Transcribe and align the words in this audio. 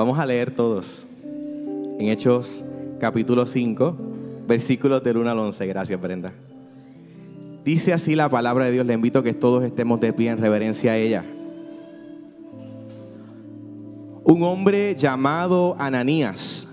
Vamos 0.00 0.18
a 0.18 0.24
leer 0.24 0.50
todos. 0.50 1.04
En 1.98 2.08
Hechos 2.08 2.64
capítulo 2.98 3.44
5, 3.44 3.94
versículos 4.48 5.04
del 5.04 5.18
1 5.18 5.28
al 5.28 5.38
11. 5.38 5.66
Gracias, 5.66 6.00
Brenda. 6.00 6.32
Dice 7.66 7.92
así 7.92 8.16
la 8.16 8.30
palabra 8.30 8.64
de 8.64 8.70
Dios. 8.70 8.86
Le 8.86 8.94
invito 8.94 9.18
a 9.18 9.22
que 9.22 9.34
todos 9.34 9.62
estemos 9.62 10.00
de 10.00 10.14
pie 10.14 10.30
en 10.30 10.38
reverencia 10.38 10.92
a 10.92 10.96
ella. 10.96 11.22
Un 14.24 14.42
hombre 14.42 14.96
llamado 14.96 15.76
Ananías 15.78 16.66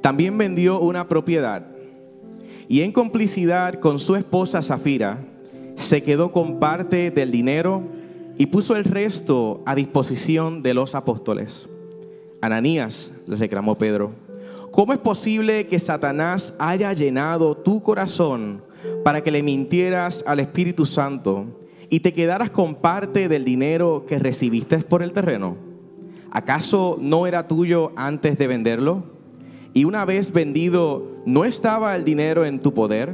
también 0.00 0.38
vendió 0.38 0.78
una 0.78 1.08
propiedad 1.08 1.66
y 2.68 2.82
en 2.82 2.92
complicidad 2.92 3.80
con 3.80 3.98
su 3.98 4.14
esposa 4.14 4.62
Zafira 4.62 5.18
se 5.74 6.04
quedó 6.04 6.30
con 6.30 6.60
parte 6.60 7.10
del 7.10 7.32
dinero 7.32 7.82
y 8.36 8.46
puso 8.46 8.76
el 8.76 8.84
resto 8.84 9.64
a 9.66 9.74
disposición 9.74 10.62
de 10.62 10.74
los 10.74 10.94
apóstoles. 10.94 11.68
Ananías, 12.40 13.12
le 13.26 13.36
reclamó 13.36 13.76
Pedro, 13.76 14.12
¿cómo 14.70 14.92
es 14.92 14.98
posible 14.98 15.66
que 15.66 15.78
Satanás 15.78 16.54
haya 16.58 16.92
llenado 16.92 17.56
tu 17.56 17.82
corazón 17.82 18.62
para 19.04 19.22
que 19.22 19.30
le 19.30 19.42
mintieras 19.42 20.24
al 20.26 20.40
Espíritu 20.40 20.86
Santo 20.86 21.46
y 21.90 22.00
te 22.00 22.12
quedaras 22.12 22.50
con 22.50 22.76
parte 22.76 23.28
del 23.28 23.44
dinero 23.44 24.04
que 24.06 24.18
recibiste 24.18 24.78
por 24.78 25.02
el 25.02 25.12
terreno? 25.12 25.56
¿Acaso 26.30 26.98
no 27.00 27.26
era 27.26 27.48
tuyo 27.48 27.92
antes 27.96 28.38
de 28.38 28.46
venderlo? 28.46 29.04
Y 29.74 29.84
una 29.84 30.04
vez 30.04 30.32
vendido, 30.32 31.22
¿no 31.24 31.44
estaba 31.44 31.96
el 31.96 32.04
dinero 32.04 32.44
en 32.44 32.60
tu 32.60 32.74
poder? 32.74 33.12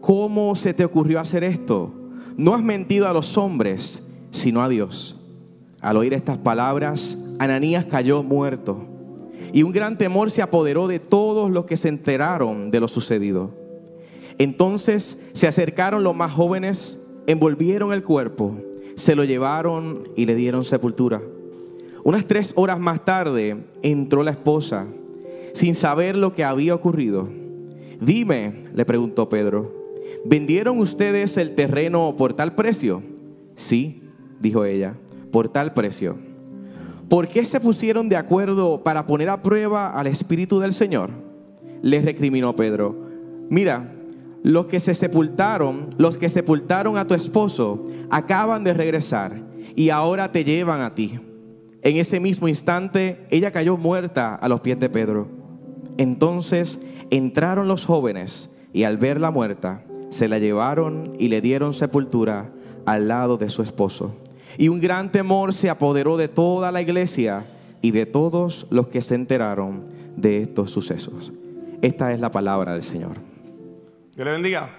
¿Cómo 0.00 0.54
se 0.54 0.72
te 0.72 0.84
ocurrió 0.84 1.20
hacer 1.20 1.44
esto? 1.44 1.92
No 2.36 2.54
has 2.54 2.62
mentido 2.62 3.06
a 3.06 3.12
los 3.12 3.36
hombres, 3.36 4.02
sino 4.30 4.62
a 4.62 4.68
Dios. 4.68 5.20
Al 5.80 5.96
oír 5.96 6.14
estas 6.14 6.38
palabras, 6.38 7.18
Ananías 7.40 7.86
cayó 7.86 8.22
muerto 8.22 8.82
y 9.54 9.62
un 9.62 9.72
gran 9.72 9.96
temor 9.96 10.30
se 10.30 10.42
apoderó 10.42 10.88
de 10.88 10.98
todos 10.98 11.50
los 11.50 11.64
que 11.64 11.78
se 11.78 11.88
enteraron 11.88 12.70
de 12.70 12.80
lo 12.80 12.86
sucedido. 12.86 13.50
Entonces 14.36 15.18
se 15.32 15.48
acercaron 15.48 16.04
los 16.04 16.14
más 16.14 16.32
jóvenes, 16.32 17.02
envolvieron 17.26 17.94
el 17.94 18.02
cuerpo, 18.02 18.56
se 18.94 19.16
lo 19.16 19.24
llevaron 19.24 20.02
y 20.16 20.26
le 20.26 20.34
dieron 20.34 20.64
sepultura. 20.64 21.22
Unas 22.04 22.26
tres 22.26 22.52
horas 22.56 22.78
más 22.78 23.06
tarde 23.06 23.56
entró 23.80 24.22
la 24.22 24.32
esposa, 24.32 24.86
sin 25.54 25.74
saber 25.74 26.16
lo 26.16 26.34
que 26.34 26.44
había 26.44 26.74
ocurrido. 26.74 27.26
Dime, 28.02 28.64
le 28.74 28.84
preguntó 28.84 29.30
Pedro, 29.30 29.72
¿vendieron 30.26 30.78
ustedes 30.78 31.38
el 31.38 31.54
terreno 31.54 32.16
por 32.18 32.34
tal 32.34 32.54
precio? 32.54 33.02
Sí, 33.54 34.02
dijo 34.40 34.66
ella, 34.66 34.94
por 35.32 35.48
tal 35.48 35.72
precio. 35.72 36.28
¿Por 37.10 37.26
qué 37.26 37.44
se 37.44 37.58
pusieron 37.58 38.08
de 38.08 38.16
acuerdo 38.16 38.84
para 38.84 39.04
poner 39.04 39.30
a 39.30 39.42
prueba 39.42 39.88
al 39.90 40.06
Espíritu 40.06 40.60
del 40.60 40.72
Señor? 40.72 41.10
Le 41.82 42.00
recriminó 42.00 42.54
Pedro. 42.54 42.94
Mira, 43.48 43.92
los 44.44 44.66
que 44.66 44.78
se 44.78 44.94
sepultaron, 44.94 45.90
los 45.98 46.16
que 46.16 46.28
sepultaron 46.28 46.96
a 46.96 47.08
tu 47.08 47.14
esposo, 47.14 47.82
acaban 48.10 48.62
de 48.62 48.74
regresar 48.74 49.42
y 49.74 49.90
ahora 49.90 50.30
te 50.30 50.44
llevan 50.44 50.82
a 50.82 50.94
ti. 50.94 51.18
En 51.82 51.96
ese 51.96 52.20
mismo 52.20 52.46
instante, 52.46 53.26
ella 53.30 53.50
cayó 53.50 53.76
muerta 53.76 54.36
a 54.36 54.48
los 54.48 54.60
pies 54.60 54.78
de 54.78 54.88
Pedro. 54.88 55.26
Entonces 55.98 56.78
entraron 57.10 57.66
los 57.66 57.86
jóvenes 57.86 58.54
y 58.72 58.84
al 58.84 58.98
verla 58.98 59.32
muerta, 59.32 59.82
se 60.10 60.28
la 60.28 60.38
llevaron 60.38 61.10
y 61.18 61.26
le 61.26 61.40
dieron 61.40 61.74
sepultura 61.74 62.52
al 62.86 63.08
lado 63.08 63.36
de 63.36 63.50
su 63.50 63.62
esposo. 63.62 64.14
Y 64.58 64.68
un 64.68 64.80
gran 64.80 65.12
temor 65.12 65.52
se 65.52 65.70
apoderó 65.70 66.16
de 66.16 66.28
toda 66.28 66.72
la 66.72 66.80
iglesia 66.80 67.46
y 67.82 67.90
de 67.90 68.06
todos 68.06 68.66
los 68.70 68.88
que 68.88 69.00
se 69.00 69.14
enteraron 69.14 69.80
de 70.16 70.42
estos 70.42 70.70
sucesos. 70.70 71.32
Esta 71.82 72.12
es 72.12 72.20
la 72.20 72.30
palabra 72.30 72.72
del 72.72 72.82
Señor. 72.82 73.16
Dios 74.14 74.26
le 74.26 74.32
bendiga. 74.32 74.70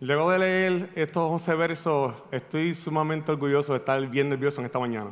Luego 0.00 0.30
de 0.30 0.38
leer 0.38 0.90
estos 0.94 1.30
11 1.30 1.54
versos, 1.56 2.14
estoy 2.30 2.74
sumamente 2.74 3.32
orgulloso 3.32 3.72
de 3.72 3.80
estar 3.80 4.06
bien 4.08 4.30
nervioso 4.30 4.60
en 4.60 4.66
esta 4.66 4.78
mañana. 4.78 5.10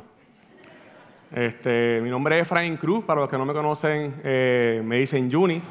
Este, 1.31 1.99
mi 2.01 2.09
nombre 2.09 2.37
es 2.37 2.41
Efraín 2.41 2.75
Cruz, 2.77 3.03
para 3.05 3.21
los 3.21 3.29
que 3.29 3.37
no 3.37 3.45
me 3.45 3.53
conocen, 3.53 4.19
eh, 4.23 4.81
me 4.83 4.97
dicen 4.97 5.31
Juni. 5.31 5.61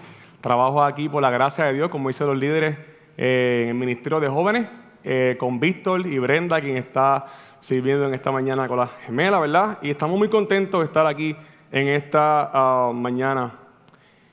Trabajo 0.41 0.85
aquí 0.85 1.09
por 1.09 1.21
la 1.21 1.31
gracia 1.31 1.65
de 1.65 1.73
Dios, 1.73 1.91
como 1.91 2.09
dicen 2.09 2.29
los 2.29 2.39
líderes, 2.39 2.79
eh, 3.17 3.63
en 3.65 3.69
el 3.71 3.75
Ministerio 3.75 4.21
de 4.21 4.29
Jóvenes. 4.29 4.69
Eh, 5.05 5.37
con 5.39 5.61
Víctor 5.61 6.07
y 6.07 6.19
Brenda, 6.19 6.61
quien 6.61 6.77
está 6.77 7.27
sirviendo 7.61 8.07
en 8.07 8.15
esta 8.15 8.33
mañana 8.33 8.67
con 8.67 8.79
la 8.79 8.87
gemela, 8.87 9.39
¿verdad? 9.39 9.79
Y 9.81 9.91
estamos 9.91 10.19
muy 10.19 10.29
contentos 10.29 10.81
de 10.81 10.87
estar 10.87 11.07
aquí 11.07 11.37
en 11.71 11.89
esta 11.89 12.51
ah, 12.53 12.93
mañana. 12.93 13.53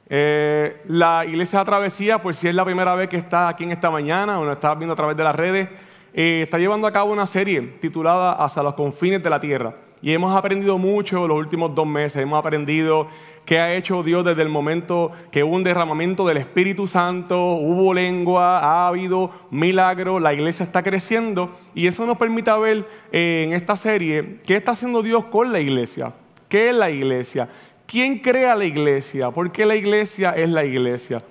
Eh, 0.07 0.81
la 0.87 1.25
iglesia 1.25 1.59
de 1.59 1.65
Travesía, 1.65 2.21
pues 2.21 2.37
si 2.37 2.47
es 2.47 2.55
la 2.55 2.65
primera 2.65 2.95
vez 2.95 3.09
que 3.09 3.17
está 3.17 3.47
aquí 3.47 3.63
en 3.63 3.71
esta 3.71 3.89
mañana 3.89 4.39
o 4.39 4.45
nos 4.45 4.55
está 4.55 4.73
viendo 4.75 4.93
a 4.93 4.95
través 4.95 5.17
de 5.17 5.23
las 5.23 5.35
redes, 5.35 5.69
eh, 6.13 6.41
está 6.43 6.57
llevando 6.57 6.87
a 6.87 6.91
cabo 6.91 7.11
una 7.11 7.25
serie 7.25 7.61
titulada 7.81 8.33
Hacia 8.33 8.63
los 8.63 8.73
confines 8.73 9.21
de 9.21 9.29
la 9.29 9.39
tierra. 9.39 9.75
Y 10.01 10.13
hemos 10.13 10.35
aprendido 10.35 10.77
mucho 10.77 11.27
los 11.27 11.37
últimos 11.37 11.73
dos 11.73 11.87
meses. 11.87 12.21
Hemos 12.21 12.37
aprendido 12.39 13.07
qué 13.45 13.59
ha 13.59 13.75
hecho 13.75 14.03
Dios 14.03 14.25
desde 14.25 14.41
el 14.41 14.49
momento 14.49 15.11
que 15.31 15.43
hubo 15.43 15.55
un 15.55 15.63
derramamiento 15.63 16.27
del 16.27 16.37
Espíritu 16.37 16.87
Santo, 16.87 17.53
hubo 17.53 17.93
lengua, 17.93 18.59
ha 18.59 18.87
habido 18.87 19.31
milagros, 19.51 20.21
la 20.21 20.33
iglesia 20.33 20.63
está 20.63 20.83
creciendo. 20.83 21.51
Y 21.73 21.87
eso 21.87 22.05
nos 22.05 22.17
permite 22.17 22.51
ver 22.57 22.87
eh, 23.11 23.43
en 23.45 23.53
esta 23.53 23.77
serie 23.77 24.39
qué 24.45 24.55
está 24.55 24.71
haciendo 24.71 25.03
Dios 25.03 25.25
con 25.25 25.51
la 25.51 25.59
iglesia. 25.59 26.13
¿Qué 26.49 26.69
es 26.69 26.75
la 26.75 26.89
iglesia? 26.89 27.49
¿Quién 27.85 28.19
crea 28.19 28.55
la 28.55 28.65
iglesia? 28.65 29.29
¿Por 29.31 29.51
qué 29.51 29.65
la 29.65 29.75
iglesia 29.75 30.31
es 30.31 30.49
la 30.49 30.65
iglesia? 30.65 31.21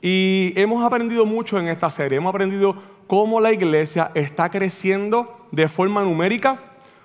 Y 0.00 0.52
hemos 0.56 0.84
aprendido 0.84 1.26
mucho 1.26 1.58
en 1.58 1.68
esta 1.68 1.90
serie. 1.90 2.18
Hemos 2.18 2.34
aprendido 2.34 2.74
cómo 3.06 3.40
la 3.40 3.52
iglesia 3.52 4.10
está 4.14 4.48
creciendo 4.48 5.46
de 5.52 5.68
forma 5.68 6.02
numérica 6.02 6.58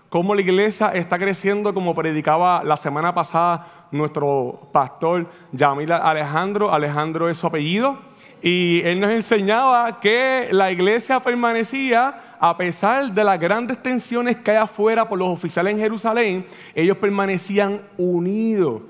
cómo 0.09 0.33
la 0.33 0.41
iglesia 0.41 0.89
está 0.89 1.19
creciendo, 1.19 1.73
como 1.73 1.93
predicaba 1.93 2.63
la 2.63 2.77
semana 2.77 3.13
pasada 3.13 3.76
nuestro 3.91 4.69
pastor 4.71 5.29
Yamil 5.51 5.91
Alejandro. 5.91 6.73
Alejandro 6.73 7.29
es 7.29 7.37
su 7.37 7.47
apellido. 7.47 7.97
Y 8.41 8.81
él 8.81 8.99
nos 8.99 9.11
enseñaba 9.11 9.99
que 9.99 10.49
la 10.51 10.71
iglesia 10.71 11.19
permanecía, 11.19 12.35
a 12.39 12.55
pesar 12.55 13.11
de 13.11 13.23
las 13.23 13.39
grandes 13.39 13.81
tensiones 13.81 14.37
que 14.37 14.51
hay 14.51 14.57
afuera 14.57 15.09
por 15.09 15.17
los 15.17 15.29
oficiales 15.29 15.73
en 15.73 15.79
Jerusalén, 15.79 16.45
ellos 16.75 16.97
permanecían 16.97 17.81
unidos 17.97 18.83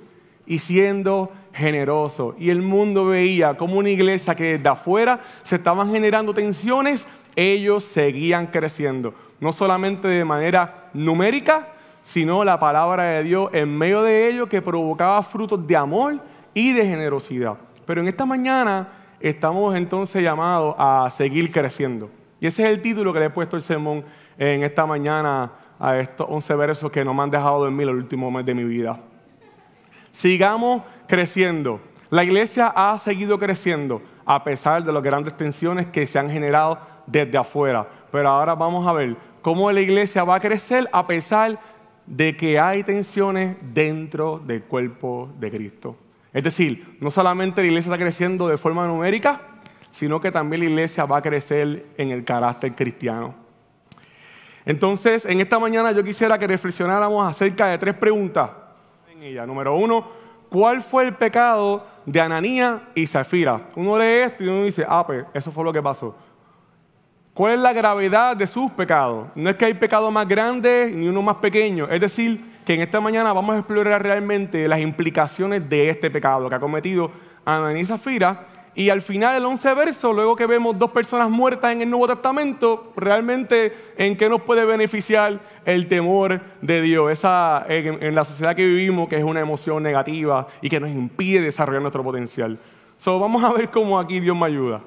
y 0.45 0.59
siendo 0.59 1.31
generosos. 1.53 2.35
Y 2.37 2.49
el 2.49 2.61
mundo 2.61 3.05
veía 3.05 3.55
como 3.55 3.77
una 3.77 3.89
iglesia 3.89 4.35
que 4.35 4.57
desde 4.57 4.69
afuera 4.69 5.21
se 5.43 5.55
estaban 5.55 5.91
generando 5.91 6.33
tensiones, 6.33 7.07
ellos 7.35 7.85
seguían 7.85 8.47
creciendo 8.47 9.13
no 9.39 9.51
solamente 9.51 10.07
de 10.07 10.25
manera 10.25 10.89
numérica, 10.93 11.73
sino 12.07 12.45
la 12.45 12.57
palabra 12.57 13.03
de 13.03 13.23
Dios 13.23 13.49
en 13.51 13.77
medio 13.77 14.01
de 14.01 14.29
ello 14.29 14.47
que 14.47 14.61
provocaba 14.61 15.21
frutos 15.23 15.67
de 15.67 15.75
amor 15.75 16.19
y 16.53 16.71
de 16.71 16.85
generosidad. 16.85 17.57
Pero 17.85 17.99
en 17.99 18.07
esta 18.07 18.25
mañana 18.25 18.87
estamos 19.19 19.75
entonces 19.75 20.23
llamados 20.23 20.73
a 20.77 21.09
seguir 21.17 21.51
creciendo. 21.51 22.09
Y 22.39 22.47
ese 22.47 22.63
es 22.63 22.69
el 22.69 22.81
título 22.81 23.11
que 23.11 23.19
le 23.19 23.25
he 23.25 23.29
puesto 23.29 23.57
el 23.57 23.61
sermón 23.61 24.05
en 24.37 24.63
esta 24.63 24.85
mañana 24.85 25.51
a 25.77 25.97
estos 25.97 26.25
11 26.29 26.55
versos 26.55 26.91
que 26.91 27.03
no 27.03 27.13
me 27.13 27.23
han 27.23 27.29
dejado 27.29 27.59
dormir 27.59 27.89
el 27.89 27.95
último 27.95 28.31
mes 28.31 28.45
de 28.45 28.55
mi 28.55 28.63
vida. 28.63 28.97
Sigamos 30.13 30.83
creciendo. 31.07 31.81
La 32.09 32.23
iglesia 32.23 32.71
ha 32.73 32.97
seguido 32.99 33.37
creciendo 33.37 34.01
a 34.25 34.45
pesar 34.45 34.81
de 34.81 34.93
las 34.93 35.03
grandes 35.03 35.35
tensiones 35.35 35.87
que 35.87 36.07
se 36.07 36.17
han 36.17 36.29
generado 36.29 36.79
desde 37.05 37.37
afuera. 37.37 37.85
Pero 38.11 38.29
ahora 38.29 38.55
vamos 38.55 38.87
a 38.87 38.93
ver 38.93 39.17
cómo 39.41 39.69
la 39.73 39.81
iglesia 39.81 40.23
va 40.23 40.35
a 40.35 40.39
crecer 40.39 40.87
a 40.93 41.05
pesar 41.05 41.59
de 42.07 42.35
que 42.35 42.59
hay 42.59 42.83
tensiones 42.83 43.57
dentro 43.61 44.39
del 44.39 44.63
cuerpo 44.63 45.29
de 45.37 45.51
Cristo. 45.51 45.95
Es 46.33 46.43
decir, 46.43 46.97
no 46.99 47.11
solamente 47.11 47.61
la 47.61 47.67
iglesia 47.67 47.89
está 47.91 48.01
creciendo 48.01 48.47
de 48.47 48.57
forma 48.57 48.87
numérica, 48.87 49.41
sino 49.91 50.21
que 50.21 50.31
también 50.31 50.63
la 50.63 50.69
iglesia 50.69 51.05
va 51.05 51.17
a 51.17 51.21
crecer 51.21 51.87
en 51.97 52.11
el 52.11 52.23
carácter 52.23 52.73
cristiano. 52.75 53.35
Entonces, 54.65 55.25
en 55.25 55.39
esta 55.41 55.59
mañana 55.59 55.91
yo 55.91 56.03
quisiera 56.03 56.37
que 56.37 56.47
reflexionáramos 56.47 57.27
acerca 57.27 57.67
de 57.67 57.77
tres 57.77 57.95
preguntas. 57.95 58.51
En 59.09 59.23
ella. 59.23 59.45
Número 59.45 59.75
uno, 59.75 60.07
¿cuál 60.49 60.81
fue 60.81 61.05
el 61.05 61.13
pecado 61.15 61.85
de 62.05 62.21
Ananía 62.21 62.89
y 62.93 63.07
Zafira? 63.07 63.69
Uno 63.75 63.97
lee 63.97 64.23
esto 64.25 64.43
y 64.43 64.47
uno 64.47 64.63
dice, 64.63 64.85
ah, 64.87 65.05
pues 65.05 65.25
eso 65.33 65.51
fue 65.51 65.63
lo 65.63 65.73
que 65.73 65.81
pasó. 65.81 66.15
¿Cuál 67.37 67.53
es 67.53 67.59
la 67.59 67.71
gravedad 67.71 68.35
de 68.35 68.47
sus 68.47 68.71
pecados? 68.71 69.27
No 69.35 69.51
es 69.51 69.55
que 69.57 69.65
hay 69.65 69.75
pecado 69.75 70.09
más 70.09 70.27
grande 70.27 70.91
ni 70.91 71.07
uno 71.07 71.21
más 71.21 71.35
pequeño. 71.35 71.87
Es 71.87 72.01
decir, 72.01 72.43
que 72.65 72.73
en 72.73 72.81
esta 72.81 72.99
mañana 72.99 73.31
vamos 73.31 73.55
a 73.55 73.59
explorar 73.59 74.01
realmente 74.01 74.67
las 74.67 74.79
implicaciones 74.79 75.69
de 75.69 75.87
este 75.89 76.09
pecado 76.09 76.49
que 76.49 76.55
ha 76.55 76.59
cometido 76.59 77.11
Ananí 77.45 77.81
y 77.81 77.85
Zafira 77.85 78.47
Y 78.73 78.89
al 78.89 79.03
final, 79.03 79.37
el 79.37 79.45
11 79.45 79.71
verso, 79.75 80.13
luego 80.13 80.35
que 80.35 80.47
vemos 80.47 80.79
dos 80.79 80.89
personas 80.89 81.29
muertas 81.29 81.73
en 81.73 81.83
el 81.83 81.91
Nuevo 81.91 82.07
Testamento, 82.07 82.91
realmente 82.95 83.71
en 83.97 84.17
qué 84.17 84.29
nos 84.29 84.41
puede 84.41 84.65
beneficiar 84.65 85.39
el 85.63 85.87
temor 85.87 86.41
de 86.63 86.81
Dios, 86.81 87.11
esa, 87.11 87.67
en, 87.69 88.15
la 88.15 88.23
sociedad 88.23 88.55
que 88.55 88.65
vivimos, 88.65 89.09
que 89.09 89.17
es 89.17 89.23
una 89.23 89.41
emoción 89.41 89.83
negativa 89.83 90.47
y 90.59 90.69
que 90.69 90.79
nos 90.79 90.89
impide 90.89 91.41
desarrollar 91.41 91.83
nuestro 91.83 92.03
potencial. 92.03 92.57
So, 92.97 93.19
vamos 93.19 93.43
a 93.43 93.53
ver 93.53 93.69
cómo 93.69 93.99
aquí 93.99 94.19
Dios 94.19 94.35
me 94.35 94.47
ayuda. 94.47 94.81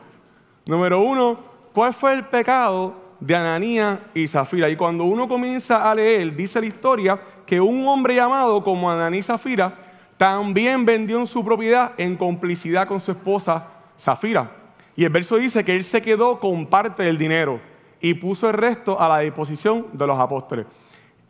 Número 0.66 1.00
uno, 1.00 1.49
¿cuál 1.72 1.92
fue 1.94 2.14
el 2.14 2.24
pecado 2.26 2.94
de 3.20 3.34
Ananías 3.36 3.98
y 4.14 4.26
Zafira? 4.28 4.68
Y 4.68 4.76
cuando 4.76 5.04
uno 5.04 5.28
comienza 5.28 5.90
a 5.90 5.94
leer, 5.94 6.34
dice 6.34 6.60
la 6.60 6.66
historia 6.66 7.20
que 7.46 7.60
un 7.60 7.86
hombre 7.86 8.14
llamado 8.14 8.62
como 8.62 8.90
Ananías 8.90 9.24
y 9.24 9.26
Zafira 9.26 9.74
también 10.16 10.84
vendió 10.84 11.18
en 11.18 11.26
su 11.26 11.44
propiedad 11.44 11.92
en 11.96 12.16
complicidad 12.16 12.86
con 12.86 13.00
su 13.00 13.10
esposa 13.12 13.66
Zafira. 13.98 14.50
Y 14.96 15.04
el 15.04 15.10
verso 15.10 15.36
dice 15.36 15.64
que 15.64 15.74
él 15.74 15.82
se 15.82 16.02
quedó 16.02 16.38
con 16.38 16.66
parte 16.66 17.02
del 17.02 17.16
dinero 17.16 17.60
y 18.00 18.14
puso 18.14 18.48
el 18.48 18.54
resto 18.54 19.00
a 19.00 19.08
la 19.08 19.20
disposición 19.20 19.86
de 19.92 20.06
los 20.06 20.18
apóstoles. 20.18 20.66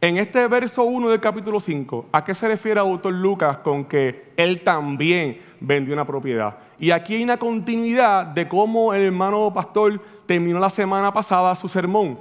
En 0.02 0.16
este 0.16 0.46
verso 0.46 0.82
1 0.84 1.10
del 1.10 1.20
capítulo 1.20 1.60
5, 1.60 2.06
¿a 2.10 2.24
qué 2.24 2.34
se 2.34 2.48
refiere 2.48 2.80
el 2.80 2.86
autor 2.86 3.12
Lucas 3.12 3.58
con 3.58 3.84
que 3.84 4.32
él 4.34 4.62
también 4.62 5.42
vendió 5.60 5.92
una 5.92 6.06
propiedad? 6.06 6.56
Y 6.78 6.90
aquí 6.90 7.16
hay 7.16 7.22
una 7.22 7.36
continuidad 7.36 8.24
de 8.24 8.48
cómo 8.48 8.94
el 8.94 9.02
hermano 9.02 9.52
pastor 9.52 10.00
terminó 10.24 10.58
la 10.58 10.70
semana 10.70 11.12
pasada 11.12 11.54
su 11.54 11.68
sermón. 11.68 12.18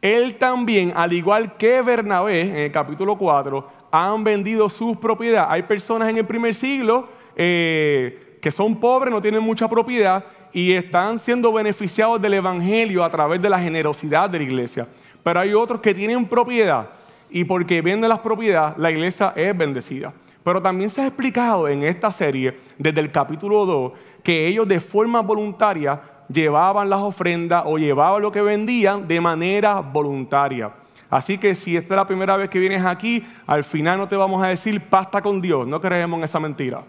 Él 0.00 0.36
también, 0.36 0.92
al 0.94 1.12
igual 1.12 1.56
que 1.56 1.82
Bernabé 1.82 2.42
en 2.42 2.56
el 2.58 2.70
capítulo 2.70 3.18
4, 3.18 3.68
han 3.90 4.22
vendido 4.22 4.68
sus 4.68 4.96
propiedades. 4.96 5.50
Hay 5.50 5.62
personas 5.64 6.08
en 6.10 6.18
el 6.18 6.26
primer 6.26 6.54
siglo 6.54 7.08
eh, 7.34 8.38
que 8.40 8.52
son 8.52 8.76
pobres, 8.76 9.12
no 9.12 9.20
tienen 9.20 9.42
mucha 9.42 9.66
propiedad 9.66 10.24
y 10.52 10.72
están 10.72 11.18
siendo 11.18 11.52
beneficiados 11.52 12.22
del 12.22 12.34
Evangelio 12.34 13.02
a 13.02 13.10
través 13.10 13.42
de 13.42 13.50
la 13.50 13.58
generosidad 13.58 14.30
de 14.30 14.38
la 14.38 14.44
iglesia. 14.44 14.86
Pero 15.24 15.40
hay 15.40 15.54
otros 15.54 15.80
que 15.80 15.94
tienen 15.94 16.26
propiedad 16.26 16.90
y 17.30 17.42
porque 17.42 17.82
venden 17.82 18.10
las 18.10 18.20
propiedades, 18.20 18.78
la 18.78 18.92
iglesia 18.92 19.32
es 19.34 19.56
bendecida. 19.56 20.12
Pero 20.44 20.62
también 20.62 20.90
se 20.90 21.00
ha 21.00 21.06
explicado 21.06 21.66
en 21.66 21.82
esta 21.82 22.12
serie, 22.12 22.58
desde 22.78 23.00
el 23.00 23.10
capítulo 23.10 23.66
2, 23.66 23.92
que 24.22 24.46
ellos 24.46 24.68
de 24.68 24.78
forma 24.78 25.20
voluntaria 25.20 26.00
llevaban 26.28 26.88
las 26.88 27.00
ofrendas 27.00 27.64
o 27.66 27.78
llevaban 27.78 28.22
lo 28.22 28.30
que 28.30 28.42
vendían 28.42 29.08
de 29.08 29.20
manera 29.20 29.80
voluntaria. 29.80 30.70
Así 31.10 31.38
que 31.38 31.54
si 31.54 31.76
esta 31.76 31.94
es 31.94 31.96
la 31.96 32.06
primera 32.06 32.36
vez 32.36 32.50
que 32.50 32.58
vienes 32.58 32.84
aquí, 32.84 33.26
al 33.46 33.64
final 33.64 33.98
no 33.98 34.08
te 34.08 34.16
vamos 34.16 34.42
a 34.42 34.48
decir 34.48 34.80
pasta 34.82 35.22
con 35.22 35.40
Dios, 35.40 35.66
no 35.66 35.80
creemos 35.80 36.18
en 36.18 36.24
esa 36.24 36.40
mentira. 36.40 36.82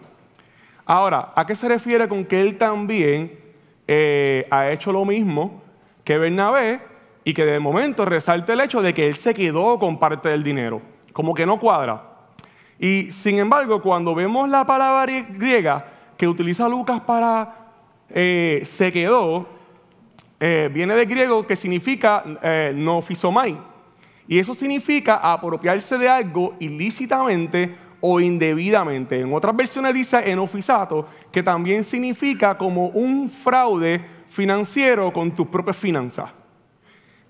Ahora, 0.84 1.32
¿a 1.34 1.46
qué 1.46 1.54
se 1.54 1.68
refiere 1.68 2.08
con 2.08 2.24
que 2.24 2.40
él 2.40 2.58
también 2.58 3.32
eh, 3.88 4.46
ha 4.50 4.70
hecho 4.70 4.92
lo 4.92 5.04
mismo 5.04 5.62
que 6.04 6.18
Bernabé 6.18 6.80
y 7.26 7.34
que 7.34 7.44
de 7.44 7.58
momento 7.58 8.04
resalta 8.04 8.52
el 8.52 8.60
hecho 8.60 8.80
de 8.80 8.94
que 8.94 9.08
él 9.08 9.16
se 9.16 9.34
quedó 9.34 9.80
con 9.80 9.98
parte 9.98 10.28
del 10.28 10.44
dinero? 10.44 10.80
Como 11.12 11.34
que 11.34 11.44
no 11.44 11.58
cuadra. 11.58 12.00
Y 12.78 13.10
sin 13.10 13.40
embargo, 13.40 13.82
cuando 13.82 14.14
vemos 14.14 14.48
la 14.48 14.64
palabra 14.64 15.26
griega 15.28 15.86
que 16.16 16.28
utiliza 16.28 16.68
Lucas 16.68 17.00
para 17.00 17.72
eh, 18.10 18.62
se 18.64 18.92
quedó, 18.92 19.44
eh, 20.38 20.70
viene 20.72 20.94
de 20.94 21.04
griego 21.04 21.44
que 21.44 21.56
significa 21.56 22.22
no 22.72 23.02
fisomai. 23.02 23.58
Y 24.28 24.38
eso 24.38 24.54
significa 24.54 25.16
apropiarse 25.16 25.98
de 25.98 26.08
algo 26.08 26.54
ilícitamente 26.60 27.74
o 28.00 28.20
indebidamente. 28.20 29.18
En 29.18 29.34
otras 29.34 29.56
versiones 29.56 29.92
dice 29.92 30.30
enofisato, 30.30 31.08
que 31.32 31.42
también 31.42 31.82
significa 31.82 32.56
como 32.56 32.86
un 32.86 33.28
fraude 33.28 34.00
financiero 34.28 35.12
con 35.12 35.32
tus 35.32 35.48
propias 35.48 35.76
finanzas. 35.76 36.30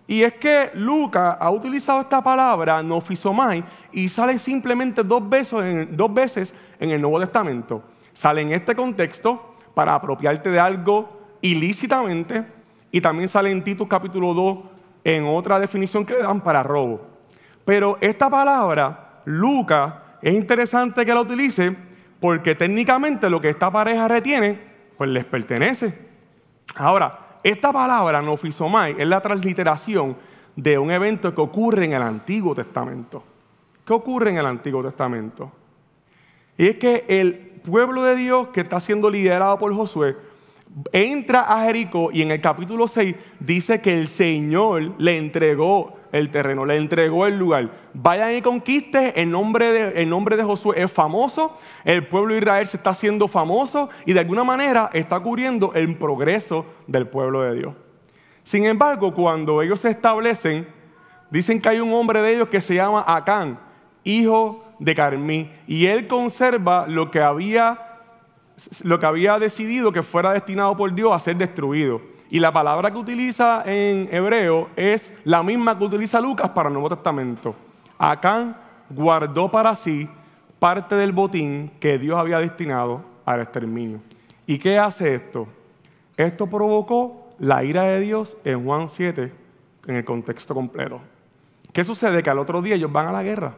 Y 0.08 0.23
es 0.23 0.35
que 0.35 0.70
Lucas 0.75 1.37
ha 1.41 1.50
utilizado 1.50 2.00
esta 2.00 2.23
palabra, 2.23 2.82
nofisomai, 2.82 3.64
y 3.93 4.08
sale 4.08 4.38
simplemente 4.38 5.03
dos 5.03 5.29
veces, 5.29 5.58
en, 5.64 5.97
dos 5.97 6.12
veces 6.14 6.55
en 6.79 6.91
el 6.91 7.00
Nuevo 7.00 7.20
Testamento. 7.20 7.82
Sale 8.12 8.43
en 8.43 8.53
este 8.53 8.75
contexto 8.75 9.56
para 9.75 9.94
apropiarte 9.94 10.50
de 10.50 10.61
algo 10.61 11.37
ilícitamente, 11.41 12.47
y 12.93 13.00
también 13.00 13.29
sale 13.29 13.50
en 13.50 13.64
Titus 13.64 13.88
capítulo 13.88 14.32
2 14.32 14.58
en 15.05 15.25
otra 15.25 15.58
definición 15.58 16.06
que 16.06 16.14
le 16.14 16.23
dan 16.23 16.41
para 16.41 16.62
robo. 16.62 17.00
Pero 17.64 17.99
esta 18.00 18.31
palabra, 18.31 19.23
Lucas, 19.25 19.93
es 20.23 20.35
interesante 20.35 21.05
que 21.05 21.12
la 21.12 21.20
utilice 21.20 21.76
porque 22.20 22.55
técnicamente 22.55 23.29
lo 23.29 23.41
que 23.41 23.50
esta 23.50 23.70
pareja 23.70 24.08
retiene, 24.08 24.58
pues 24.97 25.11
les 25.11 25.25
pertenece. 25.25 25.99
Ahora, 26.76 27.25
esta 27.50 27.72
palabra, 27.72 28.20
nofisomai, 28.20 28.96
es 28.98 29.06
la 29.06 29.20
transliteración 29.20 30.16
de 30.56 30.76
un 30.78 30.90
evento 30.90 31.32
que 31.32 31.40
ocurre 31.40 31.84
en 31.84 31.93
el 31.93 32.02
Antiguo 32.02 32.56
Testamento. 32.56 33.22
¿Qué 33.84 33.93
ocurre 33.93 34.31
en 34.31 34.38
el 34.38 34.46
Antiguo 34.46 34.82
Testamento? 34.82 35.52
Y 36.58 36.66
es 36.66 36.76
que 36.78 37.04
el 37.06 37.60
pueblo 37.64 38.02
de 38.02 38.16
Dios 38.16 38.48
que 38.48 38.62
está 38.62 38.81
siendo 38.81 39.08
liderado 39.08 39.60
por 39.60 39.72
Josué 39.72 40.16
entra 40.90 41.43
a 41.43 41.64
Jericó 41.64 42.10
y 42.12 42.22
en 42.22 42.32
el 42.32 42.40
capítulo 42.40 42.88
6 42.88 43.14
dice 43.38 43.81
que 43.81 43.96
el 43.96 44.08
Señor 44.08 44.94
le 44.98 45.16
entregó 45.16 45.96
el 46.16 46.30
terreno, 46.30 46.64
le 46.64 46.76
entregó 46.76 47.26
el 47.26 47.38
lugar. 47.38 47.70
Vayan 47.94 48.34
y 48.36 48.42
conquisten, 48.42 49.12
el 49.14 49.30
nombre, 49.30 49.72
de, 49.72 50.02
el 50.02 50.08
nombre 50.08 50.36
de 50.36 50.42
Josué 50.42 50.82
es 50.82 50.90
famoso, 50.90 51.56
el 51.84 52.06
pueblo 52.06 52.34
de 52.34 52.40
Israel 52.40 52.66
se 52.66 52.76
está 52.76 52.90
haciendo 52.90 53.28
famoso 53.28 53.88
y 54.04 54.12
de 54.12 54.20
alguna 54.20 54.44
manera 54.44 54.90
está 54.92 55.20
cubriendo 55.20 55.72
el 55.74 55.96
progreso 55.96 56.66
del 56.86 57.06
pueblo 57.06 57.42
de 57.42 57.54
Dios. 57.54 57.74
Sin 58.42 58.64
embargo, 58.66 59.12
cuando 59.12 59.60
ellos 59.62 59.80
se 59.80 59.90
establecen, 59.90 60.68
dicen 61.30 61.60
que 61.60 61.68
hay 61.68 61.80
un 61.80 61.92
hombre 61.92 62.22
de 62.22 62.34
ellos 62.34 62.48
que 62.48 62.60
se 62.60 62.74
llama 62.74 63.04
Acán, 63.06 63.58
hijo 64.04 64.64
de 64.78 64.94
Carmí, 64.94 65.50
y 65.66 65.86
él 65.86 66.06
conserva 66.06 66.86
lo 66.86 67.10
que 67.10 67.20
había, 67.20 67.78
lo 68.82 68.98
que 68.98 69.06
había 69.06 69.38
decidido 69.38 69.92
que 69.92 70.02
fuera 70.02 70.32
destinado 70.32 70.76
por 70.76 70.94
Dios 70.94 71.12
a 71.12 71.19
ser 71.19 71.36
destruido. 71.36 72.15
Y 72.28 72.40
la 72.40 72.52
palabra 72.52 72.90
que 72.90 72.99
utiliza 72.99 73.62
en 73.64 74.08
hebreo 74.12 74.69
es 74.76 75.12
la 75.25 75.43
misma 75.43 75.78
que 75.78 75.84
utiliza 75.84 76.20
Lucas 76.20 76.50
para 76.50 76.69
el 76.69 76.73
Nuevo 76.73 76.88
Testamento. 76.88 77.55
Acán 77.99 78.56
guardó 78.90 79.50
para 79.50 79.76
sí 79.76 80.08
parte 80.58 80.96
del 80.96 81.12
botín 81.12 81.70
que 81.81 81.99
Dios 81.99 82.19
había 82.19 82.38
destinado 82.38 83.02
al 83.25 83.43
exterminio. 83.43 84.00
¿Y 84.46 84.58
qué 84.58 84.78
hace 84.78 85.15
esto? 85.15 85.46
Esto 86.17 86.46
provocó 86.46 87.29
la 87.39 87.62
ira 87.62 87.84
de 87.84 88.00
Dios 88.00 88.36
en 88.44 88.65
Juan 88.65 88.89
7 88.89 89.32
en 89.86 89.96
el 89.96 90.05
contexto 90.05 90.55
completo. 90.55 91.00
¿Qué 91.72 91.84
sucede? 91.84 92.22
Que 92.22 92.31
al 92.31 92.39
otro 92.39 92.62
día 92.62 92.74
ellos 92.74 92.91
van 92.91 93.06
a 93.06 93.12
la 93.12 93.22
guerra 93.22 93.55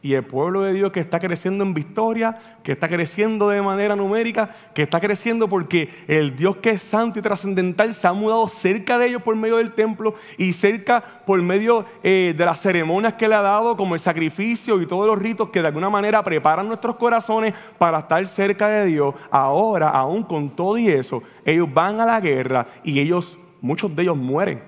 y 0.00 0.14
el 0.14 0.24
pueblo 0.24 0.62
de 0.62 0.72
Dios 0.72 0.92
que 0.92 1.00
está 1.00 1.18
creciendo 1.18 1.64
en 1.64 1.74
victoria, 1.74 2.38
que 2.62 2.72
está 2.72 2.88
creciendo 2.88 3.48
de 3.48 3.60
manera 3.60 3.96
numérica, 3.96 4.54
que 4.72 4.82
está 4.82 5.00
creciendo 5.00 5.48
porque 5.48 5.90
el 6.06 6.36
Dios 6.36 6.58
que 6.58 6.70
es 6.70 6.82
santo 6.82 7.18
y 7.18 7.22
trascendental 7.22 7.92
se 7.94 8.06
ha 8.06 8.12
mudado 8.12 8.46
cerca 8.46 8.96
de 8.96 9.08
ellos 9.08 9.22
por 9.22 9.34
medio 9.34 9.56
del 9.56 9.72
templo 9.72 10.14
y 10.36 10.52
cerca 10.52 11.02
por 11.26 11.42
medio 11.42 11.84
eh, 12.04 12.32
de 12.36 12.44
las 12.44 12.60
ceremonias 12.60 13.14
que 13.14 13.26
le 13.26 13.34
ha 13.34 13.42
dado, 13.42 13.76
como 13.76 13.94
el 13.94 14.00
sacrificio 14.00 14.80
y 14.80 14.86
todos 14.86 15.06
los 15.06 15.18
ritos 15.18 15.50
que 15.50 15.60
de 15.60 15.66
alguna 15.66 15.90
manera 15.90 16.22
preparan 16.22 16.68
nuestros 16.68 16.94
corazones 16.96 17.54
para 17.76 17.98
estar 17.98 18.24
cerca 18.28 18.68
de 18.68 18.86
Dios. 18.86 19.14
Ahora, 19.30 19.88
aún 19.90 20.22
con 20.22 20.50
todo 20.50 20.78
y 20.78 20.88
eso, 20.88 21.22
ellos 21.44 21.68
van 21.72 22.00
a 22.00 22.06
la 22.06 22.20
guerra 22.20 22.68
y 22.84 23.00
ellos, 23.00 23.36
muchos 23.60 23.94
de 23.94 24.02
ellos 24.02 24.16
mueren. 24.16 24.62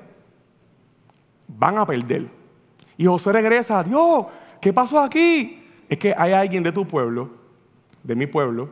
Van 1.46 1.78
a 1.78 1.86
perder. 1.86 2.26
Y 2.96 3.06
José 3.06 3.32
regresa, 3.32 3.78
a 3.78 3.82
Dios, 3.82 4.26
¿qué 4.60 4.72
pasó 4.72 5.00
aquí? 5.00 5.62
Es 5.88 5.98
que 5.98 6.14
hay 6.16 6.32
alguien 6.32 6.62
de 6.62 6.72
tu 6.72 6.86
pueblo, 6.86 7.30
de 8.02 8.14
mi 8.14 8.26
pueblo, 8.26 8.68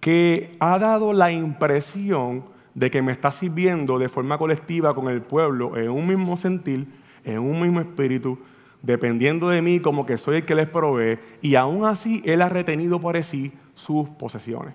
que 0.00 0.56
ha 0.60 0.78
dado 0.78 1.12
la 1.12 1.30
impresión 1.30 2.44
de 2.74 2.90
que 2.90 3.02
me 3.02 3.12
está 3.12 3.32
sirviendo 3.32 3.98
de 3.98 4.08
forma 4.08 4.38
colectiva 4.38 4.94
con 4.94 5.08
el 5.08 5.22
pueblo 5.22 5.76
en 5.76 5.90
un 5.90 6.06
mismo 6.06 6.36
sentir, 6.36 6.86
en 7.24 7.38
un 7.38 7.60
mismo 7.60 7.80
espíritu, 7.80 8.38
dependiendo 8.82 9.48
de 9.48 9.62
mí 9.62 9.80
como 9.80 10.06
que 10.06 10.18
soy 10.18 10.36
el 10.38 10.44
que 10.44 10.54
les 10.54 10.68
provee, 10.68 11.18
y 11.40 11.54
aún 11.54 11.84
así 11.84 12.22
Él 12.24 12.42
ha 12.42 12.48
retenido 12.48 13.00
por 13.00 13.22
sí 13.22 13.52
sus 13.74 14.08
posesiones. 14.08 14.74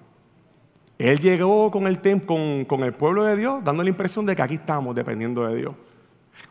Él 0.97 1.19
llegó 1.19 1.69
con 1.69 1.85
el, 1.85 1.99
con, 2.25 2.65
con 2.65 2.83
el 2.83 2.93
pueblo 2.93 3.23
de 3.23 3.37
Dios 3.37 3.63
dando 3.63 3.83
la 3.83 3.89
impresión 3.89 4.25
de 4.25 4.35
que 4.35 4.41
aquí 4.41 4.55
estamos 4.55 4.95
dependiendo 4.95 5.45
de 5.45 5.55
Dios. 5.55 5.75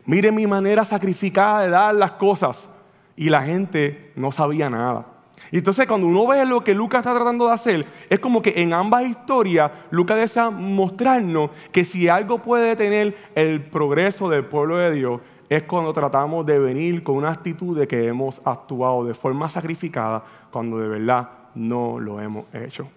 Mire 0.05 0.31
mi 0.31 0.47
manera 0.47 0.85
sacrificada 0.85 1.63
de 1.63 1.69
dar 1.69 1.95
las 1.95 2.11
cosas 2.11 2.69
y 3.17 3.29
la 3.29 3.41
gente 3.41 4.11
no 4.15 4.31
sabía 4.31 4.69
nada. 4.69 5.07
Entonces, 5.51 5.87
cuando 5.87 6.07
uno 6.07 6.27
ve 6.27 6.45
lo 6.45 6.63
que 6.63 6.73
Lucas 6.73 6.99
está 6.99 7.13
tratando 7.13 7.47
de 7.47 7.53
hacer, 7.53 7.85
es 8.09 8.19
como 8.19 8.41
que 8.41 8.53
en 8.57 8.73
ambas 8.73 9.03
historias, 9.03 9.71
Lucas 9.91 10.17
desea 10.17 10.49
mostrarnos 10.49 11.51
que 11.71 11.83
si 11.83 12.07
algo 12.07 12.39
puede 12.39 12.69
detener 12.69 13.15
el 13.35 13.61
progreso 13.61 14.29
del 14.29 14.45
pueblo 14.45 14.77
de 14.77 14.91
Dios, 14.91 15.21
es 15.49 15.63
cuando 15.63 15.93
tratamos 15.93 16.45
de 16.45 16.59
venir 16.59 17.03
con 17.03 17.15
una 17.15 17.31
actitud 17.31 17.77
de 17.77 17.87
que 17.87 18.07
hemos 18.07 18.41
actuado 18.45 19.05
de 19.05 19.13
forma 19.13 19.49
sacrificada, 19.49 20.23
cuando 20.51 20.77
de 20.77 20.87
verdad 20.87 21.29
no 21.55 21.99
lo 21.99 22.19
hemos 22.19 22.45
hecho. 22.53 22.89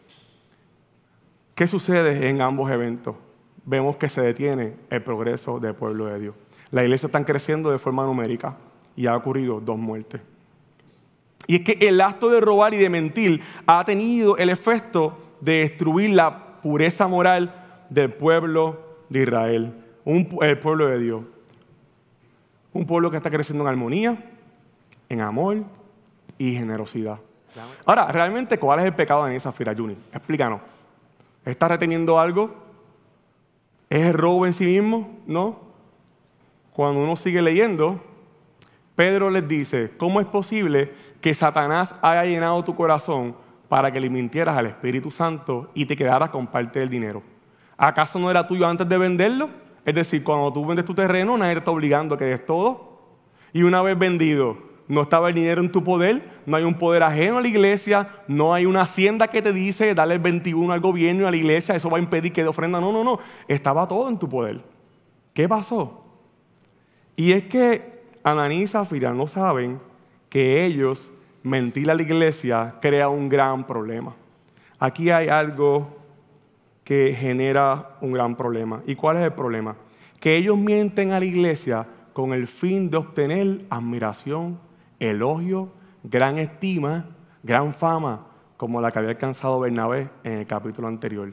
¿Qué 1.55 1.67
sucede 1.67 2.29
en 2.29 2.41
ambos 2.43 2.71
eventos? 2.71 3.17
Vemos 3.65 3.97
que 3.97 4.09
se 4.09 4.21
detiene 4.21 4.75
el 4.91 5.03
progreso 5.03 5.61
del 5.61 5.75
pueblo 5.75 6.07
de 6.07 6.19
Dios. 6.19 6.35
La 6.71 6.83
iglesia 6.83 7.07
está 7.07 7.25
creciendo 7.25 7.71
de 7.71 7.79
forma 7.79 8.05
numérica 8.05 8.57
y 8.97 9.07
ha 9.07 9.17
ocurrido 9.17 9.61
dos 9.61 9.79
muertes. 9.79 10.21
Y 11.47 11.57
es 11.57 11.61
que 11.63 11.73
el 11.87 12.01
acto 12.01 12.29
de 12.31 12.41
robar 12.41 12.75
y 12.75 12.77
de 12.77 12.89
mentir 12.89 13.43
ha 13.67 13.85
tenido 13.85 14.37
el 14.37 14.51
efecto 14.51 15.19
de 15.41 15.61
destruir 15.61 16.11
la 16.11 16.61
pureza 16.63 17.09
moral 17.09 17.85
del 17.89 18.13
pueblo 18.13 18.79
de 19.09 19.23
Israel, 19.23 19.75
el 20.05 20.59
pueblo 20.59 20.87
de 20.87 20.99
Dios. 20.99 21.23
Un 22.73 22.87
pueblo 22.87 23.11
que 23.11 23.17
está 23.17 23.31
creciendo 23.31 23.65
en 23.65 23.69
armonía, 23.69 24.17
en 25.09 25.21
amor 25.21 25.65
y 26.39 26.53
generosidad. 26.53 27.19
Ahora, 27.85 28.07
realmente, 28.13 28.59
¿cuál 28.59 28.79
es 28.79 28.85
el 28.85 28.95
pecado 28.95 29.25
de 29.25 29.41
Zafira 29.41 29.75
Juni? 29.75 29.97
Explícanos. 30.13 30.61
¿Está 31.45 31.69
reteniendo 31.69 32.21
algo? 32.21 32.55
¿Es 33.89 34.07
el 34.07 34.15
robo 34.15 34.47
en 34.47 34.55
sí 34.55 34.65
mismo? 34.65 35.19
No. 35.27 35.59
Cuando 36.73 37.01
uno 37.01 37.17
sigue 37.17 37.43
leyendo, 37.43 38.01
Pedro 39.01 39.31
les 39.31 39.49
dice, 39.49 39.93
¿cómo 39.97 40.21
es 40.21 40.27
posible 40.27 40.93
que 41.23 41.33
Satanás 41.33 41.95
haya 42.03 42.27
llenado 42.27 42.63
tu 42.63 42.75
corazón 42.75 43.35
para 43.67 43.91
que 43.91 43.99
le 43.99 44.11
mintieras 44.11 44.55
al 44.59 44.67
Espíritu 44.67 45.11
Santo 45.11 45.71
y 45.73 45.87
te 45.87 45.97
quedaras 45.97 46.29
con 46.29 46.47
parte 46.47 46.81
del 46.81 46.91
dinero? 46.91 47.23
¿Acaso 47.79 48.19
no 48.19 48.31
era 48.31 48.47
tuyo 48.47 48.67
antes 48.67 48.87
de 48.87 48.99
venderlo? 48.99 49.49
Es 49.87 49.95
decir, 49.95 50.23
cuando 50.23 50.53
tú 50.53 50.67
vendes 50.67 50.85
tu 50.85 50.93
terreno, 50.93 51.39
nadie 51.39 51.55
te 51.55 51.61
está 51.61 51.71
obligando 51.71 52.15
a 52.15 52.19
que 52.19 52.27
des 52.27 52.45
todo. 52.45 53.01
Y 53.55 53.63
una 53.63 53.81
vez 53.81 53.99
vendido, 53.99 54.59
no 54.87 55.01
estaba 55.01 55.29
el 55.29 55.35
dinero 55.35 55.63
en 55.63 55.73
tu 55.73 55.83
poder, 55.83 56.43
no 56.45 56.59
hay 56.59 56.65
un 56.65 56.75
poder 56.75 57.03
ajeno 57.03 57.39
a 57.39 57.41
la 57.41 57.49
iglesia, 57.49 58.07
no 58.29 58.53
hay 58.53 58.67
una 58.67 58.83
hacienda 58.83 59.29
que 59.29 59.41
te 59.41 59.55
dice 59.55 59.95
darle 59.95 60.17
el 60.17 60.21
21 60.21 60.71
al 60.75 60.81
gobierno 60.81 61.23
y 61.23 61.25
a 61.25 61.31
la 61.31 61.39
iglesia, 61.39 61.75
eso 61.75 61.89
va 61.89 61.97
a 61.97 62.03
impedir 62.03 62.35
que 62.35 62.43
de 62.43 62.49
ofrenda. 62.49 62.79
No, 62.83 62.93
no, 62.93 63.03
no, 63.03 63.19
estaba 63.49 63.89
todo 63.89 64.11
en 64.11 64.19
tu 64.19 64.29
poder. 64.29 64.61
¿Qué 65.33 65.49
pasó? 65.49 66.05
Y 67.17 67.33
es 67.33 67.45
que 67.45 68.00
Ananí 68.23 68.63
y 68.63 68.67
Zafira 68.67 69.13
no 69.13 69.27
saben 69.27 69.81
que 70.29 70.65
ellos 70.65 71.11
mentir 71.43 71.91
a 71.91 71.95
la 71.95 72.03
iglesia 72.03 72.75
crea 72.81 73.09
un 73.09 73.29
gran 73.29 73.67
problema. 73.67 74.15
Aquí 74.79 75.11
hay 75.11 75.29
algo 75.29 75.99
que 76.85 77.15
genera 77.19 77.97
un 78.01 78.13
gran 78.13 78.37
problema. 78.37 78.83
¿Y 78.87 78.95
cuál 78.95 79.19
es 79.19 79.25
el 79.25 79.33
problema? 79.33 79.77
Que 80.19 80.37
ellos 80.37 80.59
mienten 80.59 81.13
a 81.13 81.19
la 81.19 81.25
iglesia 81.25 81.87
con 82.13 82.33
el 82.33 82.47
fin 82.47 82.91
de 82.91 82.99
obtener 82.99 83.65
admiración 83.71 84.59
elogio, 84.99 85.71
gran 86.03 86.39
estima, 86.39 87.07
gran 87.43 87.73
fama, 87.73 88.27
como 88.57 88.81
la 88.81 88.91
que 88.91 88.99
había 88.99 89.11
alcanzado 89.11 89.61
Bernabé 89.61 90.11
en 90.23 90.33
el 90.33 90.47
capítulo 90.47 90.89
anterior. 90.89 91.33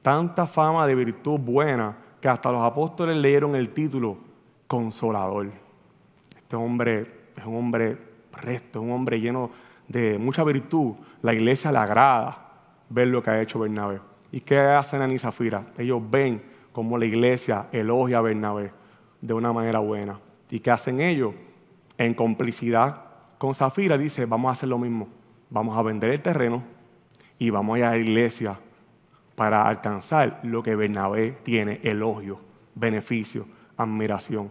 Tanta 0.00 0.46
fama 0.46 0.86
de 0.86 0.94
virtud 0.94 1.38
buena 1.38 1.96
que 2.20 2.28
hasta 2.28 2.50
los 2.50 2.62
apóstoles 2.64 3.16
leyeron 3.16 3.54
el 3.54 3.70
título 3.70 4.16
Consolador. 4.66 5.61
Este 6.52 6.62
hombre 6.62 7.06
es 7.34 7.46
un 7.46 7.56
hombre 7.56 7.96
resto, 8.30 8.82
un 8.82 8.90
hombre 8.90 9.18
lleno 9.18 9.50
de 9.88 10.18
mucha 10.18 10.44
virtud. 10.44 10.92
La 11.22 11.32
iglesia 11.32 11.72
le 11.72 11.78
agrada 11.78 12.46
ver 12.90 13.08
lo 13.08 13.22
que 13.22 13.30
ha 13.30 13.40
hecho 13.40 13.58
Bernabé. 13.58 14.00
¿Y 14.30 14.40
qué 14.40 14.58
hacen 14.58 15.00
en 15.00 15.18
Zafira? 15.18 15.68
Ellos 15.78 16.02
ven 16.10 16.42
cómo 16.70 16.98
la 16.98 17.06
iglesia 17.06 17.68
elogia 17.72 18.18
a 18.18 18.20
Bernabé 18.20 18.70
de 19.22 19.32
una 19.32 19.50
manera 19.50 19.78
buena. 19.78 20.18
¿Y 20.50 20.60
qué 20.60 20.70
hacen 20.70 21.00
ellos? 21.00 21.32
en 21.96 22.12
complicidad 22.12 23.00
con 23.38 23.54
Zafira, 23.54 23.96
dice, 23.96 24.26
vamos 24.26 24.50
a 24.50 24.52
hacer 24.52 24.68
lo 24.68 24.76
mismo. 24.76 25.08
Vamos 25.48 25.78
a 25.78 25.80
vender 25.80 26.10
el 26.10 26.20
terreno 26.20 26.62
y 27.38 27.48
vamos 27.48 27.76
a 27.76 27.78
ir 27.78 27.84
a 27.86 27.90
la 27.92 27.96
iglesia 27.96 28.60
para 29.36 29.66
alcanzar 29.66 30.40
lo 30.42 30.62
que 30.62 30.76
Bernabé 30.76 31.32
tiene, 31.44 31.80
elogio, 31.82 32.40
beneficio, 32.74 33.46
admiración. 33.78 34.50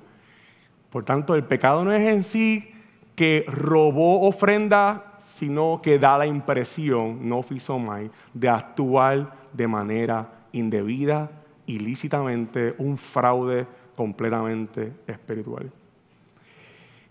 Por 0.91 1.05
tanto, 1.05 1.35
el 1.35 1.45
pecado 1.45 1.83
no 1.83 1.93
es 1.93 2.07
en 2.07 2.23
sí 2.23 2.69
que 3.15 3.45
robó 3.47 4.27
ofrenda, 4.27 5.17
sino 5.35 5.79
que 5.81 5.97
da 5.97 6.17
la 6.17 6.25
impresión, 6.25 7.27
no 7.27 7.41
fisomai, 7.41 8.11
de 8.33 8.49
actuar 8.49 9.31
de 9.53 9.67
manera 9.67 10.29
indebida, 10.51 11.31
ilícitamente, 11.65 12.75
un 12.77 12.97
fraude 12.97 13.65
completamente 13.95 14.91
espiritual. 15.07 15.71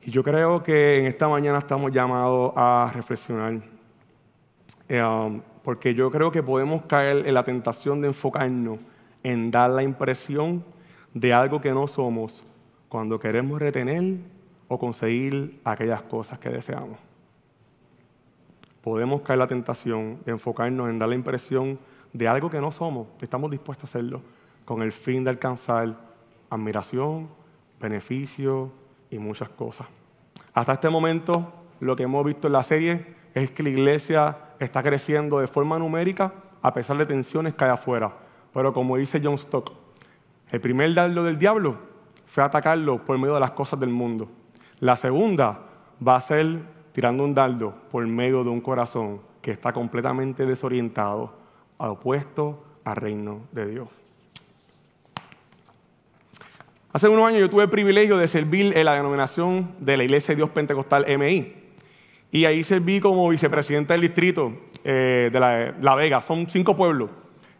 Y 0.03 0.11
yo 0.11 0.23
creo 0.23 0.63
que 0.63 0.99
en 0.99 1.07
esta 1.07 1.29
mañana 1.29 1.59
estamos 1.59 1.93
llamados 1.93 2.53
a 2.57 2.91
reflexionar, 2.95 3.61
um, 4.91 5.41
porque 5.63 5.95
yo 5.95 6.11
creo 6.11 6.31
que 6.31 6.43
podemos 6.43 6.83
caer 6.83 7.27
en 7.27 7.35
la 7.35 7.45
tentación 7.45 8.01
de 8.01 8.09
enfocarnos 8.09 8.79
en 9.23 9.51
dar 9.51 9.71
la 9.71 9.83
impresión 9.83 10.65
de 11.13 11.33
algo 11.33 11.61
que 11.61 11.71
no 11.73 11.87
somos 11.87 12.45
cuando 12.91 13.19
queremos 13.19 13.59
retener 13.59 14.19
o 14.69 14.79
conseguir 14.79 15.61
aquellas 15.65 16.03
cosas 16.03 16.39
que 16.39 16.51
deseamos. 16.51 16.99
Podemos 18.83 19.23
caer 19.23 19.39
la 19.39 19.47
tentación 19.47 20.19
de 20.27 20.33
enfocarnos 20.33 20.91
en 20.91 20.99
dar 20.99 21.09
la 21.09 21.15
impresión 21.15 21.79
de 22.13 22.29
algo 22.29 22.51
que 22.51 22.61
no 22.61 22.71
somos, 22.71 23.07
que 23.19 23.25
estamos 23.25 23.51
dispuestos 23.51 23.85
a 23.85 23.89
hacerlo, 23.89 24.21
con 24.67 24.83
el 24.83 24.93
fin 24.93 25.25
de 25.25 25.31
alcanzar 25.31 25.97
admiración, 26.51 27.29
beneficio, 27.81 28.73
y 29.11 29.19
muchas 29.19 29.49
cosas. 29.51 29.87
Hasta 30.55 30.75
este 30.75 30.89
momento, 30.89 31.53
lo 31.81 31.97
que 31.97 32.05
hemos 32.05 32.25
visto 32.25 32.47
en 32.47 32.53
la 32.53 32.63
serie 32.63 33.07
es 33.35 33.51
que 33.51 33.63
la 33.63 33.71
iglesia 33.71 34.37
está 34.59 34.83
creciendo 34.83 35.41
de 35.41 35.47
forma 35.47 35.79
numérica 35.79 36.33
a 36.63 36.73
pesar 36.73 36.97
de 36.97 37.07
tensiones 37.07 37.55
que 37.55 37.65
hay 37.65 37.71
afuera. 37.71 38.13
Pero 38.53 38.73
como 38.73 38.97
dice 38.97 39.21
John 39.23 39.35
Stock, 39.35 39.73
el 40.51 40.61
primer 40.61 40.95
dardo 40.95 41.25
del 41.25 41.39
diablo 41.39 41.90
fue 42.31 42.45
atacarlo 42.45 43.05
por 43.05 43.19
medio 43.19 43.35
de 43.35 43.41
las 43.41 43.51
cosas 43.53 43.79
del 43.81 43.91
mundo. 43.91 44.29
La 44.79 44.97
segunda 44.97 45.59
va 46.07 46.17
a 46.17 46.21
ser 46.21 46.61
tirando 46.93 47.25
un 47.25 47.35
dardo 47.35 47.75
por 47.91 48.07
medio 48.07 48.45
de 48.45 48.51
un 48.51 48.61
corazón 48.61 49.21
que 49.43 49.51
está 49.51 49.73
completamente 49.73 50.47
desorientado, 50.47 51.33
opuesto 51.79 52.63
al 52.85 52.97
reino 52.97 53.41
de 53.53 53.67
Dios. 53.67 53.89
Hace 56.93 57.09
unos 57.09 57.27
años 57.27 57.41
yo 57.41 57.51
tuve 57.51 57.65
el 57.65 57.71
privilegio 57.71 58.17
de 58.17 58.27
servir 58.27 58.77
en 58.77 58.85
la 58.85 58.95
denominación 58.95 59.75
de 59.79 59.97
la 59.97 60.05
Iglesia 60.05 60.33
de 60.33 60.37
Dios 60.37 60.51
Pentecostal 60.51 61.07
MI. 61.19 61.55
Y 62.33 62.45
ahí 62.45 62.63
serví 62.65 63.01
como 63.01 63.29
vicepresidente 63.29 63.93
del 63.93 64.03
distrito 64.03 64.53
eh, 64.85 65.31
de 65.33 65.41
la, 65.81 65.95
Vega. 65.95 66.21
Son 66.21 66.49
cinco 66.49 66.77
pueblos. 66.77 67.11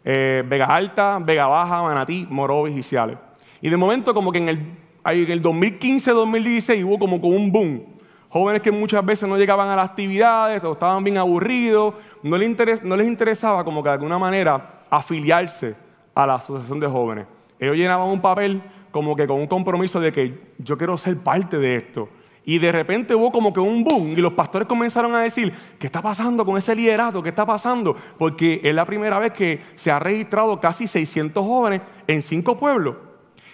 Eh, 0.03 0.43
Vega 0.47 0.65
Alta, 0.65 1.19
Vega 1.19 1.47
Baja, 1.47 1.81
Manatí, 1.81 2.25
Morovis 2.29 2.75
y 2.75 2.83
Ciales. 2.83 3.17
Y 3.61 3.69
de 3.69 3.77
momento 3.77 4.13
como 4.13 4.31
que 4.31 4.39
en 4.39 4.49
el, 4.49 4.57
en 5.05 5.31
el 5.31 5.41
2015-2016 5.43 6.83
hubo 6.85 6.99
como 6.99 7.17
un 7.17 7.51
boom. 7.51 7.83
Jóvenes 8.29 8.61
que 8.61 8.71
muchas 8.71 9.05
veces 9.05 9.27
no 9.27 9.37
llegaban 9.37 9.67
a 9.69 9.75
las 9.75 9.89
actividades 9.89 10.63
o 10.63 10.73
estaban 10.73 11.03
bien 11.03 11.17
aburridos. 11.17 11.95
No 12.23 12.37
les, 12.37 12.83
no 12.83 12.95
les 12.95 13.07
interesaba 13.07 13.63
como 13.63 13.83
que 13.83 13.89
de 13.89 13.93
alguna 13.93 14.17
manera 14.17 14.85
afiliarse 14.89 15.75
a 16.15 16.25
la 16.25 16.35
asociación 16.35 16.79
de 16.79 16.87
jóvenes. 16.87 17.27
Ellos 17.59 17.75
llenaban 17.75 18.09
un 18.09 18.21
papel 18.21 18.61
como 18.91 19.15
que 19.15 19.27
con 19.27 19.37
un 19.39 19.47
compromiso 19.47 19.99
de 19.99 20.11
que 20.11 20.39
yo 20.57 20.77
quiero 20.77 20.97
ser 20.97 21.17
parte 21.17 21.57
de 21.57 21.75
esto. 21.75 22.09
Y 22.43 22.57
de 22.57 22.71
repente 22.71 23.13
hubo 23.13 23.31
como 23.31 23.53
que 23.53 23.59
un 23.59 23.83
boom 23.83 24.13
y 24.13 24.15
los 24.15 24.33
pastores 24.33 24.67
comenzaron 24.67 25.13
a 25.13 25.21
decir, 25.21 25.53
¿qué 25.77 25.85
está 25.85 26.01
pasando 26.01 26.43
con 26.43 26.57
ese 26.57 26.73
liderato? 26.73 27.21
¿Qué 27.21 27.29
está 27.29 27.45
pasando? 27.45 27.95
Porque 28.17 28.61
es 28.63 28.73
la 28.73 28.85
primera 28.85 29.19
vez 29.19 29.31
que 29.33 29.61
se 29.75 29.91
ha 29.91 29.99
registrado 29.99 30.59
casi 30.59 30.87
600 30.87 31.45
jóvenes 31.45 31.81
en 32.07 32.21
cinco 32.21 32.57
pueblos. 32.57 32.95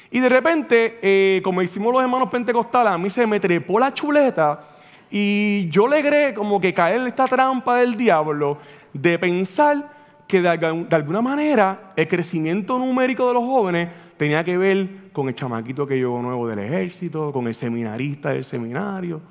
Y 0.09 0.19
de 0.19 0.29
repente, 0.29 0.99
eh, 1.01 1.41
como 1.43 1.61
hicimos 1.61 1.91
los 1.93 2.01
hermanos 2.01 2.29
pentecostales, 2.29 2.93
a 2.93 2.97
mí 2.97 3.09
se 3.09 3.27
me 3.27 3.39
trepó 3.39 3.79
la 3.79 3.93
chuleta 3.93 4.61
y 5.09 5.69
yo 5.69 5.87
logré 5.87 6.33
como 6.33 6.59
que 6.59 6.73
caer 6.73 7.01
en 7.01 7.07
esta 7.07 7.25
trampa 7.25 7.77
del 7.77 7.95
diablo 7.95 8.57
de 8.93 9.19
pensar 9.19 9.95
que 10.27 10.41
de 10.41 10.49
alguna 10.49 11.21
manera 11.21 11.93
el 11.95 12.07
crecimiento 12.07 12.77
numérico 12.77 13.27
de 13.27 13.33
los 13.33 13.43
jóvenes 13.43 13.89
tenía 14.17 14.43
que 14.43 14.57
ver 14.57 15.11
con 15.13 15.29
el 15.29 15.35
chamaquito 15.35 15.87
que 15.87 15.95
llegó 15.95 16.21
nuevo 16.21 16.47
del 16.47 16.59
ejército, 16.59 17.31
con 17.31 17.47
el 17.47 17.55
seminarista 17.55 18.29
del 18.29 18.43
seminario. 18.43 19.21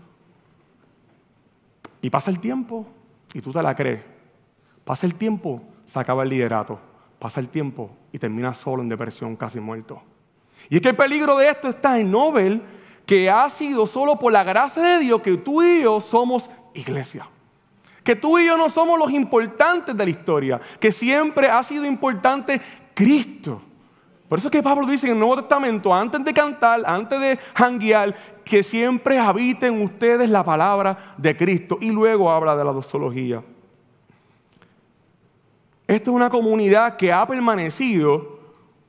Y 2.00 2.09
pasa 2.09 2.30
el 2.30 2.38
tiempo 2.38 2.87
y 3.35 3.40
tú 3.40 3.52
te 3.52 3.62
la 3.62 3.75
crees. 3.75 4.00
Pasa 4.85 5.06
el 5.06 5.14
tiempo, 5.16 5.62
se 5.85 5.99
acaba 5.99 6.23
el 6.23 6.30
liderato. 6.30 6.78
Pasa 7.18 7.40
el 7.40 7.49
tiempo 7.49 7.90
y 8.12 8.18
termina 8.18 8.54
solo 8.54 8.83
en 8.83 8.88
depresión, 8.88 9.37
casi 9.37 9.59
muerto. 9.59 10.02
Y 10.69 10.77
es 10.77 10.83
que 10.83 10.89
el 10.89 10.97
peligro 10.97 11.37
de 11.37 11.49
esto 11.49 11.69
está 11.69 11.99
en 11.99 12.11
Nobel, 12.11 12.63
que 13.05 13.31
ha 13.31 13.49
sido 13.51 13.87
solo 13.87 14.19
por 14.19 14.33
la 14.33 14.43
gracia 14.43 14.83
de 14.83 14.99
Dios 14.99 15.23
que 15.23 15.37
tú 15.37 15.63
y 15.63 15.83
yo 15.83 16.01
somos 16.01 16.51
iglesia. 16.75 17.29
Que 18.03 18.17
tú 18.17 18.39
y 18.39 18.47
yo 18.47 18.57
no 18.57 18.69
somos 18.69 18.99
los 18.99 19.11
importantes 19.11 19.97
de 19.97 20.05
la 20.05 20.11
historia, 20.11 20.61
que 20.81 20.93
siempre 20.93 21.49
ha 21.49 21.63
sido 21.63 21.85
importante 21.85 22.61
Cristo. 22.95 23.63
Por 24.29 24.39
eso 24.39 24.49
es 24.49 24.53
que 24.53 24.63
Pablo 24.63 24.87
dice 24.87 25.07
en 25.07 25.15
el 25.15 25.19
Nuevo 25.21 25.37
Testamento, 25.37 25.95
antes 25.95 26.25
de 26.25 26.33
cantar, 26.33 26.83
antes 26.85 27.21
de 27.21 27.39
janguear, 27.55 28.15
que 28.45 28.63
siempre 28.63 29.19
habiten 29.19 29.83
ustedes 29.83 30.29
la 30.31 30.45
palabra 30.45 31.15
de 31.17 31.37
Cristo. 31.37 31.79
Y 31.81 31.91
luego 31.91 32.31
habla 32.31 32.57
de 32.57 32.65
la 32.65 32.73
doxología. 32.73 33.43
Esta 35.87 36.11
es 36.11 36.15
una 36.15 36.31
comunidad 36.31 36.97
que 36.97 37.13
ha 37.13 37.25
permanecido 37.27 38.36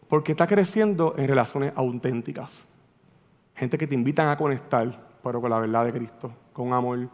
porque 0.07 0.31
está 0.31 0.47
creciendo 0.47 1.15
en 1.17 1.27
relaciones 1.27 1.73
auténticas. 1.75 2.51
Gente 3.55 3.77
que 3.77 3.87
te 3.87 3.95
invitan 3.95 4.29
a 4.29 4.37
conectar, 4.37 4.87
pero 5.23 5.41
con 5.41 5.49
la 5.49 5.59
verdad 5.59 5.85
de 5.85 5.93
Cristo, 5.93 6.31
con 6.53 6.73
amor, 6.73 7.09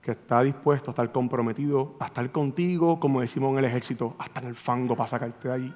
que 0.00 0.12
está 0.12 0.42
dispuesto 0.42 0.90
a 0.90 0.92
estar 0.92 1.10
comprometido, 1.10 1.96
a 1.98 2.06
estar 2.06 2.30
contigo, 2.30 3.00
como 3.00 3.22
decimos 3.22 3.52
en 3.52 3.58
el 3.58 3.64
ejército, 3.64 4.14
hasta 4.18 4.42
en 4.42 4.48
el 4.48 4.54
fango 4.54 4.94
para 4.94 5.08
sacarte 5.08 5.48
de 5.48 5.54
ahí. 5.54 5.74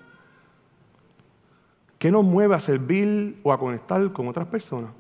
¿Qué 1.98 2.12
nos 2.12 2.24
mueve 2.24 2.54
a 2.54 2.60
servir 2.60 3.40
o 3.42 3.52
a 3.52 3.58
conectar 3.58 4.12
con 4.12 4.28
otras 4.28 4.46
personas? 4.46 4.90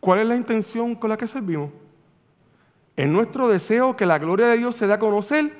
¿Cuál 0.00 0.20
es 0.20 0.26
la 0.26 0.36
intención 0.36 0.94
con 0.94 1.10
la 1.10 1.16
que 1.18 1.26
servimos? 1.26 1.70
¿Es 2.96 3.08
nuestro 3.08 3.48
deseo 3.48 3.94
que 3.96 4.06
la 4.06 4.18
gloria 4.18 4.46
de 4.48 4.56
Dios 4.56 4.74
se 4.74 4.86
dé 4.86 4.94
a 4.94 4.98
conocer 4.98 5.52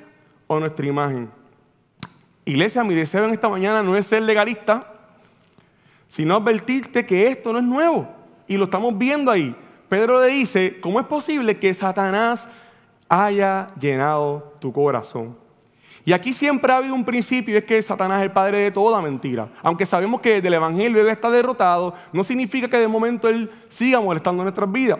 o 0.47 0.59
nuestra 0.59 0.85
imagen? 0.85 1.29
Iglesia, 2.45 2.83
mi 2.83 2.95
deseo 2.95 3.25
en 3.25 3.31
esta 3.31 3.49
mañana 3.49 3.83
no 3.83 3.95
es 3.95 4.07
ser 4.07 4.23
legalista, 4.23 4.87
sino 6.07 6.35
advertirte 6.35 7.05
que 7.05 7.27
esto 7.27 7.53
no 7.53 7.59
es 7.59 7.65
nuevo 7.65 8.07
y 8.47 8.57
lo 8.57 8.65
estamos 8.65 8.97
viendo 8.97 9.31
ahí. 9.31 9.55
Pedro 9.87 10.21
le 10.21 10.29
dice, 10.29 10.79
¿cómo 10.81 10.99
es 10.99 11.05
posible 11.05 11.57
que 11.57 11.73
Satanás 11.73 12.47
haya 13.07 13.69
llenado 13.79 14.55
tu 14.59 14.73
corazón? 14.73 15.37
Y 16.03 16.13
aquí 16.13 16.33
siempre 16.33 16.73
ha 16.73 16.77
habido 16.77 16.95
un 16.95 17.05
principio, 17.05 17.55
es 17.57 17.63
que 17.63 17.79
Satanás 17.81 18.19
es 18.19 18.23
el 18.23 18.31
padre 18.31 18.57
de 18.57 18.71
toda 18.71 19.01
mentira. 19.01 19.49
Aunque 19.61 19.85
sabemos 19.85 20.19
que 20.19 20.41
del 20.41 20.55
Evangelio 20.55 20.99
él 21.01 21.09
está 21.09 21.29
derrotado, 21.29 21.93
no 22.11 22.23
significa 22.23 22.67
que 22.67 22.77
de 22.77 22.87
momento 22.87 23.29
él 23.29 23.51
siga 23.69 24.01
molestando 24.01 24.41
nuestras 24.41 24.71
vidas. 24.71 24.97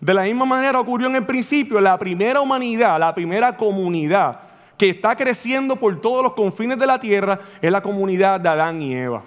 De 0.00 0.12
la 0.12 0.22
misma 0.22 0.44
manera 0.44 0.80
ocurrió 0.80 1.06
en 1.06 1.14
el 1.14 1.24
principio, 1.24 1.80
la 1.80 1.96
primera 1.96 2.40
humanidad, 2.40 2.98
la 2.98 3.14
primera 3.14 3.56
comunidad 3.56 4.40
que 4.76 4.90
está 4.90 5.16
creciendo 5.16 5.76
por 5.76 6.00
todos 6.00 6.22
los 6.22 6.32
confines 6.34 6.78
de 6.78 6.86
la 6.86 6.98
tierra 6.98 7.40
es 7.60 7.70
la 7.70 7.82
comunidad 7.82 8.40
de 8.40 8.48
Adán 8.48 8.82
y 8.82 8.94
Eva. 8.94 9.22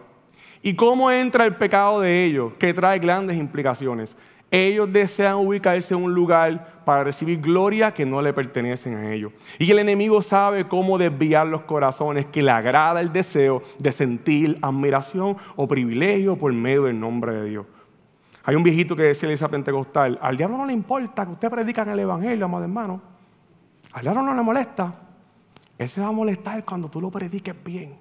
¿Y 0.62 0.75
cómo 0.75 1.12
entra 1.12 1.46
el 1.46 1.56
pecado 1.56 2.02
de 2.02 2.25
ellos? 2.25 2.54
Que 2.58 2.74
trae 2.74 2.98
grandes 3.00 3.38
implicaciones. 3.38 4.16
Ellos 4.50 4.92
desean 4.92 5.36
ubicarse 5.36 5.94
en 5.94 6.04
un 6.04 6.14
lugar 6.14 6.82
para 6.86 7.04
recibir 7.04 7.40
gloria 7.42 7.94
que 7.94 8.06
no 8.06 8.22
le 8.22 8.32
pertenecen 8.32 8.96
a 8.96 9.14
ellos. 9.14 9.32
Y 9.60 9.70
el 9.70 9.80
enemigo 9.80 10.22
sabe 10.22 10.68
cómo 10.68 10.98
desviar 10.98 11.48
los 11.48 11.62
corazones, 11.64 12.28
que 12.28 12.42
le 12.42 12.52
agrada 12.52 13.02
el 13.02 13.12
deseo 13.12 13.62
de 13.80 13.92
sentir 13.92 14.58
admiración 14.62 15.38
o 15.56 15.68
privilegio 15.68 16.36
por 16.36 16.54
medio 16.54 16.84
del 16.84 17.00
nombre 17.00 17.34
de 17.34 17.50
Dios. 17.50 17.66
Hay 18.44 18.56
un 18.56 18.64
viejito 18.64 18.96
que 18.96 19.04
decía 19.04 19.30
esa 19.32 19.50
pentecostal, 19.50 20.20
al 20.22 20.38
diablo 20.38 20.58
no 20.58 20.66
le 20.66 20.74
importa 20.74 21.25
que 21.25 21.32
usted 21.32 21.50
predica 21.50 21.82
el 21.82 22.00
evangelio, 22.00 22.46
amado 22.46 22.64
hermano. 22.64 23.02
Al 23.92 24.04
diablo 24.04 24.22
no 24.22 24.36
le 24.36 24.42
molesta. 24.42 24.94
Él 25.77 25.89
se 25.89 26.01
va 26.01 26.08
a 26.08 26.12
molestar 26.12 26.63
cuando 26.63 26.89
tú 26.89 27.01
lo 27.01 27.12
prediques 27.12 27.55
bien. 27.63 27.96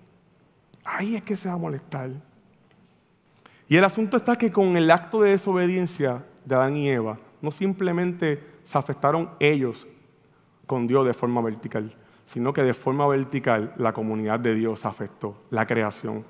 Ahí 0.84 1.16
es 1.16 1.22
que 1.22 1.36
se 1.36 1.48
va 1.48 1.54
a 1.54 1.58
molestar. 1.58 2.10
Y 3.68 3.76
el 3.76 3.84
asunto 3.84 4.16
está 4.16 4.36
que 4.36 4.52
con 4.52 4.76
el 4.76 4.90
acto 4.90 5.22
de 5.22 5.30
desobediencia 5.30 6.24
de 6.44 6.54
Adán 6.54 6.76
y 6.76 6.88
Eva, 6.88 7.18
no 7.40 7.50
simplemente 7.50 8.42
se 8.64 8.78
afectaron 8.78 9.30
ellos 9.40 9.86
con 10.66 10.86
Dios 10.86 11.06
de 11.06 11.14
forma 11.14 11.40
vertical, 11.40 11.94
sino 12.26 12.52
que 12.52 12.62
de 12.62 12.74
forma 12.74 13.06
vertical 13.06 13.72
la 13.76 13.92
comunidad 13.92 14.40
de 14.40 14.54
Dios 14.54 14.84
afectó, 14.84 15.36
la 15.50 15.66
creación. 15.66 16.24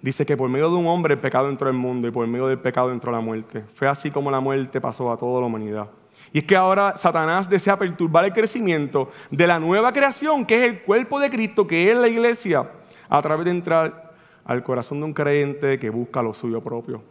Dice 0.00 0.26
que 0.26 0.36
por 0.36 0.48
medio 0.48 0.68
de 0.68 0.76
un 0.76 0.88
hombre 0.88 1.14
el 1.14 1.20
pecado 1.20 1.48
entró 1.48 1.68
al 1.68 1.74
mundo 1.74 2.08
y 2.08 2.10
por 2.10 2.26
medio 2.26 2.48
del 2.48 2.58
pecado 2.58 2.90
entró 2.92 3.12
la 3.12 3.20
muerte. 3.20 3.64
Fue 3.74 3.86
así 3.86 4.10
como 4.10 4.32
la 4.32 4.40
muerte 4.40 4.80
pasó 4.80 5.12
a 5.12 5.16
toda 5.16 5.40
la 5.40 5.46
humanidad. 5.46 5.88
Y 6.32 6.38
es 6.38 6.44
que 6.44 6.56
ahora 6.56 6.96
Satanás 6.96 7.48
desea 7.48 7.78
perturbar 7.78 8.24
el 8.24 8.32
crecimiento 8.32 9.10
de 9.30 9.46
la 9.46 9.58
nueva 9.58 9.92
creación, 9.92 10.46
que 10.46 10.64
es 10.64 10.70
el 10.70 10.82
cuerpo 10.82 11.20
de 11.20 11.30
Cristo, 11.30 11.66
que 11.66 11.90
es 11.90 11.96
la 11.96 12.08
iglesia, 12.08 12.70
a 13.08 13.20
través 13.20 13.44
de 13.44 13.50
entrar 13.50 14.12
al 14.44 14.62
corazón 14.62 15.00
de 15.00 15.04
un 15.04 15.12
creyente 15.12 15.78
que 15.78 15.90
busca 15.90 16.22
lo 16.22 16.32
suyo 16.32 16.62
propio. 16.62 17.02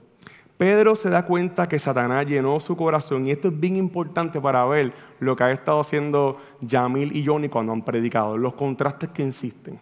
Pedro 0.58 0.96
se 0.96 1.10
da 1.10 1.26
cuenta 1.26 1.68
que 1.68 1.80
Satanás 1.80 2.28
llenó 2.28 2.60
su 2.60 2.78
corazón 2.78 3.26
y 3.26 3.32
esto 3.32 3.48
es 3.48 3.60
bien 3.60 3.78
importante 3.78 4.40
para 4.40 4.64
ver 4.66 4.94
lo 5.20 5.36
que 5.36 5.44
ha 5.44 5.52
estado 5.52 5.80
haciendo 5.80 6.40
Yamil 6.62 7.16
y 7.16 7.26
Johnny 7.26 7.50
cuando 7.50 7.74
han 7.74 7.82
predicado, 7.84 8.38
los 8.38 8.54
contrastes 8.54 9.10
que 9.10 9.24
insisten. 9.24 9.80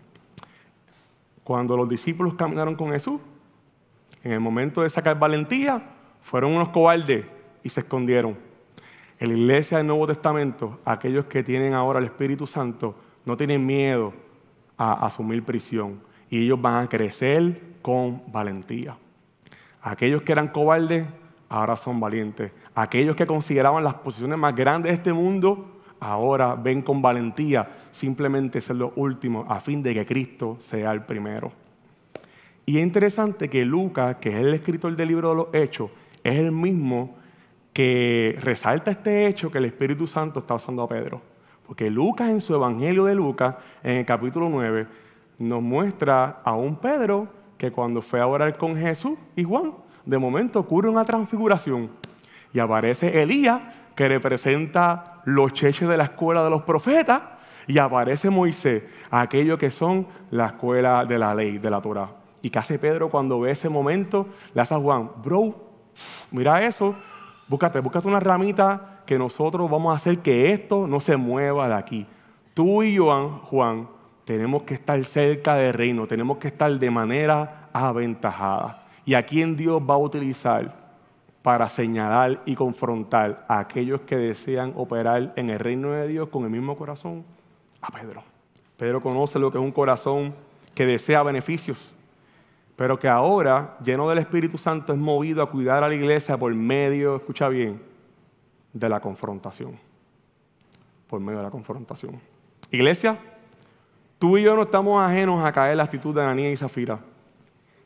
Cuando 1.43 1.75
los 1.75 1.89
discípulos 1.89 2.36
caminaron 2.36 2.75
con 2.75 2.91
Jesús, 2.91 3.19
en 4.23 4.32
el 4.34 4.39
momento 4.39 4.82
de 4.82 4.89
sacar 4.89 5.17
valentía, 5.19 5.82
fueron 6.21 6.54
unos 6.54 6.69
cobardes 6.69 7.25
y 7.63 7.69
se 7.69 7.82
escondieron. 7.82 8.48
En 9.19 9.34
la 9.34 9.38
iglesia 9.38 9.77
del 9.79 9.88
Nuevo 9.88 10.08
Testamento, 10.08 10.79
aquellos 10.86 11.25
que 11.25 11.43
tienen 11.43 11.73
ahora 11.73 11.99
el 11.99 12.05
Espíritu 12.05 12.47
Santo 12.47 12.95
no 13.25 13.36
tienen 13.36 13.65
miedo 13.65 14.13
a 14.77 15.05
asumir 15.05 15.43
prisión 15.43 15.99
y 16.29 16.45
ellos 16.45 16.62
van 16.62 16.86
a 16.86 16.88
crecer 16.88 17.62
con 17.82 18.21
valentía. 18.32 18.95
Aquellos 19.82 20.21
que 20.21 20.32
eran 20.32 20.47
cobardes, 20.47 21.05
ahora 21.49 21.75
son 21.75 21.99
valientes. 21.99 22.53
Aquellos 22.73 23.17
que 23.17 23.27
consideraban 23.27 23.84
las 23.84 23.95
posiciones 23.95 24.39
más 24.39 24.55
grandes 24.55 24.91
de 24.91 24.95
este 24.95 25.12
mundo, 25.12 25.82
ahora 25.99 26.55
ven 26.55 26.82
con 26.82 27.01
valentía 27.01 27.67
simplemente 27.91 28.62
ser 28.62 28.77
los 28.77 28.93
últimos 28.95 29.45
a 29.49 29.60
fin 29.60 29.84
de 29.84 29.93
que 29.95 30.05
Cristo 30.05 30.60
sea 30.62 30.93
el 30.93 31.03
primero. 31.03 31.51
Y 32.65 32.77
es 32.77 32.84
interesante 32.84 33.49
que 33.49 33.65
Lucas, 33.65 34.15
que 34.21 34.29
es 34.29 34.36
el 34.38 34.53
escritor 34.53 34.95
del 34.95 35.10
libro 35.10 35.29
de 35.32 35.36
los 35.36 35.47
Hechos, 35.51 35.91
es 36.23 36.39
el 36.39 36.53
mismo 36.53 37.18
que 37.73 38.38
resalta 38.41 38.91
este 38.91 39.27
hecho 39.27 39.51
que 39.51 39.60
el 39.60 39.65
Espíritu 39.65 40.08
Santo 40.08 40.39
está 40.39 40.55
usando 40.55 40.84
a 40.84 40.89
Pedro. 40.89 41.21
Porque 41.65 41.89
Lucas 41.89 42.29
en 42.29 42.41
su 42.41 42.55
Evangelio 42.55 43.05
de 43.05 43.15
Lucas, 43.15 43.55
en 43.84 43.97
el 43.97 44.05
capítulo 44.05 44.49
9, 44.49 44.88
nos 45.39 45.62
muestra 45.62 46.41
a 46.43 46.53
un 46.53 46.75
Pedro 46.77 47.27
que 47.58 47.71
cuando 47.71 48.01
fue 48.01 48.19
a 48.19 48.27
orar 48.27 48.58
con 48.58 48.75
Jesús 48.75 49.17
y 49.36 49.43
Juan, 49.43 49.73
de 50.05 50.17
momento 50.17 50.60
ocurre 50.60 50.89
una 50.89 51.05
transfiguración 51.05 51.91
y 52.53 52.60
aparece 52.60 53.21
Elías, 53.21 53.62
que 53.95 54.08
representa 54.08 55.21
los 55.25 55.53
cheches 55.53 55.88
de 55.88 55.97
la 55.97 56.05
escuela 56.05 56.43
de 56.43 56.49
los 56.49 56.63
profetas, 56.63 57.21
y 57.67 57.77
aparece 57.77 58.32
Moisés, 58.32 58.84
aquellos 59.12 59.60
que 59.60 59.69
son 59.69 60.08
la 60.32 60.47
escuela 60.47 61.05
de 61.05 61.19
la 61.19 61.36
ley, 61.36 61.60
de 61.60 61.69
la 61.69 61.79
Torah. 61.79 62.10
¿Y 62.41 62.49
qué 62.49 62.58
hace 62.58 62.79
Pedro 62.79 63.10
cuando 63.10 63.39
ve 63.41 63.51
ese 63.51 63.69
momento? 63.69 64.27
Le 64.55 64.62
hace 64.62 64.73
a 64.73 64.79
Juan, 64.79 65.12
bro, 65.23 65.53
mira 66.32 66.65
eso, 66.65 66.95
búscate, 67.49 67.79
búscate 67.79 68.07
una 68.07 68.19
ramita 68.19 69.01
que 69.05 69.17
nosotros 69.17 69.69
vamos 69.69 69.91
a 69.91 69.97
hacer 69.97 70.19
que 70.19 70.53
esto 70.53 70.88
no 70.88 70.99
se 70.99 71.17
mueva 71.17 71.67
de 71.67 71.73
aquí. 71.73 72.05
Tú 72.53 72.83
y 72.83 72.97
Juan, 72.97 73.39
Juan, 73.39 73.88
tenemos 74.23 74.62
que 74.63 74.75
estar 74.75 75.03
cerca 75.03 75.55
del 75.55 75.73
reino, 75.73 76.05
tenemos 76.05 76.38
que 76.38 76.49
estar 76.49 76.71
de 76.71 76.91
manera 76.91 77.69
aventajada. 77.73 78.83
¿Y 79.03 79.15
a 79.15 79.25
quién 79.25 79.57
Dios 79.57 79.81
va 79.81 79.95
a 79.95 79.97
utilizar 79.97 80.75
para 81.41 81.67
señalar 81.67 82.41
y 82.45 82.53
confrontar 82.53 83.45
a 83.47 83.59
aquellos 83.59 84.01
que 84.01 84.17
desean 84.17 84.73
operar 84.75 85.33
en 85.35 85.49
el 85.49 85.57
reino 85.57 85.91
de 85.91 86.07
Dios 86.07 86.29
con 86.29 86.43
el 86.43 86.51
mismo 86.51 86.77
corazón? 86.77 87.23
A 87.81 87.91
Pedro. 87.91 88.23
Pedro 88.77 89.01
conoce 89.01 89.39
lo 89.39 89.51
que 89.51 89.57
es 89.57 89.63
un 89.63 89.71
corazón 89.71 90.35
que 90.75 90.85
desea 90.85 91.23
beneficios, 91.23 91.77
pero 92.79 92.97
que 92.97 93.09
ahora, 93.09 93.75
lleno 93.83 94.07
del 94.07 94.19
Espíritu 94.19 94.57
Santo, 94.57 94.93
es 94.93 94.97
movido 94.97 95.43
a 95.43 95.51
cuidar 95.51 95.83
a 95.83 95.89
la 95.89 95.93
iglesia 95.93 96.37
por 96.37 96.55
medio, 96.55 97.17
escucha 97.17 97.49
bien, 97.49 97.81
de 98.71 98.87
la 98.87 99.01
confrontación. 99.01 99.77
Por 101.09 101.19
medio 101.19 101.39
de 101.39 101.43
la 101.43 101.51
confrontación. 101.51 102.21
Iglesia, 102.71 103.19
Tú 104.17 104.37
y 104.37 104.43
yo 104.43 104.55
no 104.55 104.61
estamos 104.61 105.01
ajenos 105.01 105.43
a 105.43 105.51
caer 105.51 105.75
la 105.75 105.83
actitud 105.83 106.15
de 106.15 106.21
Ananías 106.21 106.53
y 106.53 106.55
Zafira. 106.55 106.99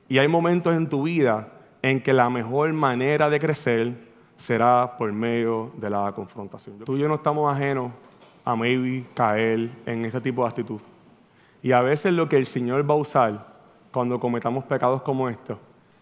Y 0.08 0.20
hay 0.20 0.28
momentos 0.28 0.76
en 0.76 0.88
tu 0.88 1.02
vida 1.02 1.48
en 1.82 2.00
que 2.00 2.14
la 2.14 2.30
mejor 2.30 2.72
manera 2.74 3.32
de 3.32 3.40
crecer 3.40 3.96
será 4.38 4.96
por 4.96 5.12
medio 5.12 5.72
de 5.78 5.90
la 5.90 6.12
confrontación. 6.12 6.78
Tú 6.86 6.98
y 6.98 7.00
yo 7.00 7.08
no 7.08 7.16
estamos 7.16 7.52
ajenos 7.52 7.92
a 8.46 8.56
maybe 8.56 9.08
caer 9.16 9.72
en 9.88 10.06
ese 10.06 10.22
tipo 10.22 10.44
de 10.44 10.50
actitud. 10.50 10.82
Y 11.64 11.72
a 11.72 11.82
veces 11.82 12.14
lo 12.14 12.30
que 12.30 12.38
el 12.38 12.46
Señor 12.46 12.88
va 12.88 12.94
a 12.94 12.98
usar 12.98 13.53
cuando 13.94 14.20
cometamos 14.20 14.66
pecados 14.66 15.04
como 15.04 15.30
estos 15.30 15.58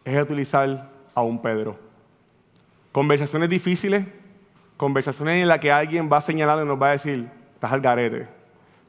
es 0.06 0.20
utilizar 0.20 0.90
a 1.14 1.22
un 1.22 1.42
Pedro. 1.42 1.76
Conversaciones 2.92 3.50
difíciles, 3.50 4.06
conversaciones 4.78 5.42
en 5.42 5.48
las 5.48 5.60
que 5.60 5.72
alguien 5.72 6.10
va 6.12 6.18
a 6.18 6.22
señalar 6.22 6.64
y 6.64 6.68
nos 6.68 6.82
va 6.82 6.88
a 6.88 6.92
decir, 6.92 7.30
estás 7.54 7.72
al 7.72 7.82
garete 7.82 8.28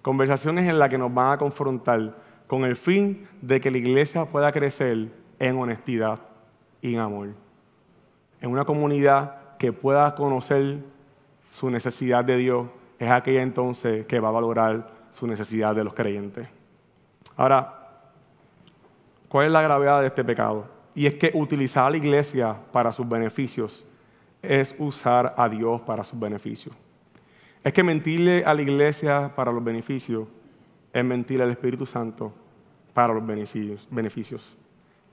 Conversaciones 0.01 0.69
en 0.69 0.79
las 0.79 0.89
que 0.89 0.99
nos 0.99 1.13
van 1.13 1.33
a 1.33 1.39
confrontar 1.39 2.15
con 2.47 2.65
el 2.65 2.77
fin 2.77 3.29
de 3.41 3.61
que 3.61 3.71
la 3.71 3.79
iglesia 3.79 4.25
pueda 4.25 4.51
crecer 4.51 5.09
en 5.39 5.59
honestidad 5.59 6.19
y 6.81 6.95
en 6.95 7.01
amor. 7.01 7.29
En 8.41 8.51
una 8.51 8.65
comunidad 8.65 9.57
que 9.59 9.73
pueda 9.73 10.15
conocer 10.15 10.79
su 11.51 11.71
necesidad 11.71 12.25
de 12.25 12.37
Dios, 12.37 12.67
es 12.99 13.11
aquella 13.11 13.43
entonces 13.43 14.07
que 14.07 14.19
va 14.19 14.29
a 14.29 14.33
valorar 14.33 14.91
su 15.11 15.27
necesidad 15.27 15.75
de 15.75 15.85
los 15.85 15.95
creyentes. 15.95 16.49
Ahora, 17.37 17.82
¿cuál 19.33 19.47
es 19.47 19.53
la 19.53 19.63
gravedad 19.63 20.03
de 20.03 20.09
este 20.09 20.23
pecado? 20.23 20.67
Y 20.95 21.07
es 21.07 21.15
que 21.15 21.31
utilizar 21.33 21.87
a 21.87 21.91
la 21.91 21.97
iglesia 21.97 22.55
para 22.71 22.93
sus 22.93 23.09
beneficios 23.09 23.87
es 24.43 24.75
usar 24.79 25.33
a 25.39 25.49
Dios 25.49 25.81
para 25.81 26.05
sus 26.05 26.21
beneficios. 26.21 26.77
Es 27.65 27.73
que 27.73 27.83
mentirle 27.83 28.45
a 28.45 28.53
la 28.53 28.61
iglesia 28.61 29.33
para 29.35 29.51
los 29.51 29.65
beneficios 29.65 30.29
es 30.93 31.03
mentir 31.03 31.41
al 31.41 31.51
Espíritu 31.51 31.87
Santo 31.87 32.31
para 32.93 33.15
los 33.15 33.25
beneficios. 33.25 34.55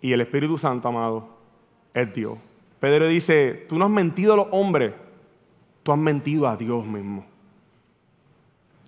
Y 0.01 0.11
el 0.11 0.19
Espíritu 0.19 0.57
Santo, 0.57 0.89
amado, 0.89 1.29
es 1.93 2.13
Dios. 2.13 2.37
Pedro 2.81 3.07
dice, 3.07 3.67
tú 3.69 3.77
no 3.77 3.85
has 3.85 3.91
mentido 3.91 4.33
a 4.33 4.35
los 4.35 4.47
hombres, 4.51 4.95
tú 5.81 5.93
has 5.93 5.97
mentido 5.97 6.45
a 6.45 6.57
Dios 6.57 6.85
mismo. 6.85 7.25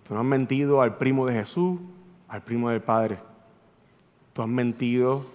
Tú 0.06 0.14
no 0.14 0.20
has 0.20 0.26
mentido 0.26 0.82
al 0.82 0.98
primo 0.98 1.26
de 1.26 1.36
Jesús, 1.36 1.80
al 2.28 2.42
primo 2.42 2.70
del 2.70 2.82
Padre. 2.82 3.31
Tú 4.34 4.42
has 4.42 4.48
mentido 4.48 5.26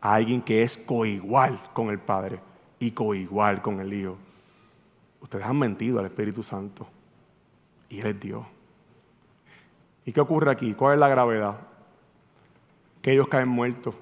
a 0.00 0.14
alguien 0.14 0.42
que 0.42 0.62
es 0.62 0.76
coigual 0.76 1.60
con 1.72 1.90
el 1.90 1.98
Padre 1.98 2.40
y 2.78 2.90
coigual 2.90 3.62
con 3.62 3.80
el 3.80 3.92
Hijo. 3.92 4.16
Ustedes 5.20 5.44
han 5.44 5.58
mentido 5.58 5.98
al 5.98 6.06
Espíritu 6.06 6.42
Santo 6.42 6.86
y 7.88 8.00
Él 8.00 8.06
es 8.06 8.20
Dios. 8.20 8.44
¿Y 10.04 10.12
qué 10.12 10.20
ocurre 10.20 10.50
aquí? 10.50 10.74
¿Cuál 10.74 10.94
es 10.94 11.00
la 11.00 11.08
gravedad? 11.08 11.58
Que 13.02 13.12
ellos 13.12 13.28
caen 13.28 13.48
muertos. 13.48 13.94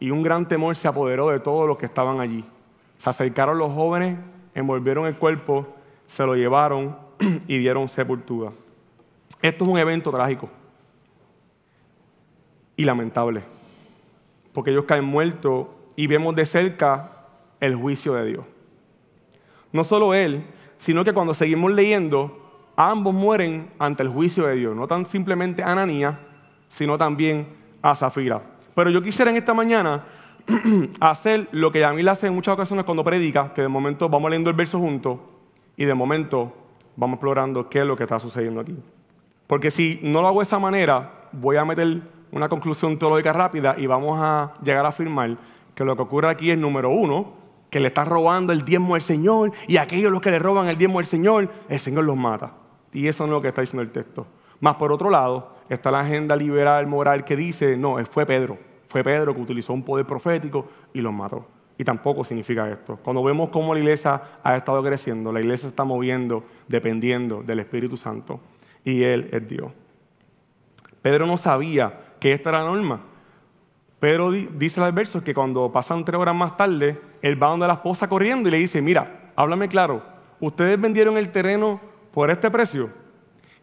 Y 0.00 0.10
un 0.10 0.22
gran 0.22 0.48
temor 0.48 0.74
se 0.74 0.88
apoderó 0.88 1.28
de 1.28 1.40
todos 1.40 1.68
los 1.68 1.78
que 1.78 1.86
estaban 1.86 2.20
allí. 2.20 2.44
Se 2.98 3.08
acercaron 3.08 3.58
los 3.58 3.72
jóvenes, 3.72 4.18
envolvieron 4.54 5.06
el 5.06 5.16
cuerpo, 5.16 5.66
se 6.08 6.24
lo 6.26 6.34
llevaron 6.34 6.96
y 7.46 7.58
dieron 7.58 7.88
sepultura. 7.88 8.52
Esto 9.40 9.64
es 9.64 9.70
un 9.70 9.78
evento 9.78 10.10
trágico 10.10 10.48
y 12.76 12.84
lamentable, 12.84 13.42
porque 14.52 14.70
ellos 14.70 14.84
caen 14.84 15.04
muertos 15.04 15.66
y 15.96 16.06
vemos 16.06 16.34
de 16.34 16.46
cerca 16.46 17.26
el 17.60 17.76
juicio 17.76 18.14
de 18.14 18.26
Dios. 18.26 18.44
No 19.72 19.84
solo 19.84 20.14
él, 20.14 20.44
sino 20.78 21.04
que 21.04 21.12
cuando 21.12 21.34
seguimos 21.34 21.72
leyendo, 21.72 22.42
ambos 22.76 23.14
mueren 23.14 23.70
ante 23.78 24.02
el 24.02 24.08
juicio 24.08 24.46
de 24.46 24.56
Dios, 24.56 24.76
no 24.76 24.86
tan 24.86 25.06
simplemente 25.06 25.62
Ananías, 25.62 26.16
sino 26.68 26.98
también 26.98 27.48
a 27.80 27.94
Zafira. 27.94 28.42
Pero 28.74 28.90
yo 28.90 29.02
quisiera 29.02 29.30
en 29.30 29.36
esta 29.36 29.54
mañana 29.54 30.04
hacer 31.00 31.48
lo 31.52 31.70
que 31.70 31.84
a 31.84 31.92
le 31.92 32.10
hace 32.10 32.26
en 32.26 32.34
muchas 32.34 32.54
ocasiones 32.54 32.84
cuando 32.84 33.04
predica, 33.04 33.52
que 33.54 33.62
de 33.62 33.68
momento 33.68 34.08
vamos 34.08 34.30
leyendo 34.30 34.50
el 34.50 34.56
verso 34.56 34.78
juntos 34.78 35.18
y 35.76 35.84
de 35.84 35.94
momento 35.94 36.52
vamos 36.96 37.16
explorando 37.16 37.68
qué 37.68 37.80
es 37.80 37.86
lo 37.86 37.96
que 37.96 38.04
está 38.04 38.18
sucediendo 38.18 38.60
aquí. 38.60 38.76
Porque 39.46 39.70
si 39.70 40.00
no 40.02 40.22
lo 40.22 40.28
hago 40.28 40.40
de 40.40 40.44
esa 40.44 40.58
manera, 40.58 41.28
voy 41.32 41.56
a 41.56 41.64
meter 41.64 42.02
una 42.32 42.48
conclusión 42.48 42.98
teológica 42.98 43.32
rápida 43.32 43.76
y 43.78 43.86
vamos 43.86 44.18
a 44.20 44.54
llegar 44.64 44.84
a 44.84 44.88
afirmar 44.88 45.36
que 45.74 45.84
lo 45.84 45.94
que 45.94 46.02
ocurre 46.02 46.28
aquí 46.28 46.50
es 46.50 46.58
número 46.58 46.90
uno, 46.90 47.34
que 47.70 47.78
le 47.78 47.88
está 47.88 48.04
robando 48.04 48.52
el 48.52 48.64
diezmo 48.64 48.94
al 48.94 49.02
Señor 49.02 49.52
y 49.68 49.76
aquellos 49.76 50.10
los 50.10 50.20
que 50.20 50.30
le 50.30 50.38
roban 50.38 50.68
el 50.68 50.76
diezmo 50.76 50.98
al 50.98 51.06
Señor, 51.06 51.48
el 51.68 51.78
Señor 51.78 52.04
los 52.04 52.16
mata. 52.16 52.54
Y 52.92 53.06
eso 53.06 53.24
no 53.26 53.32
es 53.32 53.36
lo 53.36 53.42
que 53.42 53.48
está 53.48 53.60
diciendo 53.60 53.82
el 53.82 53.90
texto. 53.90 54.26
Más 54.60 54.76
por 54.76 54.92
otro 54.92 55.10
lado, 55.10 55.56
está 55.68 55.90
la 55.90 56.00
agenda 56.00 56.36
liberal 56.36 56.86
moral 56.86 57.24
que 57.24 57.36
dice, 57.36 57.76
no, 57.76 57.96
fue 58.06 58.26
Pedro, 58.26 58.58
fue 58.88 59.02
Pedro 59.02 59.34
que 59.34 59.40
utilizó 59.40 59.72
un 59.72 59.82
poder 59.82 60.06
profético 60.06 60.68
y 60.92 61.00
los 61.00 61.12
mató. 61.12 61.46
Y 61.78 61.84
tampoco 61.84 62.24
significa 62.24 62.70
esto. 62.70 62.98
Cuando 63.02 63.22
vemos 63.22 63.48
cómo 63.50 63.74
la 63.74 63.80
iglesia 63.80 64.20
ha 64.42 64.56
estado 64.56 64.82
creciendo, 64.82 65.32
la 65.32 65.40
iglesia 65.40 65.62
se 65.62 65.68
está 65.68 65.84
moviendo 65.84 66.44
dependiendo 66.68 67.42
del 67.42 67.60
Espíritu 67.60 67.96
Santo 67.96 68.40
y 68.84 69.02
Él 69.02 69.28
es 69.32 69.48
Dios. 69.48 69.72
Pedro 71.00 71.26
no 71.26 71.36
sabía 71.36 72.11
que 72.22 72.30
esta 72.32 72.50
era 72.50 72.60
la 72.60 72.66
norma. 72.66 73.00
Pedro 73.98 74.30
dice 74.30 74.80
el 74.80 74.92
verso 74.92 75.24
que 75.24 75.34
cuando 75.34 75.72
pasan 75.72 76.04
tres 76.04 76.20
horas 76.20 76.36
más 76.36 76.56
tarde, 76.56 77.00
él 77.20 77.42
va 77.42 77.48
donde 77.48 77.66
la 77.66 77.72
esposa 77.72 78.08
corriendo 78.08 78.48
y 78.48 78.52
le 78.52 78.58
dice, 78.58 78.80
mira, 78.80 79.32
háblame 79.34 79.66
claro, 79.66 80.04
ustedes 80.38 80.80
vendieron 80.80 81.18
el 81.18 81.30
terreno 81.32 81.80
por 82.12 82.30
este 82.30 82.48
precio. 82.48 82.90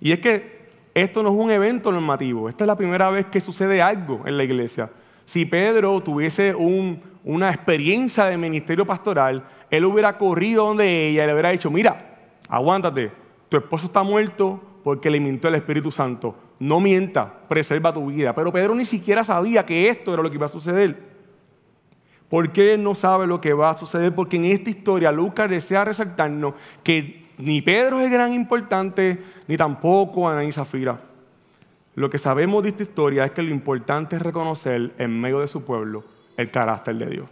Y 0.02 0.12
es 0.12 0.20
que 0.20 0.60
esto 0.94 1.24
no 1.24 1.30
es 1.30 1.36
un 1.36 1.52
evento 1.52 1.90
normativo, 1.90 2.50
esta 2.50 2.66
es 2.66 2.68
la 2.68 2.76
primera 2.76 3.10
vez 3.10 3.28
que 3.28 3.40
sucede 3.40 3.82
algo 3.82 4.24
en 4.26 4.36
la 4.36 4.44
iglesia. 4.44 4.90
Si 5.24 5.46
Pedro 5.46 6.02
tuviese 6.02 6.54
una 6.54 7.52
experiencia 7.52 8.26
de 8.26 8.36
ministerio 8.36 8.86
pastoral, 8.86 9.42
él 9.72 9.86
hubiera 9.86 10.18
corrido 10.18 10.66
donde 10.66 11.08
ella 11.08 11.24
y 11.24 11.28
le 11.28 11.32
hubiera 11.32 11.52
dicho, 11.52 11.72
mira, 11.72 12.18
aguántate, 12.50 13.10
tu 13.48 13.56
esposo 13.56 13.88
está 13.88 14.04
muerto 14.04 14.62
porque 14.84 15.10
le 15.10 15.22
mintió 15.22 15.48
el 15.48 15.56
Espíritu 15.56 15.92
Santo. 15.92 16.49
No 16.60 16.82
mienta, 16.82 17.32
preserva 17.48 17.94
tu 17.94 18.08
vida. 18.08 18.34
Pero 18.34 18.52
Pedro 18.52 18.76
ni 18.76 18.86
siquiera 18.86 19.24
sabía 19.24 19.66
que 19.66 19.90
esto 19.90 20.14
era 20.14 20.22
lo 20.22 20.30
que 20.30 20.36
iba 20.36 20.46
a 20.46 20.50
suceder. 20.50 21.10
¿Por 22.30 22.52
qué 22.52 22.78
no 22.78 22.94
sabe 22.94 23.26
lo 23.26 23.42
que 23.42 23.54
va 23.54 23.72
a 23.72 23.78
suceder? 23.78 24.14
Porque 24.14 24.36
en 24.36 24.46
esta 24.46 24.70
historia 24.70 25.12
Lucas 25.12 25.50
desea 25.50 25.86
resaltarnos 25.86 26.54
que 26.84 27.30
ni 27.38 27.62
Pedro 27.62 28.02
es 28.02 28.12
gran 28.12 28.34
importante, 28.34 29.24
ni 29.48 29.56
tampoco 29.56 30.28
Ana 30.28 30.44
y 30.44 30.52
Zafira. 30.52 31.00
Lo 31.96 32.10
que 32.10 32.18
sabemos 32.18 32.62
de 32.62 32.70
esta 32.70 32.84
historia 32.84 33.26
es 33.26 33.32
que 33.32 33.42
lo 33.42 33.50
importante 33.50 34.18
es 34.18 34.22
reconocer 34.22 34.92
en 34.98 35.20
medio 35.20 35.40
de 35.40 35.48
su 35.48 35.64
pueblo 35.64 36.04
el 36.38 36.52
carácter 36.52 36.96
de 36.96 37.06
Dios. 37.08 37.30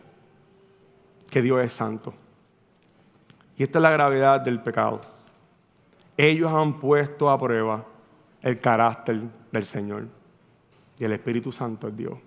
Que 1.30 1.42
Dios 1.42 1.64
es 1.64 1.74
santo. 1.74 2.14
Y 3.58 3.64
esta 3.64 3.80
es 3.80 3.84
la 3.84 3.92
gravedad 3.92 4.42
del 4.42 4.62
pecado. 4.62 5.02
Ellos 6.16 6.52
han 6.52 6.80
puesto 6.80 7.30
a 7.30 7.40
prueba 7.40 7.86
el 8.42 8.60
carácter 8.60 9.22
del 9.52 9.66
Señor. 9.66 10.08
Y 11.00 11.06
el 11.06 11.14
Espíritu 11.14 11.52
Santo 11.52 11.88
es 11.88 11.98
Dios. 11.98 12.18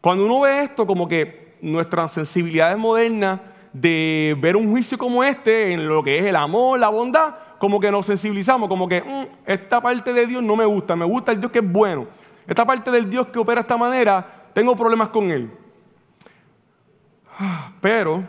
Cuando 0.00 0.24
uno 0.26 0.40
ve 0.40 0.64
esto, 0.64 0.86
como 0.86 1.06
que 1.06 1.56
nuestras 1.60 2.12
sensibilidades 2.12 2.76
modernas 2.76 3.40
de 3.72 4.36
ver 4.40 4.56
un 4.56 4.70
juicio 4.70 4.98
como 4.98 5.22
este, 5.22 5.72
en 5.72 5.88
lo 5.88 6.02
que 6.02 6.18
es 6.18 6.24
el 6.24 6.36
amor, 6.36 6.78
la 6.78 6.88
bondad, 6.88 7.34
como 7.58 7.78
que 7.78 7.90
nos 7.90 8.06
sensibilizamos, 8.06 8.68
como 8.68 8.88
que 8.88 9.00
mm, 9.00 9.26
esta 9.46 9.80
parte 9.80 10.12
de 10.12 10.26
Dios 10.26 10.42
no 10.42 10.56
me 10.56 10.64
gusta, 10.64 10.96
me 10.96 11.04
gusta 11.04 11.32
el 11.32 11.40
Dios 11.40 11.52
que 11.52 11.60
es 11.60 11.72
bueno. 11.72 12.06
Esta 12.46 12.64
parte 12.64 12.90
del 12.90 13.08
Dios 13.08 13.28
que 13.28 13.38
opera 13.38 13.60
de 13.60 13.62
esta 13.62 13.76
manera, 13.76 14.48
tengo 14.52 14.74
problemas 14.74 15.08
con 15.10 15.30
él. 15.30 15.50
Pero, 17.80 18.24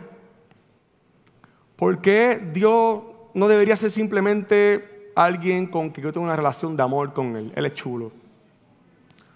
¿por 1.76 2.00
qué 2.00 2.40
Dios 2.52 3.02
no 3.34 3.48
debería 3.48 3.76
ser 3.76 3.90
simplemente 3.90 4.93
alguien 5.14 5.66
con 5.66 5.90
quien 5.90 6.04
yo 6.04 6.12
tengo 6.12 6.26
una 6.26 6.36
relación 6.36 6.76
de 6.76 6.82
amor 6.82 7.12
con 7.12 7.36
él? 7.36 7.52
Él 7.54 7.66
es 7.66 7.74
chulo. 7.74 8.12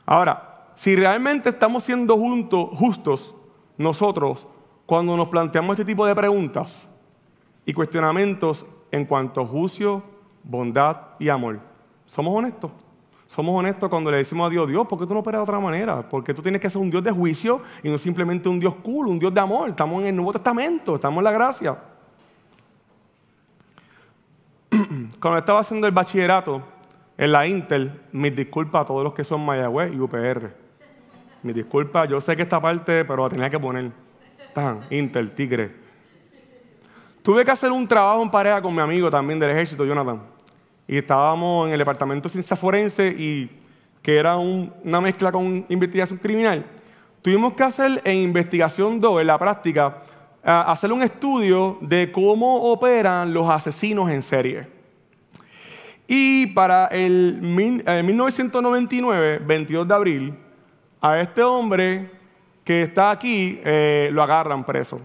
Ahora, 0.07 0.67
si 0.75 0.97
realmente 0.97 1.49
estamos 1.49 1.85
siendo 1.85 2.17
justos 2.17 3.35
nosotros 3.77 4.47
cuando 4.87 5.17
nos 5.17 5.29
planteamos 5.29 5.75
este 5.75 5.85
tipo 5.85 6.07
de 6.07 6.15
preguntas 6.15 6.89
y 7.67 7.73
cuestionamientos 7.73 8.65
en 8.91 9.05
cuanto 9.05 9.41
a 9.41 9.47
juicio, 9.47 10.03
bondad 10.43 10.97
y 11.19 11.29
amor, 11.29 11.61
¿somos 12.07 12.35
honestos? 12.35 12.71
Somos 13.27 13.55
honestos 13.59 13.91
cuando 13.91 14.11
le 14.11 14.19
decimos 14.19 14.47
a 14.47 14.51
Dios, 14.51 14.67
Dios, 14.67 14.87
¿por 14.87 14.99
qué 14.99 15.07
tú 15.07 15.13
no 15.13 15.21
operas 15.21 15.41
de 15.41 15.43
otra 15.43 15.61
manera? 15.61 16.09
Porque 16.09 16.33
tú 16.33 16.41
tienes 16.41 16.63
que 16.63 16.71
ser 16.71 16.81
un 16.81 16.91
Dios 16.91 17.05
de 17.05 17.11
juicio 17.11 17.61
y 17.83 17.91
no 17.91 17.99
simplemente 17.99 18.49
un 18.49 18.59
Dios 18.59 18.75
cool, 18.77 19.09
un 19.09 19.19
Dios 19.19 19.35
de 19.35 19.41
amor. 19.41 19.69
Estamos 19.69 20.01
en 20.01 20.09
el 20.09 20.17
Nuevo 20.17 20.33
Testamento, 20.33 20.95
estamos 20.95 21.19
en 21.19 21.25
la 21.25 21.33
gracia. 21.33 21.79
Cuando 25.21 25.39
estaba 25.39 25.61
haciendo 25.61 25.87
el 25.89 25.93
bachillerato 25.93 26.63
en 27.17 27.33
la 27.33 27.47
Intel, 27.47 28.01
mis 28.13 28.37
disculpas 28.37 28.83
a 28.83 28.87
todos 28.87 29.03
los 29.03 29.15
que 29.15 29.25
son 29.25 29.45
Mayagüez 29.45 29.93
y 29.93 29.99
UPR. 29.99 30.51
Mis 31.43 31.55
disculpas, 31.57 32.09
yo 32.09 32.21
sé 32.21 32.37
que 32.37 32.43
esta 32.43 32.61
parte, 32.61 33.05
pero 33.05 33.25
la 33.25 33.29
tenía 33.29 33.51
que 33.51 33.59
poner. 33.59 33.91
Intel, 34.91 35.33
Tigre. 35.33 35.73
Tuve 37.23 37.45
que 37.45 37.51
hacer 37.51 37.73
un 37.73 37.87
trabajo 37.87 38.23
en 38.23 38.31
pareja 38.31 38.63
con 38.63 38.73
mi 38.75 38.81
amigo 38.81 39.11
también 39.11 39.41
del 39.41 39.51
ejército, 39.51 39.85
Jonathan. 39.85 40.23
Y 40.87 40.99
estábamos 40.99 41.67
en 41.67 41.73
el 41.73 41.79
departamento 41.81 42.29
de 42.29 42.33
ciencia 42.33 42.57
forense 42.57 43.09
y 43.09 43.51
que 44.01 44.17
era 44.17 44.37
una 44.37 45.01
mezcla 45.01 45.33
con 45.33 45.67
investigación 45.69 46.19
criminal. 46.19 46.65
Tuvimos 47.23 47.55
que 47.55 47.65
hacer 47.65 48.01
en 48.05 48.19
investigación 48.19 49.01
2, 49.01 49.21
en 49.21 49.27
la 49.27 49.37
práctica, 49.37 50.03
hacer 50.45 50.93
un 50.93 51.03
estudio 51.03 51.77
de 51.81 52.13
cómo 52.13 52.71
operan 52.71 53.35
los 53.35 53.51
asesinos 53.51 54.09
en 54.11 54.23
serie. 54.23 54.78
Y 56.11 56.47
para 56.47 56.87
el 56.87 57.39
1999, 57.43 59.41
22 59.45 59.87
de 59.87 59.95
abril, 59.95 60.35
a 61.03 61.21
este 61.21 61.43
hombre 61.43 62.11
que 62.65 62.83
está 62.83 63.11
aquí, 63.11 63.61
eh, 63.63 64.09
lo 64.11 64.23
agarran 64.23 64.65
preso. 64.65 65.01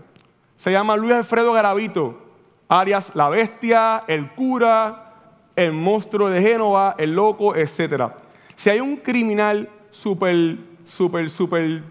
Se 0.56 0.72
llama 0.72 0.96
Luis 0.96 1.14
Alfredo 1.14 1.52
Garavito, 1.52 2.22
Arias 2.70 3.12
la 3.16 3.28
Bestia, 3.28 4.06
el 4.08 4.32
cura, 4.32 5.12
el 5.58 5.74
monstruo 5.74 6.30
de 6.30 6.42
Génova, 6.42 6.96
el 6.98 7.14
loco, 7.14 7.54
etc. 7.54 8.14
Si 8.56 8.70
hay 8.70 8.80
un 8.80 8.96
criminal 8.96 9.70
súper, 9.90 10.58
súper, 10.86 11.30
súper, 11.30 11.84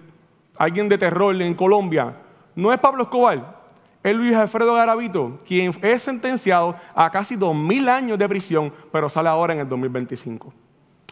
alguien 0.57 0.88
de 0.88 0.96
terror 0.96 1.40
en 1.40 1.53
Colombia, 1.53 2.14
no 2.57 2.72
es 2.72 2.81
Pablo 2.81 3.03
Escobar, 3.03 3.62
es 4.03 4.15
Luis 4.15 4.35
Alfredo 4.35 4.75
Garavito, 4.75 5.38
quien 5.47 5.73
es 5.83 6.03
sentenciado 6.03 6.77
a 6.95 7.11
casi 7.11 7.37
dos 7.37 7.55
mil 7.55 7.88
años 7.88 8.19
de 8.19 8.29
prisión, 8.29 8.73
pero 8.91 9.09
sale 9.09 9.29
ahora 9.29 9.55
en 9.55 9.61
el 9.61 9.69
2025. 9.69 10.53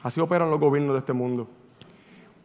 Así 0.02 0.20
operan 0.20 0.50
los 0.50 0.58
gobiernos 0.58 0.94
de 0.94 1.00
este 1.00 1.12
mundo. 1.12 1.48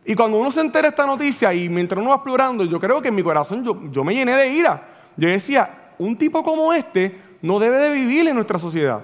Y 0.05 0.13
cuando 0.13 0.38
uno 0.38 0.51
se 0.51 0.62
entera 0.62 0.89
esta 0.89 1.08
noticia 1.08 1.51
y 1.51 1.67
mientras 1.67 1.99
uno 1.99 2.12
va 2.12 2.17
explorando, 2.17 2.63
yo 2.63 2.79
creo 2.79 3.01
que 3.01 3.08
en 3.08 3.15
mi 3.15 3.23
corazón 3.23 3.91
yo, 3.91 4.03
me 4.03 4.13
llené 4.13 4.36
de 4.36 4.49
ira. 4.49 4.88
Yo 5.17 5.27
decía, 5.27 5.93
un 5.97 6.15
tipo 6.15 6.43
como 6.43 6.71
este 6.73 7.19
no 7.41 7.58
debe 7.58 7.77
de 7.77 7.91
vivir 7.91 8.27
en 8.27 8.36
nuestra 8.36 8.60
sociedad. 8.60 9.03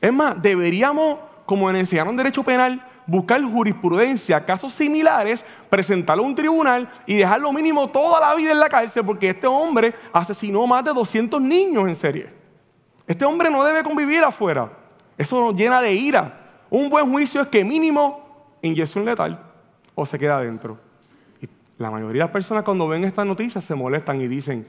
Es 0.00 0.12
más, 0.12 0.40
deberíamos, 0.40 1.18
como 1.44 1.68
en 1.68 1.76
enseñaron 1.76 2.16
derecho 2.16 2.42
penal, 2.42 2.82
buscar 3.08 3.42
jurisprudencia, 3.42 4.44
casos 4.44 4.74
similares, 4.74 5.42
presentarlo 5.70 6.22
a 6.22 6.26
un 6.26 6.34
tribunal 6.34 6.88
y 7.06 7.16
dejarlo 7.16 7.50
mínimo 7.52 7.88
toda 7.88 8.20
la 8.20 8.34
vida 8.34 8.52
en 8.52 8.60
la 8.60 8.68
cárcel 8.68 9.02
porque 9.04 9.30
este 9.30 9.46
hombre 9.46 9.94
asesinó 10.12 10.66
más 10.66 10.84
de 10.84 10.92
200 10.92 11.40
niños 11.40 11.88
en 11.88 11.96
serie. 11.96 12.30
Este 13.06 13.24
hombre 13.24 13.50
no 13.50 13.64
debe 13.64 13.82
convivir 13.82 14.22
afuera. 14.22 14.70
Eso 15.16 15.40
nos 15.40 15.54
llena 15.56 15.80
de 15.80 15.94
ira. 15.94 16.66
Un 16.68 16.90
buen 16.90 17.10
juicio 17.10 17.40
es 17.40 17.48
que 17.48 17.64
mínimo 17.64 18.46
inyección 18.60 19.06
letal 19.06 19.40
o 19.94 20.04
se 20.04 20.18
queda 20.18 20.36
adentro. 20.36 20.78
Y 21.40 21.48
la 21.78 21.90
mayoría 21.90 22.20
de 22.20 22.26
las 22.26 22.30
personas 22.30 22.62
cuando 22.62 22.86
ven 22.86 23.04
estas 23.04 23.24
noticias 23.24 23.64
se 23.64 23.74
molestan 23.74 24.20
y 24.20 24.28
dicen 24.28 24.68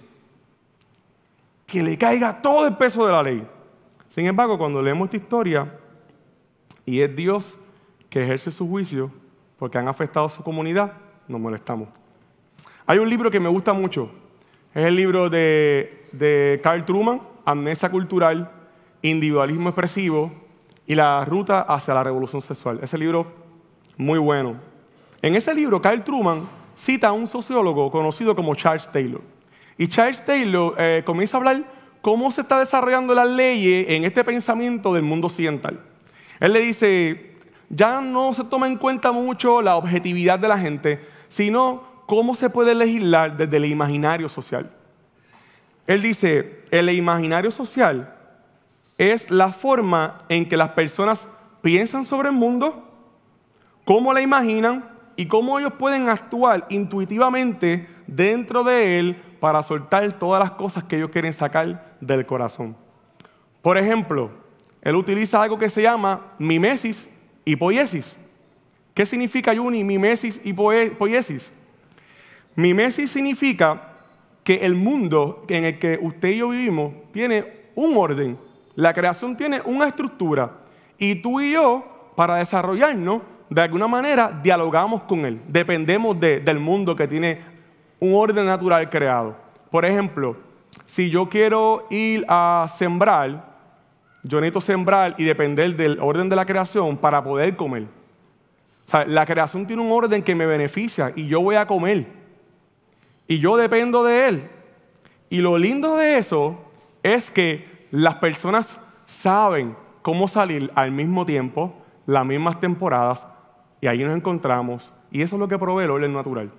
que 1.68 1.84
le 1.84 1.98
caiga 1.98 2.42
todo 2.42 2.66
el 2.66 2.78
peso 2.78 3.06
de 3.06 3.12
la 3.12 3.22
ley. 3.22 3.46
Sin 4.16 4.26
embargo, 4.26 4.58
cuando 4.58 4.82
leemos 4.82 5.08
esta 5.08 5.18
historia 5.18 5.74
y 6.86 7.02
es 7.02 7.14
Dios 7.14 7.59
que 8.10 8.24
ejerce 8.24 8.52
su 8.52 8.68
juicio 8.68 9.12
porque 9.58 9.78
han 9.78 9.88
afectado 9.88 10.26
a 10.28 10.30
su 10.30 10.44
comunidad, 10.44 10.94
nos 11.28 11.40
molestamos. 11.40 11.90
Hay 12.86 12.98
un 12.98 13.10
libro 13.10 13.30
que 13.30 13.40
me 13.40 13.50
gusta 13.50 13.74
mucho. 13.74 14.12
Es 14.74 14.86
el 14.86 14.96
libro 14.96 15.30
de, 15.30 16.08
de 16.12 16.60
Carl 16.64 16.86
Truman, 16.86 17.22
Amnesia 17.46 17.90
Cultural, 17.90 18.52
Individualismo 19.02 19.70
Expresivo 19.70 20.32
y 20.88 20.96
la 20.96 21.24
ruta 21.26 21.62
hacia 21.62 21.94
la 21.94 22.04
revolución 22.04 22.42
sexual. 22.42 22.80
Ese 22.82 22.98
libro 22.98 23.28
muy 23.98 24.18
bueno. 24.18 24.56
En 25.22 25.36
ese 25.36 25.54
libro, 25.54 25.82
Carl 25.82 26.04
Truman 26.04 26.48
cita 26.76 27.10
a 27.10 27.12
un 27.12 27.28
sociólogo 27.28 27.92
conocido 27.92 28.36
como 28.36 28.56
Charles 28.56 28.90
Taylor. 28.92 29.22
Y 29.78 29.88
Charles 29.88 30.24
Taylor 30.26 30.76
eh, 30.78 31.04
comienza 31.06 31.38
a 31.38 31.40
hablar 31.40 31.64
cómo 32.02 32.32
se 32.32 32.42
está 32.42 32.60
desarrollando 32.60 33.14
las 33.14 33.28
leyes 33.28 33.88
en 33.90 34.04
este 34.04 34.24
pensamiento 34.24 34.94
del 34.94 35.04
mundo 35.04 35.28
occidental. 35.28 35.80
Él 36.40 36.54
le 36.54 36.62
dice, 36.62 37.29
ya 37.70 38.02
no 38.02 38.34
se 38.34 38.44
toma 38.44 38.68
en 38.68 38.78
cuenta 38.78 39.12
mucho 39.12 39.62
la 39.62 39.76
objetividad 39.76 40.40
de 40.40 40.48
la 40.48 40.58
gente, 40.58 41.06
sino 41.28 41.84
cómo 42.08 42.34
se 42.34 42.50
puede 42.50 42.74
legislar 42.74 43.38
desde 43.38 43.58
el 43.58 43.66
imaginario 43.66 44.28
social. 44.30 44.72
Él 45.86 46.02
dice, 46.02 46.64
el 46.72 46.90
imaginario 46.90 47.52
social 47.52 48.16
es 48.98 49.30
la 49.30 49.50
forma 49.50 50.24
en 50.28 50.48
que 50.50 50.58
las 50.58 50.70
personas 50.70 51.28
piensan 51.62 52.06
sobre 52.06 52.30
el 52.30 52.36
mundo, 52.36 52.88
cómo 53.86 54.14
la 54.14 54.22
imaginan 54.22 54.90
y 55.16 55.28
cómo 55.28 55.60
ellos 55.60 55.74
pueden 55.74 56.10
actuar 56.10 56.66
intuitivamente 56.70 57.88
dentro 58.08 58.64
de 58.64 59.00
él 59.00 59.22
para 59.40 59.64
soltar 59.64 60.12
todas 60.14 60.42
las 60.42 60.52
cosas 60.52 60.84
que 60.84 60.98
ellos 60.98 61.10
quieren 61.12 61.34
sacar 61.34 61.96
del 62.02 62.26
corazón. 62.26 62.76
Por 63.62 63.78
ejemplo, 63.78 64.32
él 64.82 64.96
utiliza 64.96 65.42
algo 65.42 65.58
que 65.58 65.70
se 65.70 65.82
llama 65.82 66.34
mimesis 66.38 67.10
y 67.50 67.56
poiesis. 67.56 68.16
¿Qué 68.94 69.08
significa 69.08 69.52
Yuni, 69.52 69.84
mimesis 69.84 70.40
y 70.44 70.54
poiesis? 70.54 71.52
Mimesis 72.56 73.10
significa 73.10 73.96
que 74.44 74.56
el 74.58 74.76
mundo 74.76 75.46
en 75.48 75.66
el 75.66 75.80
que 75.80 75.98
usted 76.00 76.30
y 76.30 76.38
yo 76.38 76.50
vivimos 76.50 76.94
tiene 77.12 77.44
un 77.74 77.98
orden. 77.98 78.38
La 78.76 78.94
creación 78.94 79.36
tiene 79.36 79.62
una 79.66 79.88
estructura. 79.88 80.58
Y 81.00 81.16
tú 81.16 81.42
y 81.42 81.54
yo, 81.54 82.12
para 82.16 82.36
desarrollarnos, 82.36 83.24
de 83.50 83.62
alguna 83.62 83.88
manera 83.88 84.40
dialogamos 84.44 85.02
con 85.04 85.26
él. 85.26 85.42
Dependemos 85.48 86.20
del 86.20 86.60
mundo 86.60 86.96
que 86.96 87.08
tiene 87.08 87.40
un 88.00 88.14
orden 88.14 88.46
natural 88.46 88.88
creado. 88.92 89.36
Por 89.72 89.86
ejemplo, 89.86 90.38
si 90.86 91.10
yo 91.10 91.28
quiero 91.30 91.88
ir 91.90 92.26
a 92.28 92.68
sembrar, 92.78 93.49
yo 94.24 94.40
necesito 94.40 94.62
sembrar 94.62 95.16
y 95.18 95.24
depender 95.24 95.76
del 95.76 96.00
orden 96.00 96.30
de 96.30 96.36
la 96.36 96.46
creación 96.46 96.98
para 96.98 97.24
poder 97.24 97.56
comer. 97.56 97.84
O 98.88 98.92
sea, 98.92 99.06
la 99.06 99.26
creación 99.26 99.68
tiene 99.68 99.82
un 99.82 99.92
orden 99.92 100.24
que 100.24 100.36
me 100.36 100.46
beneficia 100.46 101.14
y 101.16 101.28
yo 101.28 101.42
voy 101.42 101.56
a 101.56 101.68
comer. 101.68 102.08
Y 103.28 103.40
yo 103.40 103.56
dependo 103.56 104.04
de 104.04 104.28
él. 104.28 104.50
Y 105.30 105.38
lo 105.38 105.58
lindo 105.58 105.96
de 105.96 106.18
eso 106.18 106.60
es 107.04 107.30
que 107.30 107.88
las 107.92 108.16
personas 108.16 108.80
saben 109.06 109.76
cómo 110.02 110.28
salir 110.28 110.72
al 110.76 110.92
mismo 110.92 111.26
tiempo, 111.26 111.74
las 112.06 112.26
mismas 112.26 112.60
temporadas, 112.60 113.26
y 113.82 113.88
ahí 113.88 114.04
nos 114.04 114.18
encontramos. 114.18 114.92
Y 115.12 115.22
eso 115.22 115.36
es 115.36 115.40
lo 115.40 115.48
que 115.48 115.58
provee 115.58 115.84
el 115.84 115.92
orden 115.92 116.14
natural. 116.14 116.50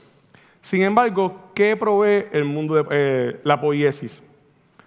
Sin 0.62 0.82
embargo, 0.82 1.50
¿qué 1.54 1.76
provee 1.76 2.26
el 2.32 2.44
mundo 2.44 2.74
de 2.74 2.84
eh, 2.90 3.40
la 3.44 3.60
poiesis? 3.60 4.22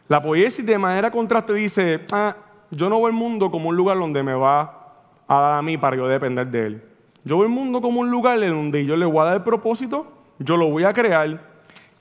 La 0.08 0.22
poiesis 0.22 0.66
de 0.66 0.78
manera 0.78 1.12
contraste 1.12 1.54
dice, 1.54 2.02
ah, 2.12 2.36
yo 2.76 2.90
no 2.90 2.98
veo 2.98 3.08
el 3.08 3.14
mundo 3.14 3.52
como 3.52 3.70
un 3.70 3.76
lugar 3.76 3.98
donde 3.98 4.24
me 4.24 4.34
va 4.34 4.96
a 5.28 5.40
dar 5.40 5.54
a 5.54 5.62
mí 5.62 5.78
para 5.78 5.96
yo 5.96 6.08
depender 6.08 6.48
de 6.48 6.66
él. 6.66 6.84
Yo 7.24 7.38
veo 7.38 7.46
el 7.46 7.54
mundo 7.54 7.82
como 7.82 8.02
un 8.02 8.10
lugar 8.12 8.42
en 8.44 8.52
donde 8.52 8.86
yo 8.86 8.96
le 8.96 9.06
voy 9.06 9.22
a 9.22 9.26
dar 9.26 9.36
el 9.36 9.44
propósito, 9.44 10.08
yo 10.40 10.58
lo 10.58 10.70
voy 10.70 10.84
a 10.84 10.94
crear, 10.94 11.40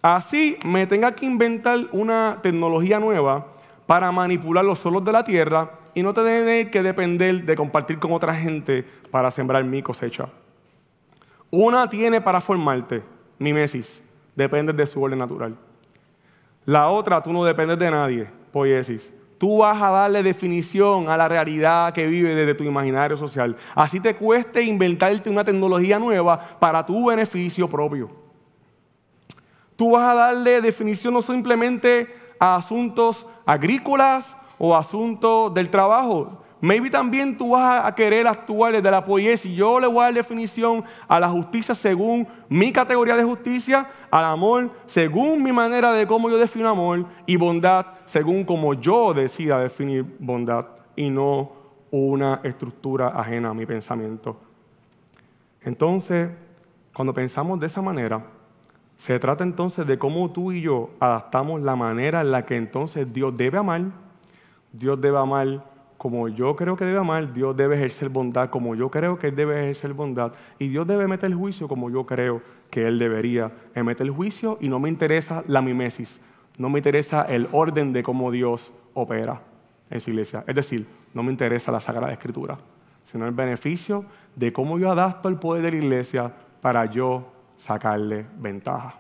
así 0.01 0.59
me 0.65 0.87
tenga 0.87 1.13
que 1.13 1.27
inventar 1.27 1.79
una 1.93 2.39
tecnología 2.43 2.99
nueva 2.99 3.47
para 3.87 4.11
manipular 4.11 4.65
los 4.65 4.79
suelos 4.79 5.05
de 5.05 5.13
la 5.13 5.23
tierra 5.23 5.71
y 5.95 6.03
no 6.03 6.15
tener 6.15 6.71
que 6.71 6.83
depender 6.83 7.45
de 7.45 7.55
compartir 7.55 7.99
con 7.99 8.13
otra 8.13 8.35
gente 8.35 8.85
para 9.11 9.31
sembrar 9.31 9.63
mi 9.65 9.83
cosecha. 9.83 10.29
Una 11.51 11.89
tiene 11.89 12.21
para 12.21 12.41
formarte, 12.41 13.03
mimesis, 13.39 14.03
dependes 14.35 14.77
de 14.77 14.87
su 14.87 15.03
orden 15.03 15.19
natural. 15.19 15.57
La 16.65 16.89
otra, 16.89 17.23
tú 17.23 17.33
no 17.33 17.45
dependes 17.45 17.79
de 17.79 17.91
nadie, 17.91 18.27
poiesis. 18.53 19.13
Tú 19.43 19.59
vas 19.59 19.83
a 19.83 19.91
darle 19.91 20.23
definición 20.23 21.09
a 21.09 21.17
la 21.17 21.27
realidad 21.27 21.93
que 21.93 22.07
vive 22.07 22.33
desde 22.33 22.55
tu 22.55 22.63
imaginario 22.63 23.17
social. 23.17 23.57
Así 23.75 23.99
te 23.99 24.15
cueste 24.15 24.63
inventarte 24.63 25.29
una 25.29 25.43
tecnología 25.43 25.99
nueva 25.99 26.61
para 26.61 26.87
tu 26.87 27.07
beneficio 27.07 27.69
propio. 27.69 28.09
Tú 29.75 29.91
vas 29.91 30.13
a 30.13 30.15
darle 30.15 30.61
definición 30.61 31.13
no 31.15 31.23
simplemente 31.23 32.07
a 32.39 32.55
asuntos 32.55 33.27
agrícolas 33.45 34.37
o 34.59 34.77
asuntos 34.77 35.53
del 35.53 35.71
trabajo, 35.71 36.42
Maybe 36.63 36.91
también 36.91 37.37
tú 37.37 37.51
vas 37.51 37.85
a 37.85 37.93
querer 37.93 38.25
actuar 38.25 38.73
desde 38.73 38.89
la 38.89 39.05
poesía. 39.05 39.53
Yo 39.53 39.81
le 39.81 39.89
voy 39.89 39.99
a 39.99 40.05
dar 40.05 40.15
definición 40.15 40.85
a 41.09 41.19
la 41.19 41.29
justicia 41.29 41.75
según 41.75 42.29
mi 42.49 42.71
categoría 42.71 43.17
de 43.17 43.25
justicia, 43.25 43.89
al 44.13 44.25
amor 44.27 44.71
según 44.87 45.43
mi 45.43 45.51
manera 45.51 45.93
de 45.93 46.07
cómo 46.07 46.31
yo 46.31 46.39
defino 46.39 46.69
amor 46.69 47.05
y 47.27 47.35
bondad 47.35 47.87
según 48.07 48.45
como 48.45 48.75
yo 48.75 49.13
decida 49.13 49.59
definir 49.59 50.07
bondad 50.21 50.67
y 50.95 51.11
no 51.11 51.51
una 51.91 52.41
estructura 52.45 53.09
ajena 53.09 53.51
a 53.51 53.55
mi 53.55 53.67
pensamiento. 53.67 54.37
Entonces, 55.63 56.31
cuando 56.95 57.13
pensamos 57.13 57.59
de 57.59 57.67
esa 57.67 57.83
manera, 57.83 58.23
se 58.99 59.19
trata 59.19 59.43
entonces 59.43 59.85
de 59.85 59.99
cómo 59.99 60.31
tú 60.31 60.53
y 60.53 60.61
yo 60.61 60.91
adaptamos 61.01 61.61
la 61.61 61.75
manera 61.75 62.21
en 62.21 62.31
la 62.31 62.47
que 62.47 62.55
entonces 62.55 63.13
Dios 63.13 63.37
debe 63.37 63.59
amar, 63.59 63.83
Dios 64.73 65.01
debe 65.01 65.19
amar 65.19 65.72
como 66.03 66.27
yo 66.27 66.57
creo 66.57 66.77
que 66.77 66.85
debe 66.85 66.99
amar, 66.99 67.33
Dios 67.33 67.57
debe 67.57 67.77
ejercer 67.77 68.09
bondad 68.09 68.51
como 68.51 68.75
yo 68.75 68.91
creo 68.91 69.21
que 69.21 69.29
Él 69.29 69.37
debe 69.37 69.61
ejercer 69.61 69.93
bondad. 69.93 70.33
Y 70.59 70.67
Dios 70.67 70.85
debe 70.85 71.07
meter 71.07 71.31
el 71.31 71.37
juicio 71.37 71.69
como 71.69 71.91
yo 71.91 72.07
creo 72.07 72.43
que 72.71 72.83
Él 72.89 72.99
debería 72.99 73.53
meter 73.77 74.09
el 74.09 74.11
juicio. 74.11 74.59
Y 74.61 74.69
no 74.69 74.81
me 74.81 74.89
interesa 74.89 75.45
la 75.47 75.63
mimesis, 75.63 76.21
no 76.59 76.71
me 76.71 76.81
interesa 76.81 77.23
el 77.23 77.49
orden 77.53 77.93
de 77.93 78.03
cómo 78.03 78.33
Dios 78.33 78.73
opera 78.95 79.43
en 79.91 80.01
su 80.01 80.11
iglesia. 80.11 80.43
Es 80.49 80.57
decir, 80.57 80.89
no 81.15 81.23
me 81.23 81.31
interesa 81.31 81.71
la 81.71 81.81
Sagrada 81.81 82.13
Escritura, 82.13 82.59
sino 83.13 83.25
el 83.25 83.33
beneficio 83.33 84.05
de 84.35 84.53
cómo 84.53 84.81
yo 84.81 84.91
adapto 84.91 85.29
el 85.29 85.37
poder 85.37 85.63
de 85.63 85.71
la 85.71 85.77
iglesia 85.77 86.33
para 86.61 86.85
yo 86.87 87.29
sacarle 87.59 88.27
ventaja. 88.41 88.97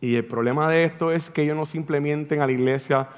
Y 0.00 0.14
el 0.14 0.24
problema 0.24 0.70
de 0.70 0.84
esto 0.84 1.10
es 1.10 1.30
que 1.30 1.42
ellos 1.42 1.56
no 1.56 1.66
simplemente 1.66 2.40
a 2.40 2.46
la 2.46 2.52
iglesia 2.52 3.08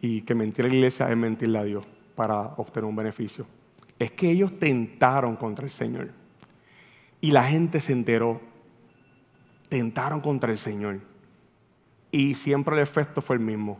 y 0.00 0.22
que 0.22 0.34
mentir 0.34 0.66
a 0.66 0.68
la 0.68 0.74
iglesia 0.74 1.10
es 1.10 1.16
mentirle 1.16 1.58
a 1.58 1.64
Dios 1.64 1.86
para 2.14 2.40
obtener 2.40 2.88
un 2.88 2.96
beneficio. 2.96 3.46
Es 3.98 4.12
que 4.12 4.30
ellos 4.30 4.58
tentaron 4.58 5.36
contra 5.36 5.64
el 5.64 5.70
Señor. 5.70 6.10
Y 7.20 7.30
la 7.30 7.44
gente 7.44 7.80
se 7.80 7.92
enteró. 7.92 8.40
Tentaron 9.68 10.20
contra 10.20 10.52
el 10.52 10.58
Señor. 10.58 11.00
Y 12.10 12.34
siempre 12.34 12.76
el 12.76 12.82
efecto 12.82 13.20
fue 13.22 13.36
el 13.36 13.42
mismo. 13.42 13.78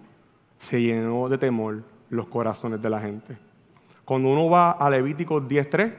Se 0.58 0.80
llenó 0.80 1.28
de 1.28 1.38
temor 1.38 1.82
los 2.10 2.26
corazones 2.28 2.80
de 2.80 2.90
la 2.90 3.00
gente. 3.00 3.36
Cuando 4.04 4.30
uno 4.30 4.48
va 4.48 4.72
a 4.72 4.88
Levítico 4.88 5.40
10.3, 5.42 5.92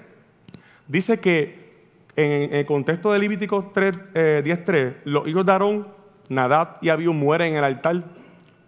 dice 0.87 1.19
que 1.19 1.67
en 2.15 2.53
el 2.53 2.65
contexto 2.65 3.11
de 3.11 3.19
Levítico 3.19 3.71
10.3, 3.73 4.07
eh, 4.15 5.01
los 5.05 5.27
hijos 5.27 5.45
de 5.45 5.51
Aarón, 5.51 5.87
Nadab 6.29 6.77
y 6.81 6.89
Abiú 6.89 7.13
mueren 7.13 7.51
en 7.51 7.57
el 7.57 7.63
altar 7.63 8.03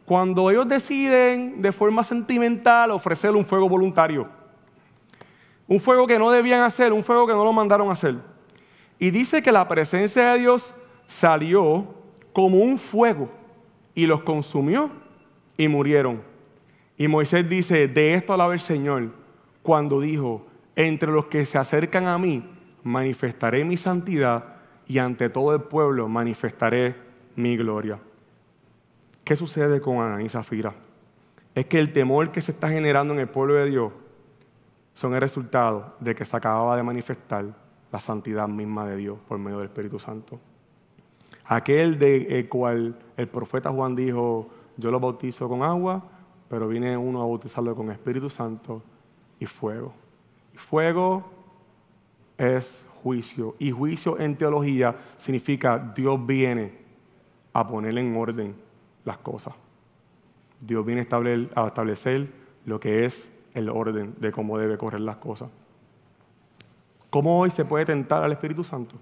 cuando 0.09 0.49
ellos 0.49 0.67
deciden 0.67 1.61
de 1.61 1.71
forma 1.71 2.03
sentimental 2.03 2.89
ofrecer 2.89 3.29
un 3.29 3.45
fuego 3.45 3.69
voluntario. 3.69 4.27
Un 5.67 5.79
fuego 5.79 6.07
que 6.07 6.17
no 6.17 6.31
debían 6.31 6.63
hacer, 6.63 6.91
un 6.91 7.03
fuego 7.03 7.27
que 7.27 7.33
no 7.33 7.43
lo 7.43 7.53
mandaron 7.53 7.91
hacer. 7.91 8.15
Y 8.97 9.11
dice 9.11 9.43
que 9.43 9.51
la 9.51 9.67
presencia 9.67 10.31
de 10.31 10.39
Dios 10.39 10.73
salió 11.05 11.93
como 12.33 12.57
un 12.57 12.79
fuego 12.79 13.29
y 13.93 14.07
los 14.07 14.23
consumió 14.23 14.89
y 15.57 15.67
murieron. 15.67 16.23
Y 16.97 17.07
Moisés 17.07 17.47
dice, 17.47 17.87
de 17.87 18.15
esto 18.15 18.33
alaba 18.33 18.55
el 18.55 18.61
Señor, 18.61 19.11
cuando 19.61 20.01
dijo, 20.01 20.47
entre 20.75 21.11
los 21.11 21.27
que 21.27 21.45
se 21.45 21.59
acercan 21.59 22.07
a 22.07 22.17
mí, 22.17 22.43
manifestaré 22.81 23.63
mi 23.63 23.77
santidad 23.77 24.55
y 24.87 24.97
ante 24.97 25.29
todo 25.29 25.53
el 25.53 25.61
pueblo 25.61 26.07
manifestaré 26.07 26.95
mi 27.35 27.55
gloria. 27.55 27.99
¿Qué 29.29 29.35
sucede 29.35 29.79
con 29.79 29.97
Ananí 29.97 30.25
y 30.25 30.29
Zafira? 30.29 30.73
Es 31.53 31.67
que 31.67 31.77
el 31.77 31.93
temor 31.93 32.31
que 32.31 32.41
se 32.41 32.51
está 32.51 32.67
generando 32.67 33.13
en 33.13 33.19
el 33.19 33.29
pueblo 33.29 33.53
de 33.53 33.69
Dios 33.69 33.93
son 34.95 35.13
el 35.13 35.21
resultado 35.21 35.93
de 35.99 36.15
que 36.15 36.25
se 36.25 36.35
acababa 36.35 36.75
de 36.75 36.81
manifestar 36.81 37.45
la 37.91 37.99
santidad 37.99 38.47
misma 38.47 38.87
de 38.87 38.95
Dios 38.95 39.19
por 39.27 39.37
medio 39.37 39.59
del 39.59 39.67
Espíritu 39.67 39.99
Santo. 39.99 40.39
Aquel 41.45 41.99
de 41.99 42.47
cual 42.49 42.97
el 43.17 43.27
profeta 43.27 43.69
Juan 43.69 43.95
dijo, 43.95 44.49
yo 44.77 44.89
lo 44.89 44.99
bautizo 44.99 45.47
con 45.47 45.61
agua, 45.61 46.03
pero 46.49 46.67
viene 46.67 46.97
uno 46.97 47.21
a 47.21 47.25
bautizarlo 47.25 47.75
con 47.75 47.91
Espíritu 47.91 48.31
Santo 48.31 48.81
y 49.39 49.45
fuego. 49.45 49.93
Y 50.55 50.57
fuego 50.57 51.23
es 52.35 52.83
juicio. 53.03 53.55
Y 53.59 53.69
juicio 53.69 54.19
en 54.19 54.35
teología 54.35 54.95
significa 55.19 55.77
Dios 55.95 56.25
viene 56.25 56.79
a 57.53 57.67
poner 57.67 57.95
en 57.95 58.17
orden 58.17 58.68
las 59.09 59.17
cosas. 59.17 59.53
Dios 60.61 60.85
viene 60.85 61.07
a 61.55 61.67
establecer 61.67 62.27
lo 62.65 62.79
que 62.79 63.05
es 63.05 63.29
el 63.53 63.69
orden 63.69 64.15
de 64.19 64.31
cómo 64.31 64.57
debe 64.57 64.77
correr 64.77 65.01
las 65.01 65.17
cosas. 65.17 65.49
¿Cómo 67.09 67.39
hoy 67.39 67.49
se 67.49 67.65
puede 67.65 67.85
tentar 67.85 68.23
al 68.23 68.31
Espíritu 68.31 68.63
Santo? 68.63 68.95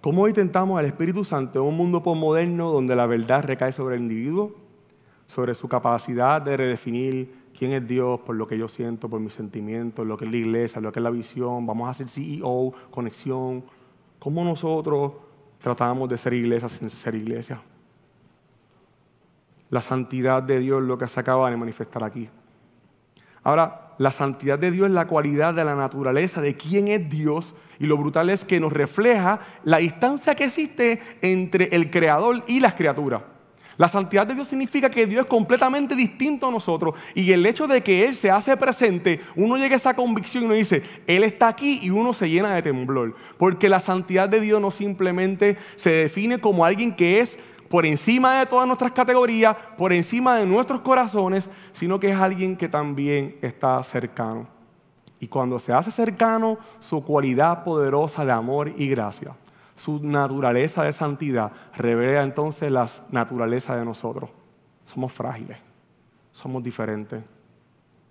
¿Cómo 0.00 0.22
hoy 0.22 0.32
tentamos 0.32 0.78
al 0.78 0.84
Espíritu 0.86 1.24
Santo 1.24 1.60
en 1.60 1.66
un 1.66 1.76
mundo 1.76 2.00
postmoderno 2.02 2.70
donde 2.70 2.94
la 2.94 3.06
verdad 3.06 3.42
recae 3.42 3.72
sobre 3.72 3.96
el 3.96 4.02
individuo, 4.02 4.54
sobre 5.26 5.54
su 5.54 5.68
capacidad 5.68 6.40
de 6.40 6.56
redefinir 6.56 7.34
quién 7.58 7.72
es 7.72 7.88
Dios 7.88 8.20
por 8.20 8.36
lo 8.36 8.46
que 8.46 8.56
yo 8.56 8.68
siento, 8.68 9.08
por 9.08 9.18
mis 9.18 9.32
sentimientos, 9.32 10.06
lo 10.06 10.16
que 10.16 10.26
es 10.26 10.30
la 10.30 10.36
iglesia, 10.36 10.80
lo 10.80 10.92
que 10.92 11.00
es 11.00 11.02
la 11.02 11.10
visión? 11.10 11.66
Vamos 11.66 11.88
a 11.88 11.94
ser 11.94 12.06
CEO, 12.06 12.72
conexión. 12.92 13.64
¿Cómo 14.20 14.44
nosotros 14.44 15.12
tratamos 15.66 16.08
de 16.08 16.16
ser 16.16 16.32
iglesia 16.32 16.68
sin 16.68 16.88
ser 16.88 17.16
iglesia? 17.16 17.60
La 19.68 19.80
santidad 19.80 20.40
de 20.40 20.60
Dios 20.60 20.80
lo 20.80 20.96
que 20.96 21.08
se 21.08 21.18
acaba 21.18 21.50
de 21.50 21.56
manifestar 21.56 22.04
aquí. 22.04 22.28
Ahora, 23.42 23.94
la 23.98 24.12
santidad 24.12 24.60
de 24.60 24.70
Dios 24.70 24.86
es 24.86 24.94
la 24.94 25.08
cualidad 25.08 25.54
de 25.54 25.64
la 25.64 25.74
naturaleza, 25.74 26.40
de 26.40 26.56
quién 26.56 26.86
es 26.86 27.10
Dios, 27.10 27.52
y 27.80 27.86
lo 27.86 27.96
brutal 27.96 28.30
es 28.30 28.44
que 28.44 28.60
nos 28.60 28.72
refleja 28.72 29.40
la 29.64 29.78
distancia 29.78 30.36
que 30.36 30.44
existe 30.44 31.02
entre 31.20 31.74
el 31.74 31.90
creador 31.90 32.44
y 32.46 32.60
las 32.60 32.74
criaturas. 32.74 33.22
La 33.78 33.88
santidad 33.88 34.26
de 34.26 34.34
Dios 34.34 34.48
significa 34.48 34.88
que 34.88 35.06
Dios 35.06 35.24
es 35.24 35.28
completamente 35.28 35.94
distinto 35.94 36.48
a 36.48 36.50
nosotros 36.50 36.94
y 37.14 37.30
el 37.32 37.44
hecho 37.44 37.66
de 37.66 37.82
que 37.82 38.04
Él 38.04 38.14
se 38.14 38.30
hace 38.30 38.56
presente, 38.56 39.20
uno 39.34 39.56
llega 39.56 39.74
a 39.74 39.76
esa 39.76 39.94
convicción 39.94 40.44
y 40.44 40.46
uno 40.46 40.54
dice, 40.54 40.82
Él 41.06 41.24
está 41.24 41.48
aquí 41.48 41.80
y 41.82 41.90
uno 41.90 42.14
se 42.14 42.30
llena 42.30 42.54
de 42.54 42.62
temblor. 42.62 43.14
Porque 43.36 43.68
la 43.68 43.80
santidad 43.80 44.28
de 44.28 44.40
Dios 44.40 44.60
no 44.60 44.70
simplemente 44.70 45.58
se 45.76 45.90
define 45.90 46.40
como 46.40 46.64
alguien 46.64 46.94
que 46.94 47.20
es 47.20 47.38
por 47.68 47.84
encima 47.84 48.38
de 48.38 48.46
todas 48.46 48.66
nuestras 48.66 48.92
categorías, 48.92 49.56
por 49.76 49.92
encima 49.92 50.38
de 50.38 50.46
nuestros 50.46 50.80
corazones, 50.80 51.50
sino 51.72 52.00
que 52.00 52.10
es 52.10 52.16
alguien 52.16 52.56
que 52.56 52.68
también 52.68 53.36
está 53.42 53.82
cercano. 53.82 54.46
Y 55.18 55.28
cuando 55.28 55.58
se 55.58 55.72
hace 55.72 55.90
cercano, 55.90 56.58
su 56.78 57.02
cualidad 57.02 57.64
poderosa 57.64 58.24
de 58.24 58.32
amor 58.32 58.72
y 58.76 58.88
gracia, 58.88 59.34
su 59.76 60.02
naturaleza 60.02 60.82
de 60.82 60.92
santidad, 60.92 61.52
revela 61.76 62.22
entonces 62.22 62.70
la 62.72 62.88
naturaleza 63.10 63.76
de 63.76 63.84
nosotros. 63.84 64.30
Somos 64.84 65.12
frágiles, 65.12 65.58
somos 66.32 66.62
diferentes. 66.62 67.22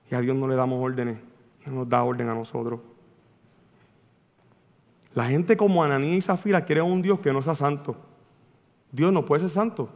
Y 0.09 0.15
a 0.15 0.21
Dios 0.21 0.35
no 0.35 0.47
le 0.47 0.55
damos 0.55 0.81
órdenes, 0.81 1.17
no 1.65 1.73
nos 1.73 1.89
da 1.89 2.03
orden 2.03 2.29
a 2.29 2.35
nosotros. 2.35 2.79
La 5.15 5.25
gente 5.25 5.57
como 5.57 5.83
Ananí 5.83 6.15
y 6.15 6.21
Zafira 6.21 6.65
quiere 6.65 6.81
un 6.81 7.01
Dios 7.01 7.19
que 7.19 7.33
no 7.33 7.41
sea 7.41 7.55
santo. 7.55 7.95
Dios 8.91 9.11
no 9.11 9.25
puede 9.25 9.41
ser 9.41 9.49
santo. 9.49 9.89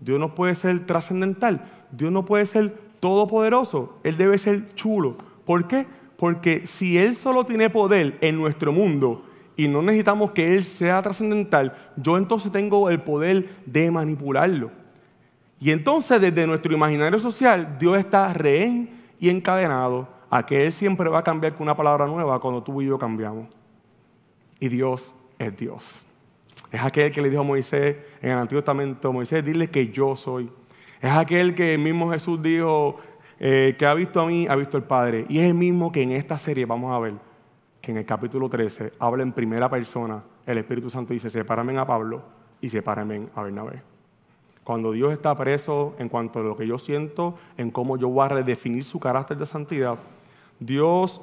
Dios 0.00 0.18
no 0.18 0.34
puede 0.34 0.54
ser 0.54 0.86
trascendental. 0.86 1.70
Dios 1.92 2.10
no 2.10 2.24
puede 2.24 2.46
ser 2.46 2.76
todopoderoso. 2.98 3.98
Él 4.02 4.16
debe 4.16 4.38
ser 4.38 4.74
chulo. 4.74 5.16
¿Por 5.44 5.68
qué? 5.68 5.86
Porque 6.16 6.66
si 6.66 6.98
Él 6.98 7.16
solo 7.16 7.44
tiene 7.44 7.68
poder 7.68 8.16
en 8.22 8.36
nuestro 8.36 8.72
mundo 8.72 9.24
y 9.56 9.68
no 9.68 9.82
necesitamos 9.82 10.32
que 10.32 10.56
Él 10.56 10.64
sea 10.64 11.02
trascendental, 11.02 11.74
yo 11.96 12.16
entonces 12.16 12.50
tengo 12.52 12.88
el 12.90 13.00
poder 13.00 13.56
de 13.66 13.90
manipularlo. 13.90 14.70
Y 15.60 15.70
entonces 15.70 16.20
desde 16.20 16.46
nuestro 16.46 16.72
imaginario 16.72 17.20
social, 17.20 17.76
Dios 17.78 17.98
está 17.98 18.32
rehén 18.32 18.90
y 19.20 19.28
encadenado 19.28 20.08
a 20.28 20.44
que 20.44 20.66
Él 20.66 20.72
siempre 20.72 21.08
va 21.08 21.20
a 21.20 21.22
cambiar 21.22 21.52
con 21.52 21.62
una 21.62 21.76
palabra 21.76 22.06
nueva 22.06 22.40
cuando 22.40 22.62
tú 22.62 22.82
y 22.82 22.86
yo 22.86 22.98
cambiamos. 22.98 23.48
Y 24.58 24.68
Dios 24.68 25.12
es 25.38 25.56
Dios. 25.56 25.84
Es 26.70 26.80
aquel 26.82 27.12
que 27.12 27.20
le 27.20 27.28
dijo 27.28 27.42
a 27.42 27.44
Moisés 27.44 27.96
en 28.20 28.30
el 28.30 28.38
Antiguo 28.38 28.62
Testamento, 28.62 29.12
Moisés, 29.12 29.44
dile 29.44 29.68
que 29.68 29.88
yo 29.88 30.16
soy. 30.16 30.50
Es 31.00 31.12
aquel 31.12 31.54
que 31.54 31.74
el 31.74 31.80
mismo 31.80 32.10
Jesús 32.10 32.40
dijo, 32.42 32.98
eh, 33.38 33.76
que 33.78 33.84
ha 33.84 33.92
visto 33.92 34.20
a 34.20 34.26
mí, 34.26 34.46
ha 34.48 34.54
visto 34.56 34.76
al 34.76 34.84
Padre. 34.84 35.26
Y 35.28 35.38
es 35.38 35.44
el 35.46 35.54
mismo 35.54 35.92
que 35.92 36.02
en 36.02 36.12
esta 36.12 36.38
serie 36.38 36.64
vamos 36.64 36.94
a 36.94 36.98
ver, 36.98 37.14
que 37.82 37.90
en 37.90 37.98
el 37.98 38.06
capítulo 38.06 38.48
13 38.48 38.92
habla 39.00 39.24
en 39.24 39.32
primera 39.32 39.68
persona, 39.68 40.22
el 40.46 40.58
Espíritu 40.58 40.88
Santo 40.88 41.12
dice, 41.12 41.28
sepárame 41.28 41.76
a 41.76 41.84
Pablo 41.84 42.22
y 42.60 42.68
sepárame 42.68 43.26
a 43.34 43.42
Bernabé. 43.42 43.82
Cuando 44.62 44.92
Dios 44.92 45.12
está 45.12 45.36
preso 45.36 45.96
en 45.98 46.08
cuanto 46.08 46.38
a 46.38 46.42
lo 46.44 46.56
que 46.56 46.66
yo 46.66 46.78
siento, 46.78 47.34
en 47.56 47.72
cómo 47.72 47.96
yo 47.96 48.08
voy 48.08 48.24
a 48.24 48.28
redefinir 48.28 48.84
su 48.84 49.00
carácter 49.00 49.36
de 49.36 49.46
santidad, 49.46 49.98
Dios 50.60 51.20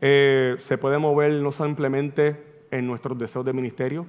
eh, 0.00 0.56
se 0.58 0.76
puede 0.76 0.98
mover 0.98 1.32
no 1.34 1.52
simplemente 1.52 2.64
en 2.72 2.88
nuestros 2.88 3.16
deseos 3.16 3.44
de 3.44 3.52
ministerio, 3.52 4.04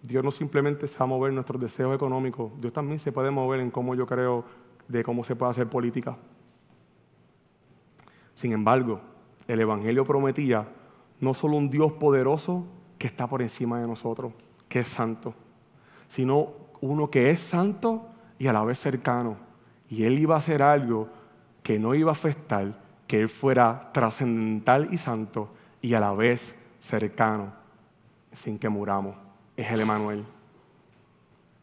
Dios 0.00 0.22
no 0.22 0.30
simplemente 0.30 0.86
se 0.86 0.96
va 0.98 1.04
a 1.04 1.08
mover 1.08 1.30
en 1.30 1.34
nuestros 1.34 1.60
deseos 1.60 1.92
económicos, 1.92 2.52
Dios 2.60 2.72
también 2.72 3.00
se 3.00 3.10
puede 3.10 3.32
mover 3.32 3.58
en 3.58 3.72
cómo 3.72 3.96
yo 3.96 4.06
creo 4.06 4.44
de 4.86 5.02
cómo 5.02 5.24
se 5.24 5.34
puede 5.34 5.50
hacer 5.50 5.66
política. 5.66 6.16
Sin 8.36 8.52
embargo, 8.52 9.00
el 9.48 9.60
Evangelio 9.60 10.04
prometía 10.04 10.68
no 11.20 11.34
solo 11.34 11.56
un 11.56 11.70
Dios 11.70 11.92
poderoso 11.94 12.66
que 12.98 13.06
está 13.06 13.26
por 13.26 13.42
encima 13.42 13.80
de 13.80 13.88
nosotros, 13.88 14.32
que 14.68 14.80
es 14.80 14.88
santo, 14.88 15.34
sino 16.08 16.52
uno 16.80 17.10
que 17.10 17.30
es 17.30 17.40
santo 17.40 18.06
y 18.38 18.46
a 18.46 18.52
la 18.52 18.62
vez 18.62 18.78
cercano. 18.78 19.36
Y 19.88 20.04
Él 20.04 20.18
iba 20.18 20.34
a 20.34 20.38
hacer 20.38 20.62
algo 20.62 21.08
que 21.62 21.78
no 21.78 21.94
iba 21.94 22.10
a 22.10 22.12
afectar 22.12 22.78
que 23.06 23.20
Él 23.20 23.28
fuera 23.28 23.90
trascendental 23.92 24.92
y 24.92 24.98
santo 24.98 25.48
y 25.80 25.94
a 25.94 26.00
la 26.00 26.12
vez 26.12 26.54
cercano, 26.78 27.52
sin 28.34 28.58
que 28.58 28.68
muramos 28.68 29.16
es 29.56 29.70
el 29.70 29.80
Emanuel. 29.80 30.24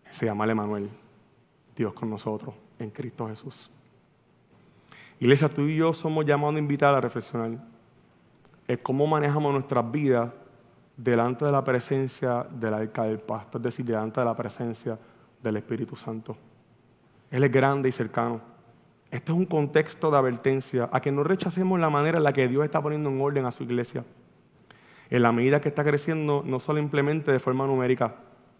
Se 0.10 0.26
llama 0.26 0.46
el 0.46 0.52
Emanuel, 0.52 0.90
Dios 1.76 1.94
con 1.94 2.10
nosotros 2.10 2.56
en 2.80 2.90
Cristo 2.90 3.28
Jesús. 3.28 3.70
Iglesia, 5.20 5.48
tú 5.50 5.64
y 5.64 5.78
yo 5.78 5.94
somos 5.94 6.26
llamados 6.26 6.56
a 6.56 6.60
invitar 6.60 6.94
a 6.94 7.00
reflexionar 7.00 7.75
en 8.68 8.78
cómo 8.78 9.08
manejamos 9.08 9.54
nuestras 9.54 9.90
vidas 9.92 10.32
delante 10.98 11.46
de 11.46 11.52
la 11.52 11.64
presencia 11.64 12.46
del 12.50 12.74
arca 12.74 13.04
del 13.04 13.20
pasto, 13.20 13.58
es 13.58 13.64
decir, 13.64 13.86
delante 13.86 14.22
de 14.22 14.26
la 14.26 14.36
presencia 14.36 14.98
del 15.42 15.58
Espíritu 15.58 15.96
Santo. 15.96 16.36
Él 17.32 17.44
es 17.44 17.52
grande 17.52 17.90
y 17.90 17.92
cercano. 17.92 18.42
Este 19.12 19.32
es 19.32 19.38
un 19.38 19.46
contexto 19.46 20.10
de 20.10 20.18
advertencia 20.18 20.90
a 20.92 21.00
que 21.02 21.12
no 21.12 21.24
rechacemos 21.24 21.80
la 21.80 21.90
manera 21.90 22.18
en 22.18 22.24
la 22.24 22.34
que 22.34 22.48
Dios 22.48 22.66
está 22.66 22.82
poniendo 22.82 23.10
en 23.10 23.22
orden 23.22 23.46
a 23.46 23.52
su 23.52 23.64
iglesia 23.64 24.04
en 25.10 25.22
la 25.22 25.32
medida 25.32 25.62
que 25.62 25.70
está 25.70 25.84
creciendo, 25.84 26.44
no 26.46 26.60
solo 26.60 26.80
simplemente 26.80 27.32
de 27.32 27.40
forma 27.40 27.66
numérica, 27.68 28.16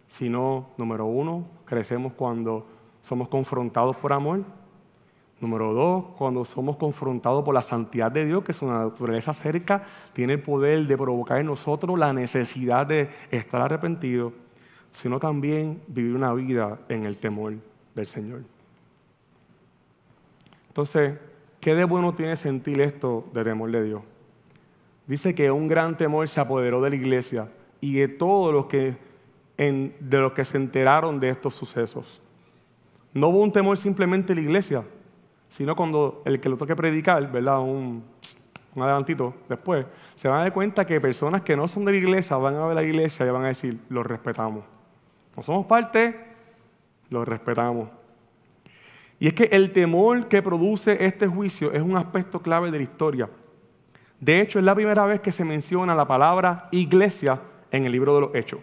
sino, 0.08 0.70
número 0.78 1.06
uno, 1.06 1.48
crecemos 1.66 2.14
cuando 2.14 2.68
somos 3.02 3.28
confrontados 3.28 3.96
por 3.98 4.14
amor. 4.14 4.44
Número 5.42 5.74
dos, 5.74 6.06
cuando 6.18 6.46
somos 6.46 6.78
confrontados 6.78 7.44
por 7.44 7.54
la 7.54 7.62
santidad 7.62 8.12
de 8.12 8.26
Dios, 8.26 8.44
que 8.44 8.54
su 8.54 8.66
naturaleza 8.66 9.34
cerca 9.34 9.84
tiene 10.14 10.34
el 10.34 10.42
poder 10.42 10.88
de 10.88 10.98
provocar 10.98 11.40
en 11.40 11.48
nosotros 11.48 12.00
la 12.00 12.14
necesidad 12.14 12.88
de 12.88 13.10
estar 13.32 13.62
arrepentidos, 13.62 14.34
sino 14.94 15.20
también 15.20 15.82
vivir 15.88 16.16
una 16.16 16.34
vida 16.34 16.80
en 16.88 17.06
el 17.06 17.18
temor 17.18 17.56
del 17.94 18.06
Señor. 18.06 18.44
Entonces, 20.70 21.20
¿qué 21.60 21.76
de 21.76 21.84
bueno 21.84 22.14
tiene 22.16 22.38
sentir 22.38 22.80
esto 22.80 23.26
de 23.34 23.44
temor 23.44 23.72
de 23.72 23.84
Dios? 23.84 24.02
dice 25.08 25.36
que 25.36 25.52
un 25.52 25.68
gran 25.68 25.98
temor 25.98 26.28
se 26.28 26.40
apoderó 26.40 26.82
de 26.82 26.90
la 26.90 26.96
iglesia 26.96 27.50
y 27.82 27.96
de 27.96 28.08
todos 28.08 28.54
los 28.54 28.66
que, 28.66 28.98
de 29.58 30.18
los 30.18 30.34
que 30.34 30.46
se 30.46 30.58
enteraron 30.58 31.20
de 31.20 31.30
estos 31.30 31.56
sucesos. 31.56 32.22
No 33.14 33.30
hubo 33.30 33.42
un 33.42 33.52
temor 33.52 33.78
simplemente 33.78 34.34
en 34.34 34.40
la 34.40 34.46
iglesia, 34.46 34.84
sino 35.56 35.74
cuando 35.76 36.22
el 36.26 36.40
que 36.42 36.50
lo 36.50 36.58
toque 36.58 36.76
predicar, 36.76 37.32
¿verdad? 37.32 37.60
Un, 37.60 38.04
adelantito 38.76 39.34
después, 39.48 39.86
se 40.16 40.28
van 40.28 40.40
a 40.40 40.42
dar 40.44 40.54
cuenta 40.54 40.86
que 40.86 41.00
personas 41.00 41.44
que 41.44 41.56
no 41.56 41.66
son 41.70 41.86
de 41.86 41.94
la 41.94 41.98
iglesia 41.98 42.36
van 42.36 42.56
a 42.56 42.66
ver 42.66 42.76
la 42.76 42.84
iglesia 42.84 43.26
y 43.26 43.30
van 43.30 43.46
a 43.46 43.48
decir, 43.48 43.80
lo 43.88 44.04
respetamos. 44.04 44.66
No 45.36 45.44
somos 45.44 45.66
parte, 45.66 46.14
lo 47.10 47.24
respetamos. 47.24 47.88
Y 49.18 49.28
es 49.28 49.34
que 49.34 49.46
el 49.46 49.72
temor 49.72 50.28
que 50.28 50.42
produce 50.42 51.06
este 51.06 51.26
juicio 51.26 51.72
es 51.72 51.82
un 51.82 51.96
aspecto 51.96 52.42
clave 52.42 52.70
de 52.70 52.78
la 52.78 52.84
historia. 52.84 53.30
De 54.20 54.42
hecho, 54.42 54.60
es 54.60 54.66
la 54.66 54.76
primera 54.76 55.06
vez 55.06 55.22
que 55.22 55.32
se 55.32 55.46
menciona 55.46 55.96
la 55.96 56.06
palabra 56.06 56.68
iglesia 56.72 57.40
en 57.72 57.86
el 57.86 57.94
libro 57.94 58.14
de 58.14 58.22
los 58.22 58.36
Hechos. 58.36 58.60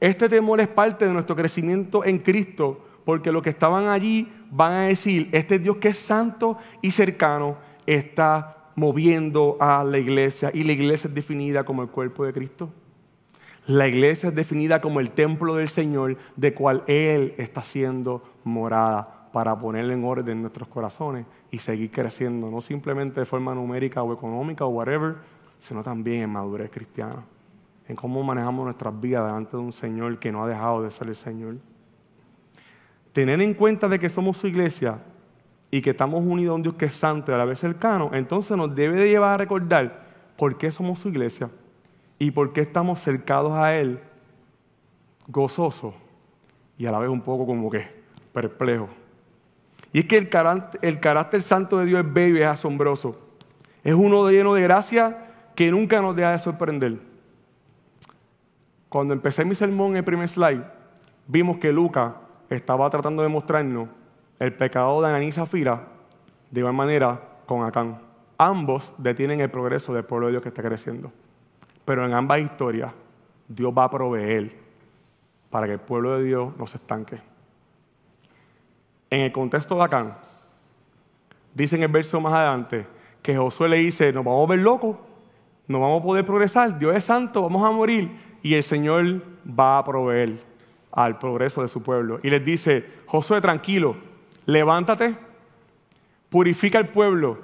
Este 0.00 0.28
temor 0.28 0.60
es 0.60 0.68
parte 0.68 1.06
de 1.06 1.12
nuestro 1.12 1.36
crecimiento 1.36 2.04
en 2.04 2.18
Cristo, 2.18 2.84
porque 3.04 3.30
los 3.30 3.44
que 3.44 3.50
estaban 3.50 3.86
allí 3.86 4.28
van 4.50 4.72
a 4.72 4.82
decir, 4.86 5.28
este 5.32 5.58
Dios 5.58 5.76
que 5.76 5.88
es 5.88 5.98
santo 5.98 6.58
y 6.82 6.90
cercano 6.90 7.56
está 7.86 8.56
moviendo 8.74 9.56
a 9.60 9.84
la 9.84 9.98
iglesia 9.98 10.50
y 10.52 10.62
la 10.62 10.72
iglesia 10.72 11.08
es 11.08 11.14
definida 11.14 11.64
como 11.64 11.82
el 11.82 11.88
cuerpo 11.88 12.24
de 12.24 12.32
Cristo. 12.32 12.70
La 13.66 13.86
iglesia 13.86 14.30
es 14.30 14.34
definida 14.34 14.80
como 14.80 15.00
el 15.00 15.10
templo 15.10 15.54
del 15.54 15.68
Señor, 15.68 16.16
de 16.34 16.54
cual 16.54 16.82
Él 16.86 17.34
está 17.36 17.62
siendo 17.62 18.22
morada 18.42 19.28
para 19.32 19.56
ponerle 19.58 19.94
en 19.94 20.04
orden 20.04 20.40
nuestros 20.40 20.66
corazones 20.68 21.26
y 21.50 21.58
seguir 21.58 21.90
creciendo, 21.90 22.50
no 22.50 22.60
simplemente 22.60 23.20
de 23.20 23.26
forma 23.26 23.54
numérica 23.54 24.02
o 24.02 24.12
económica 24.12 24.64
o 24.64 24.68
whatever, 24.68 25.16
sino 25.60 25.82
también 25.82 26.22
en 26.22 26.30
madurez 26.30 26.70
cristiana, 26.70 27.22
en 27.86 27.94
cómo 27.94 28.22
manejamos 28.24 28.64
nuestras 28.64 28.98
vidas 29.00 29.26
delante 29.26 29.56
de 29.56 29.62
un 29.62 29.72
Señor 29.72 30.18
que 30.18 30.32
no 30.32 30.42
ha 30.42 30.48
dejado 30.48 30.82
de 30.82 30.90
ser 30.90 31.08
el 31.08 31.16
Señor. 31.16 31.56
Tener 33.12 33.40
en 33.40 33.54
cuenta 33.54 33.88
de 33.88 33.98
que 33.98 34.08
somos 34.08 34.36
su 34.36 34.46
iglesia 34.46 34.98
y 35.70 35.82
que 35.82 35.90
estamos 35.90 36.24
unidos 36.24 36.52
a 36.52 36.56
un 36.56 36.62
Dios 36.62 36.74
que 36.74 36.86
es 36.86 36.94
santo 36.94 37.32
y 37.32 37.34
a 37.34 37.38
la 37.38 37.44
vez 37.44 37.58
cercano, 37.58 38.10
entonces 38.12 38.56
nos 38.56 38.74
debe 38.74 39.00
de 39.00 39.08
llevar 39.08 39.34
a 39.34 39.36
recordar 39.36 40.02
por 40.36 40.56
qué 40.58 40.70
somos 40.70 40.98
su 40.98 41.08
iglesia 41.08 41.50
y 42.18 42.30
por 42.30 42.52
qué 42.52 42.60
estamos 42.62 43.00
cercados 43.00 43.52
a 43.52 43.74
Él, 43.76 44.00
gozosos 45.26 45.94
y 46.78 46.86
a 46.86 46.92
la 46.92 46.98
vez 46.98 47.08
un 47.08 47.20
poco 47.20 47.46
como 47.46 47.70
que 47.70 47.86
perplejos. 48.32 48.90
Y 49.92 50.00
es 50.00 50.04
que 50.06 50.16
el 50.18 50.28
carácter, 51.00 51.42
santo 51.42 51.78
de 51.78 51.86
Dios 51.86 52.04
es 52.04 52.12
bello 52.12 52.36
es 52.36 52.46
asombroso. 52.46 53.18
Es 53.82 53.94
uno 53.94 54.30
lleno 54.30 54.54
de 54.54 54.62
gracia 54.62 55.26
que 55.54 55.70
nunca 55.70 56.00
nos 56.00 56.14
deja 56.14 56.32
de 56.32 56.38
sorprender. 56.38 56.98
Cuando 58.88 59.14
empecé 59.14 59.44
mi 59.44 59.54
sermón 59.54 59.92
en 59.92 59.96
el 59.98 60.04
primer 60.04 60.28
slide, 60.28 60.62
vimos 61.26 61.58
que 61.58 61.72
Lucas 61.72 62.12
estaba 62.50 62.90
tratando 62.90 63.22
de 63.22 63.28
mostrarnos 63.28 63.88
el 64.38 64.52
pecado 64.54 65.00
de 65.00 65.08
Ananí 65.08 65.26
y 65.26 65.32
Zafira 65.32 65.86
de 66.50 66.60
igual 66.60 66.74
manera 66.74 67.20
con 67.46 67.64
Acán. 67.64 68.00
Ambos 68.36 68.92
detienen 68.98 69.40
el 69.40 69.50
progreso 69.50 69.92
del 69.92 70.04
pueblo 70.04 70.26
de 70.26 70.32
Dios 70.32 70.42
que 70.42 70.48
está 70.48 70.62
creciendo. 70.62 71.12
Pero 71.84 72.04
en 72.04 72.14
ambas 72.14 72.40
historias, 72.40 72.92
Dios 73.46 73.72
va 73.76 73.84
a 73.84 73.90
proveer 73.90 74.52
para 75.50 75.66
que 75.66 75.74
el 75.74 75.80
pueblo 75.80 76.16
de 76.16 76.24
Dios 76.24 76.56
no 76.56 76.66
se 76.66 76.78
estanque. 76.78 77.20
En 79.10 79.20
el 79.20 79.32
contexto 79.32 79.76
de 79.76 79.82
Acán, 79.82 80.16
dice 81.54 81.76
en 81.76 81.82
el 81.82 81.88
verso 81.88 82.20
más 82.20 82.32
adelante 82.32 82.86
que 83.22 83.36
Josué 83.36 83.68
le 83.68 83.76
dice, 83.76 84.12
nos 84.12 84.24
vamos 84.24 84.48
a 84.48 84.50
ver 84.52 84.60
locos, 84.60 84.96
no 85.68 85.80
vamos 85.80 86.00
a 86.00 86.04
poder 86.04 86.24
progresar, 86.24 86.78
Dios 86.78 86.96
es 86.96 87.04
santo, 87.04 87.42
vamos 87.42 87.64
a 87.64 87.70
morir. 87.70 88.10
Y 88.42 88.54
el 88.54 88.62
Señor 88.62 89.22
va 89.46 89.78
a 89.78 89.84
proveer 89.84 90.49
al 90.92 91.18
progreso 91.18 91.62
de 91.62 91.68
su 91.68 91.82
pueblo. 91.82 92.20
Y 92.22 92.30
les 92.30 92.44
dice, 92.44 92.84
Josué, 93.06 93.40
tranquilo, 93.40 93.96
levántate, 94.46 95.14
purifica 96.28 96.78
al 96.78 96.88
pueblo, 96.88 97.38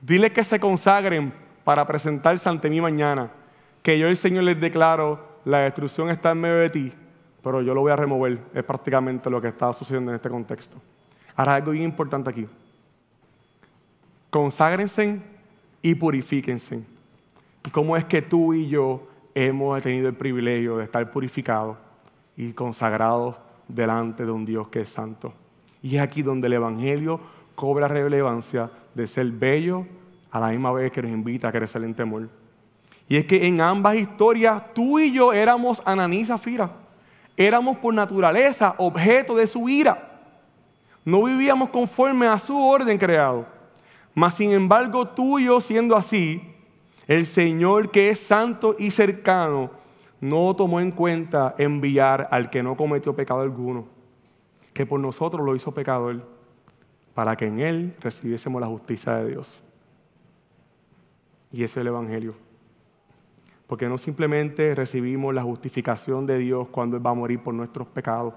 dile 0.00 0.32
que 0.32 0.44
se 0.44 0.60
consagren 0.60 1.32
para 1.64 1.86
presentarse 1.86 2.48
ante 2.48 2.68
mí 2.68 2.80
mañana, 2.80 3.30
que 3.82 3.98
yo 3.98 4.08
el 4.08 4.16
Señor 4.16 4.44
les 4.44 4.60
declaro, 4.60 5.34
la 5.44 5.60
destrucción 5.60 6.10
está 6.10 6.32
en 6.32 6.40
medio 6.40 6.56
de 6.56 6.70
ti, 6.70 6.92
pero 7.42 7.60
yo 7.60 7.74
lo 7.74 7.82
voy 7.82 7.92
a 7.92 7.96
remover. 7.96 8.38
Es 8.54 8.64
prácticamente 8.64 9.28
lo 9.28 9.40
que 9.40 9.48
está 9.48 9.72
sucediendo 9.72 10.10
en 10.10 10.16
este 10.16 10.30
contexto. 10.30 10.76
Ahora, 11.36 11.56
algo 11.56 11.72
bien 11.72 11.84
importante 11.84 12.30
aquí. 12.30 12.46
Conságrense 14.30 15.20
y 15.82 15.94
purifíquense. 15.94 16.82
¿Y 17.66 17.70
cómo 17.70 17.96
es 17.96 18.04
que 18.06 18.22
tú 18.22 18.54
y 18.54 18.68
yo 18.68 19.06
hemos 19.34 19.82
tenido 19.82 20.08
el 20.08 20.14
privilegio 20.14 20.78
de 20.78 20.84
estar 20.84 21.10
purificados 21.10 21.76
y 22.36 22.52
consagrados 22.52 23.36
delante 23.68 24.24
de 24.24 24.32
un 24.32 24.44
Dios 24.44 24.68
que 24.68 24.82
es 24.82 24.88
santo? 24.88 25.32
Y 25.82 25.96
es 25.96 26.02
aquí 26.02 26.22
donde 26.22 26.46
el 26.46 26.54
Evangelio 26.54 27.20
cobra 27.54 27.88
relevancia 27.88 28.70
de 28.94 29.06
ser 29.06 29.30
bello 29.30 29.86
a 30.30 30.40
la 30.40 30.48
misma 30.48 30.72
vez 30.72 30.90
que 30.90 31.02
nos 31.02 31.10
invita 31.10 31.48
a 31.48 31.52
crecer 31.52 31.84
en 31.84 31.94
temor. 31.94 32.28
Y 33.08 33.16
es 33.16 33.26
que 33.26 33.46
en 33.46 33.60
ambas 33.60 33.96
historias 33.96 34.62
tú 34.72 34.98
y 34.98 35.12
yo 35.12 35.32
éramos 35.32 35.82
Ananí 35.84 36.20
y 36.20 36.24
Zafira. 36.24 36.70
Éramos 37.36 37.76
por 37.76 37.92
naturaleza 37.92 38.74
objeto 38.78 39.36
de 39.36 39.46
su 39.46 39.68
ira. 39.68 40.20
No 41.04 41.24
vivíamos 41.24 41.68
conforme 41.68 42.26
a 42.26 42.38
su 42.38 42.56
orden 42.56 42.96
creado. 42.96 43.46
Mas 44.14 44.34
sin 44.34 44.52
embargo, 44.52 45.08
tú 45.08 45.38
y 45.38 45.46
yo 45.46 45.60
siendo 45.60 45.96
así, 45.96 46.40
el 47.06 47.26
Señor 47.26 47.90
que 47.90 48.10
es 48.10 48.20
santo 48.20 48.76
y 48.78 48.90
cercano, 48.90 49.70
no 50.20 50.54
tomó 50.56 50.80
en 50.80 50.90
cuenta 50.90 51.54
enviar 51.58 52.28
al 52.30 52.50
que 52.50 52.62
no 52.62 52.76
cometió 52.76 53.14
pecado 53.14 53.40
alguno, 53.40 53.86
que 54.72 54.86
por 54.86 55.00
nosotros 55.00 55.44
lo 55.44 55.54
hizo 55.54 55.72
pecador, 55.72 56.26
para 57.14 57.36
que 57.36 57.46
en 57.46 57.60
Él 57.60 57.94
recibiésemos 58.00 58.60
la 58.60 58.66
justicia 58.66 59.14
de 59.16 59.28
Dios. 59.30 59.48
Y 61.52 61.62
ese 61.62 61.72
es 61.72 61.76
el 61.78 61.86
Evangelio. 61.88 62.34
Porque 63.66 63.88
no 63.88 63.98
simplemente 63.98 64.74
recibimos 64.74 65.34
la 65.34 65.42
justificación 65.42 66.26
de 66.26 66.38
Dios 66.38 66.68
cuando 66.68 66.96
Él 66.96 67.06
va 67.06 67.10
a 67.10 67.14
morir 67.14 67.40
por 67.40 67.54
nuestros 67.54 67.86
pecados, 67.88 68.34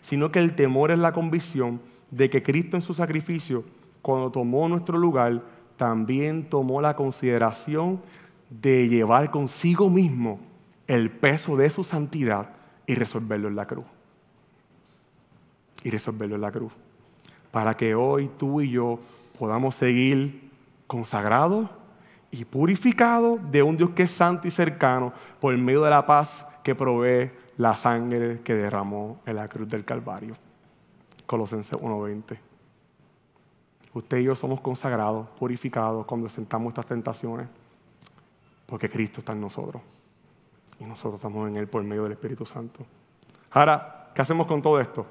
sino 0.00 0.30
que 0.30 0.38
el 0.38 0.54
temor 0.54 0.90
es 0.90 0.98
la 0.98 1.12
convicción 1.12 1.80
de 2.10 2.28
que 2.28 2.42
Cristo 2.42 2.76
en 2.76 2.82
su 2.82 2.92
sacrificio, 2.92 3.64
cuando 4.02 4.30
tomó 4.30 4.68
nuestro 4.68 4.98
lugar, 4.98 5.42
también 5.76 6.48
tomó 6.48 6.80
la 6.80 6.94
consideración 6.94 8.00
de 8.50 8.88
llevar 8.88 9.30
consigo 9.30 9.88
mismo 9.88 10.38
el 10.86 11.10
peso 11.10 11.56
de 11.56 11.70
su 11.70 11.84
santidad 11.84 12.50
y 12.86 12.94
resolverlo 12.94 13.48
en 13.48 13.56
la 13.56 13.66
cruz. 13.66 13.86
Y 15.82 15.90
resolverlo 15.90 16.34
en 16.34 16.40
la 16.40 16.52
cruz. 16.52 16.72
Para 17.50 17.76
que 17.76 17.94
hoy 17.94 18.30
tú 18.38 18.60
y 18.60 18.70
yo 18.70 18.98
podamos 19.38 19.74
seguir 19.74 20.50
consagrados 20.86 21.68
y 22.30 22.44
purificados 22.44 23.40
de 23.50 23.62
un 23.62 23.76
Dios 23.76 23.90
que 23.90 24.04
es 24.04 24.10
santo 24.10 24.48
y 24.48 24.50
cercano 24.50 25.12
por 25.40 25.56
medio 25.56 25.82
de 25.82 25.90
la 25.90 26.04
paz 26.04 26.46
que 26.62 26.74
provee 26.74 27.30
la 27.56 27.76
sangre 27.76 28.40
que 28.42 28.54
derramó 28.54 29.20
en 29.26 29.36
la 29.36 29.48
cruz 29.48 29.68
del 29.68 29.84
Calvario. 29.84 30.34
Colosenses 31.26 31.78
1:20. 31.78 32.38
Usted 33.92 34.18
y 34.18 34.24
yo 34.24 34.34
somos 34.34 34.60
consagrados, 34.60 35.28
purificados 35.38 36.04
cuando 36.06 36.28
sentamos 36.28 36.72
estas 36.72 36.86
tentaciones, 36.86 37.46
porque 38.66 38.90
Cristo 38.90 39.20
está 39.20 39.32
en 39.32 39.40
nosotros. 39.40 39.80
Y 40.80 40.84
nosotros 40.84 41.14
estamos 41.14 41.48
en 41.48 41.56
Él 41.56 41.68
por 41.68 41.82
medio 41.82 42.04
del 42.04 42.12
Espíritu 42.12 42.44
Santo. 42.44 42.84
Ahora, 43.50 44.10
¿qué 44.14 44.22
hacemos 44.22 44.46
con 44.46 44.60
todo 44.60 44.80
esto? 44.80 45.06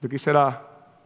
Yo 0.00 0.08
quisiera 0.08 0.62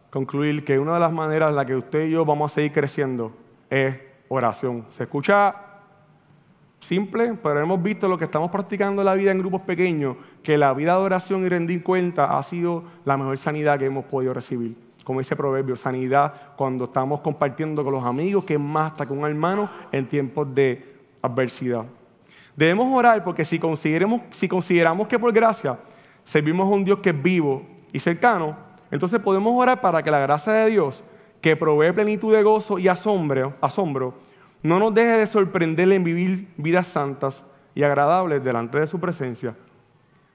concluir 0.09 0.63
que 0.63 0.79
una 0.79 0.95
de 0.95 0.99
las 0.99 1.11
maneras 1.11 1.49
en 1.49 1.55
las 1.55 1.65
que 1.65 1.75
usted 1.75 2.05
y 2.07 2.11
yo 2.11 2.25
vamos 2.25 2.51
a 2.51 2.55
seguir 2.55 2.71
creciendo 2.71 3.31
es 3.69 3.95
oración. 4.27 4.85
Se 4.91 5.03
escucha 5.03 5.55
simple, 6.79 7.33
pero 7.41 7.59
hemos 7.59 7.81
visto 7.81 8.07
lo 8.07 8.17
que 8.17 8.25
estamos 8.25 8.49
practicando 8.51 9.01
en 9.01 9.05
la 9.05 9.13
vida 9.13 9.31
en 9.31 9.39
grupos 9.39 9.61
pequeños, 9.61 10.15
que 10.43 10.57
la 10.57 10.73
vida 10.73 10.95
de 10.95 11.01
oración 11.01 11.45
y 11.45 11.49
rendir 11.49 11.83
cuenta 11.83 12.37
ha 12.37 12.43
sido 12.43 12.83
la 13.05 13.17
mejor 13.17 13.37
sanidad 13.37 13.77
que 13.77 13.85
hemos 13.85 14.05
podido 14.05 14.33
recibir. 14.33 14.75
Como 15.03 15.19
dice 15.19 15.35
proverbio, 15.35 15.75
sanidad 15.75 16.53
cuando 16.55 16.85
estamos 16.85 17.21
compartiendo 17.21 17.83
con 17.83 17.93
los 17.93 18.05
amigos, 18.05 18.43
que 18.45 18.53
es 18.55 18.59
más 18.59 18.91
hasta 18.91 19.05
que 19.05 19.13
un 19.13 19.25
hermano 19.25 19.69
en 19.91 20.07
tiempos 20.07 20.53
de 20.53 20.98
adversidad. 21.21 21.85
Debemos 22.55 22.87
orar 22.91 23.23
porque 23.23 23.45
si 23.45 23.59
consideramos, 23.59 24.21
si 24.31 24.47
consideramos 24.47 25.07
que 25.07 25.19
por 25.19 25.31
gracia 25.31 25.79
servimos 26.25 26.67
a 26.67 26.75
un 26.75 26.83
Dios 26.83 26.99
que 26.99 27.11
es 27.11 27.21
vivo 27.23 27.65
y 27.91 27.99
cercano, 27.99 28.57
entonces 28.91 29.19
podemos 29.19 29.53
orar 29.55 29.81
para 29.81 30.03
que 30.03 30.11
la 30.11 30.19
gracia 30.19 30.53
de 30.53 30.69
Dios, 30.69 31.03
que 31.41 31.55
provee 31.55 31.91
plenitud 31.93 32.33
de 32.33 32.43
gozo 32.43 32.79
y 32.79 32.87
asombro, 32.87 33.53
asombro 33.61 34.29
no 34.61 34.79
nos 34.79 34.93
deje 34.93 35.17
de 35.19 35.27
sorprender 35.27 35.91
en 35.91 36.03
vivir 36.03 36.49
vidas 36.57 36.87
santas 36.87 37.45
y 37.73 37.83
agradables 37.83 38.43
delante 38.43 38.79
de 38.79 38.87
su 38.87 38.99
presencia. 38.99 39.55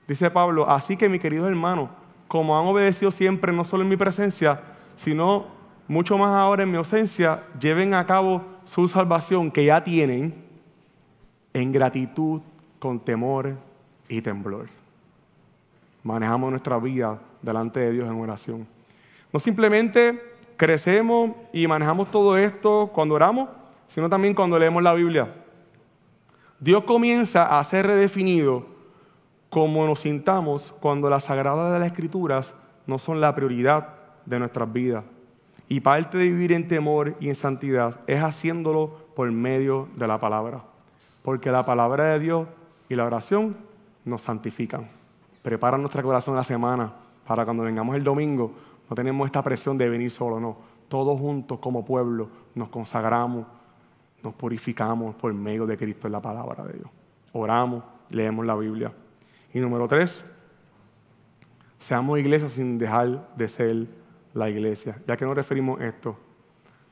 Dice 0.09 0.31
Pablo, 0.31 0.69
así 0.69 0.97
que 0.97 1.09
mi 1.09 1.19
queridos 1.19 1.49
hermanos, 1.49 1.91
como 2.29 2.59
han 2.59 2.67
obedecido 2.67 3.11
siempre, 3.11 3.53
no 3.53 3.65
solo 3.65 3.83
en 3.83 3.89
mi 3.91 3.97
presencia, 3.97 4.61
sino 4.97 5.47
mucho 5.89 6.17
más 6.17 6.35
ahora 6.35 6.63
en 6.63 6.71
mi 6.71 6.79
ausencia, 6.79 7.43
lleven 7.61 7.93
a 7.93 8.07
cabo 8.07 8.43
su 8.65 8.89
salvación 8.89 9.51
que 9.51 9.67
ya 9.67 9.85
tienen 9.85 10.44
en 11.55 11.73
gratitud, 11.73 12.43
con 12.79 13.01
temor 13.01 13.57
y 14.09 14.21
temblor. 14.21 14.67
Manejamos 16.03 16.51
nuestra 16.51 16.79
vida 16.79 17.19
delante 17.41 17.81
de 17.81 17.93
Dios 17.93 18.11
en 18.11 18.21
oración. 18.21 18.67
No 19.33 19.41
simplemente 19.41 20.21
crecemos 20.57 21.31
y 21.53 21.67
manejamos 21.67 22.11
todo 22.11 22.37
esto 22.37 22.91
cuando 22.93 23.15
oramos, 23.15 23.49
sino 23.89 24.11
también 24.11 24.35
cuando 24.35 24.59
leemos 24.59 24.83
la 24.83 24.93
Biblia. 24.93 25.33
Dios 26.61 26.85
comienza 26.85 27.59
a 27.59 27.65
ser 27.65 27.87
redefinido 27.87 28.67
como 29.49 29.87
nos 29.87 30.01
sintamos 30.01 30.75
cuando 30.81 31.09
las 31.09 31.25
sagradas 31.25 31.73
de 31.73 31.79
las 31.79 31.87
Escrituras 31.87 32.53
no 32.87 32.99
son 32.99 33.21
la 33.21 33.35
prioridad 33.35 33.95
de 34.27 34.39
nuestras 34.39 34.73
vidas. 34.73 35.05
Y 35.69 35.81
parte 35.81 36.19
de 36.19 36.25
vivir 36.25 36.53
en 36.53 36.69
temor 36.69 37.17
y 37.21 37.29
en 37.29 37.35
santidad 37.35 38.01
es 38.07 38.21
haciéndolo 38.21 38.99
por 39.15 39.31
medio 39.31 39.89
de 39.97 40.07
la 40.07 40.19
palabra. 40.19 40.74
Porque 41.25 41.51
la 41.51 41.65
palabra 41.65 42.09
de 42.09 42.19
Dios 42.19 42.47
y 42.87 42.95
la 42.95 43.07
oración 43.07 43.57
nos 44.05 44.21
santifican. 44.21 44.91
Preparan 45.43 45.81
nuestro 45.81 46.03
corazón 46.03 46.37
la 46.37 46.45
semana 46.45 46.93
para 47.27 47.47
cuando 47.47 47.63
vengamos 47.63 47.97
el 47.97 48.05
domingo, 48.05 48.53
no 48.91 48.95
tenemos 48.95 49.25
esta 49.25 49.43
presión 49.43 49.79
de 49.79 49.89
venir 49.89 50.11
solo, 50.11 50.39
no. 50.39 50.59
Todos 50.89 51.19
juntos 51.19 51.61
como 51.61 51.83
pueblo 51.83 52.29
nos 52.55 52.69
consagramos, 52.69 53.47
nos 54.23 54.35
purificamos 54.35 55.15
por 55.15 55.33
medio 55.33 55.65
de 55.65 55.79
Cristo 55.79 56.09
en 56.09 56.13
la 56.13 56.21
palabra 56.21 56.63
de 56.65 56.75
Dios. 56.75 56.91
Oramos, 57.33 57.83
leemos 58.11 58.45
la 58.45 58.55
Biblia. 58.55 58.93
Y 59.55 59.61
número 59.61 59.89
tres, 59.89 60.23
seamos 61.79 62.19
iglesia 62.19 62.51
sin 62.51 62.77
dejar 62.77 63.35
de 63.35 63.49
ser 63.49 63.87
la 64.35 64.51
iglesia. 64.51 65.01
¿Ya 65.09 65.17
que 65.17 65.25
nos 65.25 65.35
referimos 65.35 65.81
a 65.81 65.87
esto? 65.87 66.19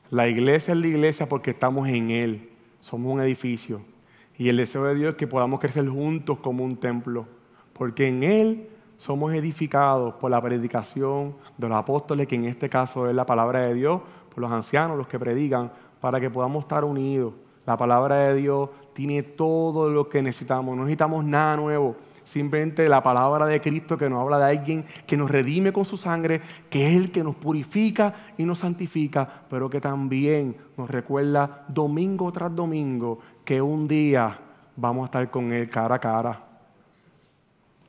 La 0.09 0.27
iglesia 0.27 0.73
es 0.73 0.79
la 0.79 0.87
iglesia 0.87 1.29
porque 1.29 1.51
estamos 1.51 1.87
en 1.87 2.09
Él. 2.09 2.49
Somos 2.79 3.13
un 3.13 3.21
edificio. 3.21 3.92
Y 4.37 4.49
el 4.49 4.57
deseo 4.57 4.85
de 4.85 4.95
Dios 4.95 5.11
es 5.11 5.15
que 5.15 5.27
podamos 5.27 5.59
crecer 5.59 5.87
juntos 5.87 6.39
como 6.39 6.63
un 6.63 6.77
templo. 6.77 7.25
Porque 7.73 8.07
en 8.07 8.23
Él 8.23 8.69
somos 8.97 9.33
edificados 9.33 10.15
por 10.15 10.31
la 10.31 10.41
predicación 10.41 11.35
de 11.57 11.69
los 11.69 11.77
apóstoles, 11.77 12.27
que 12.27 12.35
en 12.35 12.45
este 12.45 12.69
caso 12.69 13.07
es 13.09 13.15
la 13.15 13.25
palabra 13.25 13.61
de 13.61 13.73
Dios, 13.73 14.01
por 14.33 14.41
los 14.41 14.51
ancianos, 14.51 14.97
los 14.97 15.07
que 15.07 15.19
predican, 15.19 15.71
para 15.99 16.19
que 16.19 16.29
podamos 16.29 16.63
estar 16.63 16.83
unidos. 16.83 17.33
La 17.65 17.77
palabra 17.77 18.15
de 18.15 18.35
Dios 18.35 18.69
tiene 18.93 19.23
todo 19.23 19.89
lo 19.89 20.09
que 20.09 20.21
necesitamos. 20.21 20.75
No 20.75 20.83
necesitamos 20.83 21.23
nada 21.23 21.55
nuevo 21.55 21.95
simplemente 22.23 22.87
la 22.87 23.03
palabra 23.03 23.45
de 23.45 23.61
Cristo 23.61 23.97
que 23.97 24.09
nos 24.09 24.21
habla 24.21 24.39
de 24.39 24.57
alguien 24.57 24.85
que 25.05 25.17
nos 25.17 25.29
redime 25.29 25.73
con 25.73 25.85
su 25.85 25.97
sangre, 25.97 26.41
que 26.69 26.89
es 26.89 26.97
el 26.97 27.11
que 27.11 27.23
nos 27.23 27.35
purifica 27.35 28.13
y 28.37 28.43
nos 28.43 28.59
santifica, 28.59 29.45
pero 29.49 29.69
que 29.69 29.81
también 29.81 30.55
nos 30.77 30.89
recuerda 30.89 31.65
domingo 31.67 32.31
tras 32.31 32.55
domingo 32.55 33.19
que 33.45 33.61
un 33.61 33.87
día 33.87 34.39
vamos 34.75 35.03
a 35.03 35.05
estar 35.05 35.29
con 35.29 35.51
Él 35.51 35.69
cara 35.69 35.95
a 35.95 35.99
cara 35.99 36.39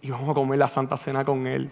y 0.02 0.10
vamos 0.10 0.28
a 0.28 0.34
comer 0.34 0.58
la 0.58 0.68
Santa 0.68 0.96
Cena 0.96 1.24
con 1.24 1.46
Él 1.46 1.70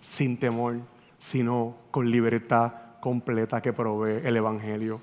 sin 0.00 0.38
temor, 0.38 0.78
sino 1.18 1.74
con 1.90 2.10
libertad 2.10 2.72
completa 3.00 3.60
que 3.60 3.72
provee 3.72 4.26
el 4.26 4.36
Evangelio. 4.36 5.00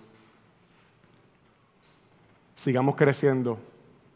Sigamos 2.55 2.95
creciendo, 2.95 3.59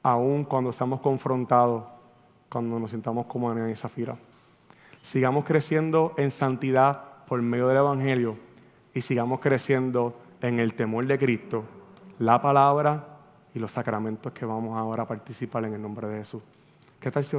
aun 0.02 0.44
cuando 0.44 0.72
estamos 0.72 1.00
confrontados 1.02 1.84
cuando 2.50 2.80
nos 2.80 2.92
sintamos 2.92 3.28
como 3.28 3.50
Ana 3.50 3.72
y 3.72 3.76
Zafira. 3.76 4.18
Sigamos 5.02 5.46
creciendo 5.46 6.14
en 6.18 6.32
santidad 6.32 7.24
por 7.28 7.42
medio 7.42 7.68
del 7.68 7.78
Evangelio 7.78 8.36
y 8.94 9.02
sigamos 9.02 9.40
creciendo 9.40 10.16
en 10.42 10.60
el 10.60 10.74
temor 10.74 11.06
de 11.06 11.18
Cristo, 11.18 11.64
la 12.20 12.42
palabra 12.42 13.11
y 13.54 13.60
los 13.60 13.72
sacramentos 13.72 14.32
que 14.34 14.46
vamos 14.46 14.78
ahora 14.78 15.04
a 15.04 15.08
participar 15.08 15.66
en 15.66 15.74
el 15.74 15.82
nombre 15.82 16.08
de 16.08 16.20
Jesús. 16.20 16.42
¿Qué 17.00 17.12
tal 17.12 17.26
si? 17.26 17.36